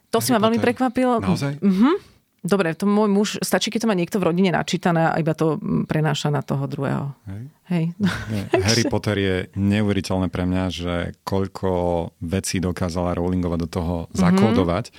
To 0.09 0.17
Harry 0.17 0.25
si 0.25 0.29
ma 0.33 0.39
veľmi 0.41 0.57
prekvapilo. 0.57 1.21
Naozaj? 1.21 1.61
Mhm. 1.61 2.13
Dobre, 2.43 2.75
to 2.75 2.83
môj 2.83 3.07
muž, 3.07 3.29
stačí, 3.39 3.71
keď 3.71 3.87
to 3.87 3.89
má 3.89 3.95
niekto 3.95 4.19
v 4.19 4.27
rodine 4.27 4.51
načítané 4.51 5.07
a 5.07 5.15
iba 5.15 5.31
to 5.31 5.55
mm, 5.55 5.87
prenáša 5.87 6.27
na 6.27 6.43
toho 6.43 6.67
druhého. 6.67 7.15
Hej. 7.23 7.43
Hej. 7.71 7.83
Nie, 8.27 8.43
Harry 8.67 8.83
Potter 8.91 9.15
je 9.15 9.35
neuveriteľné 9.55 10.27
pre 10.27 10.43
mňa, 10.43 10.63
že 10.67 10.95
koľko 11.23 11.71
vecí 12.19 12.59
dokázala 12.59 13.15
Rowlingová 13.15 13.55
do 13.55 13.71
toho 13.71 14.11
mm-hmm. 14.11 14.19
zakódovať. 14.19 14.91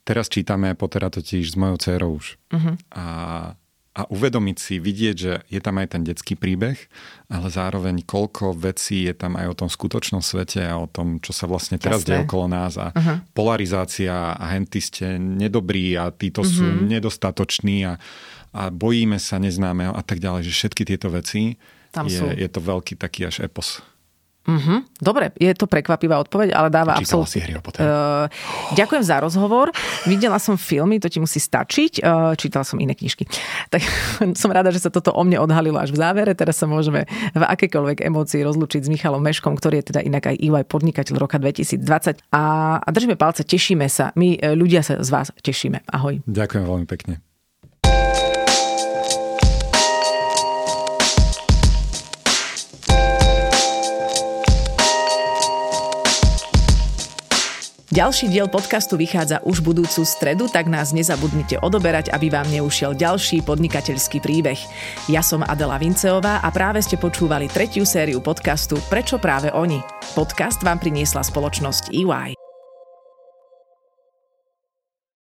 Teraz 0.00 0.32
čítame 0.32 0.72
Pottera 0.72 1.12
totiž 1.12 1.52
s 1.52 1.56
mojou 1.60 1.76
dcerou 1.76 2.16
už. 2.16 2.40
Mm-hmm. 2.56 2.74
A 2.96 3.04
a 3.98 4.06
uvedomiť 4.06 4.56
si, 4.62 4.74
vidieť, 4.78 5.16
že 5.18 5.32
je 5.50 5.58
tam 5.58 5.82
aj 5.82 5.98
ten 5.98 6.06
detský 6.06 6.38
príbeh, 6.38 6.78
ale 7.26 7.46
zároveň 7.50 8.06
koľko 8.06 8.54
vecí 8.54 9.10
je 9.10 9.14
tam 9.18 9.34
aj 9.34 9.46
o 9.50 9.58
tom 9.58 9.68
skutočnom 9.68 10.22
svete 10.22 10.62
a 10.62 10.78
o 10.78 10.86
tom, 10.86 11.18
čo 11.18 11.34
sa 11.34 11.50
vlastne 11.50 11.82
teraz 11.82 12.06
deje 12.06 12.22
okolo 12.22 12.46
nás 12.46 12.78
a 12.78 12.94
uh-huh. 12.94 13.26
polarizácia 13.34 14.38
a 14.38 14.44
henty 14.54 14.78
ste 14.78 15.18
nedobrí 15.18 15.98
a 15.98 16.14
títo 16.14 16.46
uh-huh. 16.46 16.54
sú 16.54 16.62
mhm. 16.62 16.86
nedostatoční 16.94 17.90
a, 17.90 17.98
a 18.54 18.70
bojíme 18.70 19.18
sa 19.18 19.42
neznámeho 19.42 19.90
a 19.90 20.02
tak 20.06 20.22
ďalej, 20.22 20.46
že 20.46 20.52
všetky 20.54 20.86
tieto 20.86 21.10
veci 21.10 21.58
tam 21.90 22.06
je, 22.06 22.22
sú. 22.22 22.30
je 22.30 22.46
to 22.46 22.62
veľký 22.62 22.94
taký 22.94 23.26
až 23.26 23.42
epos. 23.42 23.82
Mm-hmm. 24.48 25.04
Dobre, 25.04 25.28
je 25.36 25.52
to 25.52 25.68
prekvapivá 25.68 26.16
odpoveď, 26.24 26.56
ale 26.56 26.72
dáva 26.72 26.96
absolútne... 26.96 27.28
si 27.28 27.38
Harry 27.44 27.60
Potter. 27.60 27.84
Uh, 27.84 28.32
ďakujem 28.72 29.04
za 29.04 29.20
rozhovor. 29.20 29.68
Videla 30.08 30.40
som 30.40 30.56
filmy, 30.56 30.96
to 30.96 31.12
ti 31.12 31.20
musí 31.20 31.36
stačiť. 31.36 32.00
Uh, 32.00 32.32
čítala 32.32 32.64
som 32.64 32.80
iné 32.80 32.96
knižky. 32.96 33.28
Tak 33.68 33.84
som 34.40 34.48
rada, 34.48 34.72
že 34.72 34.80
sa 34.80 34.88
toto 34.88 35.12
o 35.12 35.20
mne 35.20 35.44
odhalilo 35.44 35.76
až 35.76 35.92
v 35.92 36.00
závere. 36.00 36.32
Teraz 36.32 36.56
sa 36.56 36.64
môžeme 36.64 37.04
v 37.36 37.42
akékoľvek 37.44 38.00
emócii 38.00 38.40
rozlučiť 38.40 38.80
s 38.80 38.88
Michalom 38.88 39.20
Meškom, 39.20 39.52
ktorý 39.60 39.84
je 39.84 39.92
teda 39.92 40.00
inak 40.00 40.24
aj 40.32 40.40
EY 40.40 40.64
podnikateľ 40.64 41.20
roka 41.20 41.36
2020. 41.36 42.24
A, 42.32 42.42
a 42.80 42.88
držíme 42.88 43.20
palce, 43.20 43.44
tešíme 43.44 43.84
sa. 43.92 44.16
My 44.16 44.40
e, 44.40 44.56
ľudia 44.56 44.80
sa 44.80 44.96
z 45.04 45.10
vás 45.12 45.28
tešíme. 45.44 45.84
Ahoj. 45.92 46.24
Ďakujem 46.24 46.64
veľmi 46.64 46.86
pekne. 46.88 47.27
Ďalší 57.88 58.28
diel 58.28 58.52
podcastu 58.52 59.00
vychádza 59.00 59.40
už 59.48 59.64
budúcu 59.64 60.04
stredu, 60.04 60.44
tak 60.44 60.68
nás 60.68 60.92
nezabudnite 60.92 61.56
odoberať, 61.64 62.12
aby 62.12 62.28
vám 62.28 62.44
neušiel 62.52 62.92
ďalší 62.92 63.40
podnikateľský 63.48 64.20
príbeh. 64.20 64.60
Ja 65.08 65.24
som 65.24 65.40
Adela 65.40 65.80
Vinceová 65.80 66.44
a 66.44 66.48
práve 66.52 66.84
ste 66.84 67.00
počúvali 67.00 67.48
tretiu 67.48 67.88
sériu 67.88 68.20
podcastu 68.20 68.76
Prečo 68.92 69.16
práve 69.16 69.48
oni? 69.56 69.80
Podcast 70.12 70.60
vám 70.60 70.76
priniesla 70.84 71.24
spoločnosť 71.24 71.88
EY. 71.88 72.37